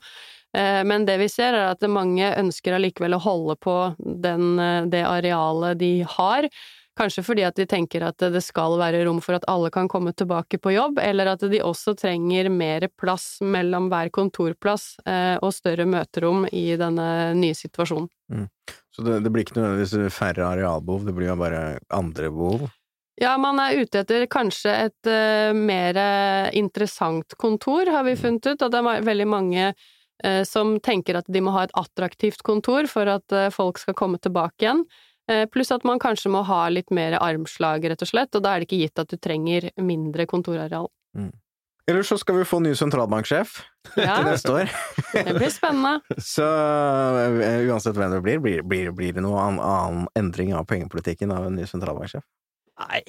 Eh, 0.58 0.84
men 0.84 1.06
det 1.06 1.18
vi 1.18 1.30
ser, 1.30 1.54
er 1.54 1.74
at 1.76 1.86
mange 1.92 2.32
ønsker 2.40 2.76
allikevel 2.76 3.18
å 3.18 3.24
holde 3.24 3.56
på 3.62 3.78
den, 4.00 4.58
eh, 4.60 4.86
det 4.90 5.06
arealet 5.06 5.80
de 5.80 5.94
har. 6.18 6.50
Kanskje 7.00 7.24
fordi 7.24 7.46
at 7.48 7.56
de 7.56 7.64
tenker 7.70 8.04
at 8.04 8.18
det 8.20 8.42
skal 8.44 8.76
være 8.80 9.06
rom 9.08 9.22
for 9.24 9.38
at 9.38 9.46
alle 9.48 9.70
kan 9.72 9.88
komme 9.88 10.12
tilbake 10.12 10.60
på 10.60 10.74
jobb, 10.74 11.00
eller 11.00 11.32
at 11.32 11.46
de 11.48 11.62
også 11.64 11.94
trenger 11.96 12.50
mer 12.52 12.90
plass 13.00 13.38
mellom 13.40 13.88
hver 13.92 14.10
kontorplass 14.12 14.98
eh, 15.06 15.38
og 15.38 15.54
større 15.56 15.86
møterom 15.88 16.48
i 16.52 16.74
denne 16.80 17.36
nye 17.38 17.56
situasjonen. 17.56 18.10
Mm. 18.34 18.50
Så 18.92 19.06
det, 19.06 19.22
det, 19.24 19.32
blir 19.32 19.46
ikke 19.46 19.56
nødvendigvis 19.62 20.12
færre 20.12 20.50
arealbehov, 20.50 21.06
det 21.08 21.16
blir 21.16 21.30
jo 21.30 21.38
bare 21.40 21.62
andre 21.94 22.34
behov? 22.34 22.68
Ja, 23.20 23.38
man 23.38 23.60
er 23.62 23.80
ute 23.80 24.02
etter 24.02 24.26
kanskje 24.32 24.74
et 24.88 25.08
uh, 25.12 25.52
mer 25.56 25.98
interessant 26.56 27.36
kontor, 27.40 27.88
har 27.92 28.06
vi 28.08 28.16
mm. 28.16 28.20
funnet 28.20 28.48
ut, 28.48 28.62
og 28.64 28.72
det 28.74 28.80
er 28.80 29.08
veldig 29.08 29.28
mange 29.30 29.72
Eh, 29.72 29.76
som 30.44 30.74
tenker 30.84 31.16
at 31.20 31.30
de 31.32 31.42
må 31.44 31.54
ha 31.56 31.64
et 31.64 31.76
attraktivt 31.80 32.42
kontor 32.44 32.90
for 32.92 33.08
at 33.08 33.36
eh, 33.36 33.52
folk 33.54 33.80
skal 33.80 33.96
komme 33.96 34.20
tilbake 34.20 34.66
igjen. 34.66 34.84
Eh, 35.30 35.46
pluss 35.46 35.72
at 35.72 35.86
man 35.86 36.02
kanskje 36.02 36.32
må 36.34 36.42
ha 36.48 36.64
litt 36.74 36.90
mer 36.96 37.20
armslag, 37.22 37.86
rett 37.86 38.02
og 38.02 38.10
slett, 38.10 38.34
og 38.34 38.44
da 38.44 38.56
er 38.56 38.64
det 38.64 38.70
ikke 38.70 38.82
gitt 38.82 39.02
at 39.04 39.12
du 39.12 39.20
trenger 39.22 39.70
mindre 39.78 40.26
kontorareal. 40.30 40.90
Mm. 41.18 41.32
Eller 41.90 42.06
så 42.06 42.20
skal 42.22 42.38
vi 42.38 42.46
få 42.46 42.60
ny 42.62 42.76
sentralbanksjef 42.78 43.54
ja, 43.98 44.20
til 44.20 44.28
neste 44.28 44.54
år. 44.54 44.74
det 45.14 45.34
blir 45.38 45.54
spennende. 45.54 46.02
så 46.34 46.46
uansett 47.70 47.98
hvem 47.98 48.14
det 48.14 48.22
blir, 48.26 48.42
blir, 48.42 48.66
blir, 48.66 48.92
blir 48.94 49.16
det 49.18 49.24
noen 49.26 49.58
annen 49.58 50.06
endring 50.18 50.54
av 50.58 50.68
pengepolitikken 50.70 51.34
av 51.34 51.48
en 51.48 51.58
ny 51.58 51.66
sentralbanksjef? 51.70 52.26
Nei. 52.80 53.02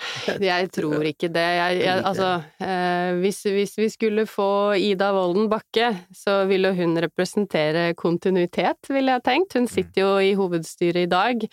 Jeg 0.50 0.68
tror 0.74 1.04
ikke 1.08 1.30
det. 1.32 1.44
Jeg, 1.56 1.78
jeg, 1.80 2.02
altså, 2.04 2.30
eh, 2.60 3.16
hvis, 3.22 3.40
hvis, 3.48 3.74
vi 3.78 3.88
skulle 3.92 4.26
få 4.28 4.76
Ida 4.76 5.10
Wolden 5.16 5.48
Bakke, 5.52 5.90
så 6.12 6.42
ville 6.50 6.74
hun 6.76 6.96
representere 7.00 7.92
kontinuitet, 7.96 8.90
ville 8.92 9.16
jeg 9.16 9.24
tenkt. 9.24 9.56
Hun 9.56 9.68
sitter 9.70 10.02
jo 10.02 10.10
i 10.20 10.34
hovedstyret 10.36 11.06
i 11.06 11.10
dag. 11.10 11.46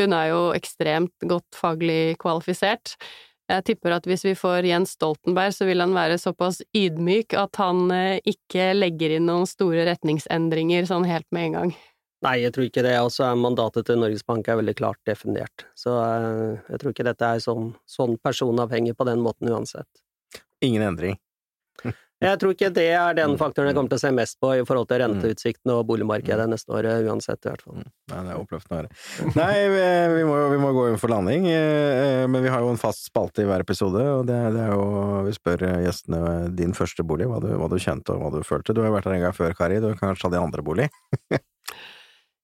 Hun 0.00 0.16
er 0.16 0.32
jo 0.32 0.42
ekstremt 0.56 1.28
godt 1.30 1.56
faglig 1.56 2.18
kvalifisert. 2.20 2.96
Jeg 3.48 3.64
tipper 3.68 3.92
at 3.98 4.06
hvis 4.08 4.24
vi 4.24 4.32
får 4.36 4.64
Jens 4.68 4.94
Stoltenberg, 4.96 5.52
så 5.52 5.66
vil 5.68 5.82
han 5.84 5.92
være 5.96 6.20
såpass 6.20 6.62
ydmyk 6.76 7.36
at 7.36 7.60
han 7.60 7.90
eh, 7.92 8.20
ikke 8.24 8.72
legger 8.76 9.18
inn 9.18 9.28
noen 9.28 9.48
store 9.48 9.84
retningsendringer 9.90 10.88
sånn 10.88 11.08
helt 11.08 11.28
med 11.32 11.50
en 11.50 11.58
gang. 11.58 11.74
Nei, 12.24 12.38
jeg 12.40 12.54
tror 12.56 12.68
ikke 12.68 12.84
det. 12.86 12.94
Også 13.04 13.26
er 13.26 13.36
mandatet 13.36 13.88
til 13.88 14.00
Norges 14.00 14.24
Bank 14.26 14.48
er 14.48 14.60
veldig 14.60 14.76
klart 14.78 15.00
definert. 15.08 15.66
Så 15.76 15.92
eh, 16.00 16.62
jeg 16.72 16.80
tror 16.80 16.94
ikke 16.94 17.08
dette 17.10 17.34
er 17.36 17.44
sånn, 17.44 17.74
sånn 17.84 18.16
personavhengig 18.24 18.96
på 18.96 19.08
den 19.08 19.20
måten 19.24 19.52
uansett. 19.52 19.90
Ingen 20.64 20.86
endring. 20.86 21.20
Jeg 22.24 22.38
tror 22.40 22.54
ikke 22.54 22.70
det 22.72 22.86
er 22.96 23.16
den 23.18 23.34
faktoren 23.36 23.68
jeg 23.68 23.74
kommer 23.76 23.90
til 23.90 23.98
å 23.98 24.00
se 24.00 24.10
mest 24.14 24.38
på 24.40 24.52
i 24.56 24.62
forhold 24.64 24.86
til 24.88 25.00
renteutsiktene 25.02 25.74
og 25.74 25.82
boligmarkedet 25.90 26.46
neste 26.48 26.72
året, 26.72 27.04
uansett, 27.04 27.40
i 27.42 27.50
hvert 27.50 27.64
fall. 27.66 27.82
Nei, 27.82 28.20
det 28.22 28.30
er 28.32 28.38
oppløftende 28.38 28.76
å 28.76 28.78
høre. 28.78 29.34
Nei, 29.34 29.56
vi, 30.14 30.22
må, 30.30 30.38
vi 30.54 30.60
må 30.62 30.70
gå 30.72 30.86
inn 30.88 30.96
for 31.02 31.12
landing, 31.12 31.50
eh, 31.50 32.22
men 32.30 32.46
vi 32.46 32.52
har 32.54 32.64
jo 32.64 32.70
en 32.72 32.80
fast 32.80 33.10
spalte 33.10 33.44
i 33.44 33.48
hver 33.50 33.66
episode, 33.66 34.06
og 34.14 34.24
det, 34.30 34.38
det 34.54 34.62
er 34.62 34.72
jo 34.72 34.86
Vi 35.26 35.34
spør 35.36 35.66
gjestene 35.84 36.22
din 36.56 36.72
første 36.78 37.04
bolig, 37.04 37.28
hva 37.28 37.42
du, 37.44 37.50
hva 37.60 37.68
du 37.68 37.76
kjente 37.82 38.14
og 38.14 38.22
hva 38.22 38.32
du 38.38 38.46
følte. 38.46 38.72
Du 38.72 38.80
har 38.80 38.88
jo 38.88 38.96
vært 38.96 39.10
her 39.10 39.18
en 39.18 39.26
gang 39.26 39.36
før, 39.36 39.58
Kari, 39.58 39.82
du 39.82 39.90
har 39.90 40.00
kanskje 40.00 40.30
hatt 40.30 40.38
din 40.38 40.46
andre 40.46 40.64
bolig? 40.64 40.88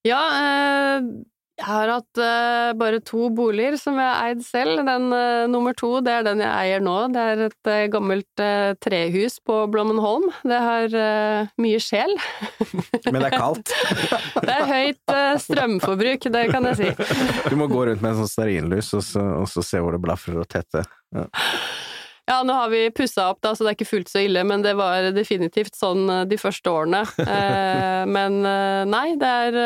Ja, 0.06 0.20
eh, 0.32 1.08
jeg 1.60 1.66
har 1.68 1.90
hatt 1.92 2.18
eh, 2.24 2.70
bare 2.80 3.02
to 3.04 3.26
boliger 3.36 3.74
som 3.76 3.98
jeg 4.00 4.08
har 4.08 4.30
eid 4.30 4.40
selv. 4.46 4.80
Den 4.86 5.10
eh, 5.12 5.44
nummer 5.52 5.76
to, 5.76 5.90
det 6.04 6.14
er 6.14 6.24
den 6.24 6.40
jeg 6.40 6.48
eier 6.48 6.80
nå. 6.84 6.94
Det 7.12 7.24
er 7.34 7.42
et 7.50 7.70
gammelt 7.92 8.44
trehus 8.80 9.36
på 9.44 9.58
Blommenholm. 9.72 10.30
Det 10.40 10.60
har 10.64 10.96
mye 11.60 11.82
sjel. 11.84 12.16
Men 13.12 13.20
det 13.20 13.28
er 13.28 13.36
kaldt? 13.36 13.74
det 14.46 14.56
er 14.56 14.66
høyt 14.72 15.16
strømforbruk, 15.44 16.30
det 16.32 16.46
kan 16.54 16.70
jeg 16.72 16.80
si. 16.80 16.90
Du 17.52 17.60
må 17.60 17.68
gå 17.68 17.84
rundt 17.90 18.00
med 18.00 18.14
en 18.14 18.22
sånn 18.22 18.32
stearinlys 18.32 18.94
og, 18.96 19.04
og, 19.20 19.46
så 19.52 19.66
se 19.66 19.84
hvor 19.84 19.96
det 19.96 20.04
blafrer 20.06 20.40
og 20.40 20.48
tetter. 20.48 20.88
Ja. 21.12 21.28
Ja, 22.30 22.40
nå 22.46 22.54
har 22.54 22.70
vi 22.70 22.84
pussa 22.94 23.26
opp, 23.32 23.40
da, 23.42 23.56
så 23.56 23.66
det 23.66 23.72
er 23.72 23.78
ikke 23.80 23.90
fullt 23.90 24.10
så 24.12 24.22
ille, 24.22 24.44
men 24.46 24.62
det 24.62 24.76
var 24.78 25.08
definitivt 25.16 25.74
sånn 25.74 26.06
de 26.30 26.38
første 26.40 26.70
årene. 26.70 27.04
Eh, 27.30 28.06
men 28.08 28.40
nei, 28.88 29.06
det 29.18 29.30
er 29.46 29.56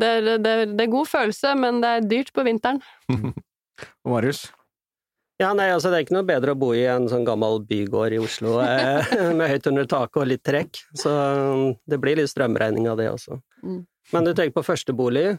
det 0.00 0.08
er, 0.08 0.24
det, 0.40 0.50
er, 0.50 0.72
det 0.72 0.86
er, 0.86 0.90
god 0.90 1.08
følelse, 1.08 1.52
men 1.58 1.80
det 1.82 1.92
er 1.92 2.08
dyrt 2.08 2.32
på 2.34 2.44
vinteren. 2.46 2.80
Og 3.12 4.12
Marius? 4.14 4.46
Ja, 5.40 5.50
nei, 5.58 5.68
altså 5.74 5.90
det 5.90 5.98
er 5.98 6.04
ikke 6.06 6.16
noe 6.16 6.28
bedre 6.28 6.54
å 6.54 6.58
bo 6.58 6.70
i 6.76 6.84
en 6.86 7.08
sånn 7.10 7.24
gammel 7.26 7.62
bygård 7.66 8.14
i 8.14 8.20
Oslo 8.22 8.58
eh, 8.62 9.14
med 9.38 9.48
høyt 9.50 9.68
under 9.70 9.88
taket 9.90 10.20
og 10.22 10.28
litt 10.30 10.44
trekk, 10.46 10.82
så 10.98 11.12
det 11.88 11.98
blir 12.02 12.20
litt 12.20 12.30
strømregning 12.30 12.86
av 12.90 13.00
det 13.00 13.08
også. 13.10 13.40
Mm. 13.64 13.80
Men 14.12 14.28
du 14.28 14.32
tenker 14.32 14.54
på 14.58 14.66
førstebolig? 14.66 15.32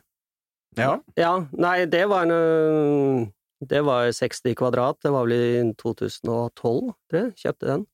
Ja. 0.77 0.97
Ja, 1.19 1.33
nei, 1.53 1.83
det 1.89 2.03
var 2.09 2.25
en 2.25 3.29
Det 3.69 3.81
var 3.85 4.11
60 4.11 4.55
kvadrat, 4.59 4.99
det 5.03 5.11
var 5.13 5.27
vel 5.27 5.35
i 5.35 5.73
2012, 5.79 6.53
tror 6.61 7.19
jeg, 7.19 7.33
kjøpte 7.43 7.69
den. 7.69 7.85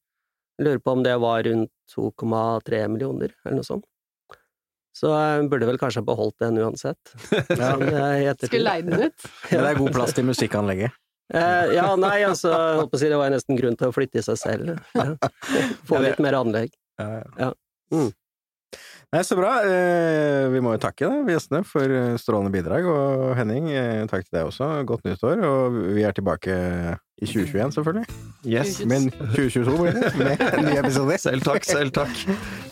Jeg 0.59 0.67
lurer 0.67 0.82
på 0.84 0.95
om 0.97 1.03
det 1.05 1.15
var 1.24 1.43
rundt 1.47 1.72
2,3 1.93 2.82
millioner, 2.91 3.36
eller 3.45 3.61
noe 3.61 3.67
sånt. 3.67 3.86
Så 4.99 5.11
jeg 5.13 5.45
burde 5.51 5.67
vel 5.70 5.78
kanskje 5.80 6.03
beholdt 6.03 6.41
den 6.43 6.57
uansett. 6.59 7.13
Sånn, 7.59 7.86
Skulle 8.41 8.65
leid 8.65 8.89
den 8.89 9.05
ut? 9.07 9.30
Men 9.51 9.61
det 9.63 9.70
er 9.70 9.80
god 9.80 9.93
plass 9.95 10.15
til 10.17 10.28
musikkanlegget? 10.28 10.97
Eh, 11.30 11.76
ja, 11.78 11.86
nei, 11.99 12.17
altså, 12.26 12.49
jeg 12.49 12.78
holdt 12.80 12.91
på 12.91 12.97
å 12.97 13.01
si 13.03 13.09
det 13.11 13.20
var 13.22 13.30
nesten 13.32 13.59
grunn 13.59 13.78
til 13.78 13.91
å 13.91 13.95
flytte 13.95 14.22
i 14.22 14.26
seg 14.26 14.39
selv. 14.41 14.74
Ja. 14.97 15.13
Få 15.88 16.01
litt 16.03 16.20
mer 16.24 16.39
anlegg. 16.39 16.74
Ja, 16.99 17.22
ja. 17.39 17.51
Mm. 17.93 18.09
Nei, 19.10 19.24
Så 19.26 19.36
bra. 19.36 19.55
Eh, 19.66 20.47
vi 20.53 20.62
må 20.62 20.76
jo 20.76 20.82
takke 20.84 21.07
da, 21.10 21.22
gjestene 21.34 21.64
for 21.66 21.82
eh, 21.89 22.18
strålende 22.22 22.53
bidrag. 22.53 22.86
Og 22.86 23.34
Henning, 23.39 23.72
eh, 23.74 24.05
takk 24.10 24.28
til 24.28 24.38
deg 24.38 24.51
også. 24.51 24.70
Godt 24.89 25.07
nyttår. 25.10 25.41
Og 25.47 25.80
vi 25.95 26.05
er 26.05 26.14
tilbake 26.14 26.60
i 27.18 27.26
2021, 27.26 27.74
selvfølgelig. 27.80 28.05
Yes. 28.45 28.78
Men 28.86 29.10
2022 29.34 29.80
blir 29.82 29.97
det, 29.97 30.14
med 30.14 30.70
nye 30.70 30.84
episoder. 30.84 31.18
Selv 31.26 31.49
takk, 31.49 31.66
selv 31.66 31.97
takk. 31.97 32.24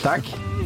takk. 0.03 0.56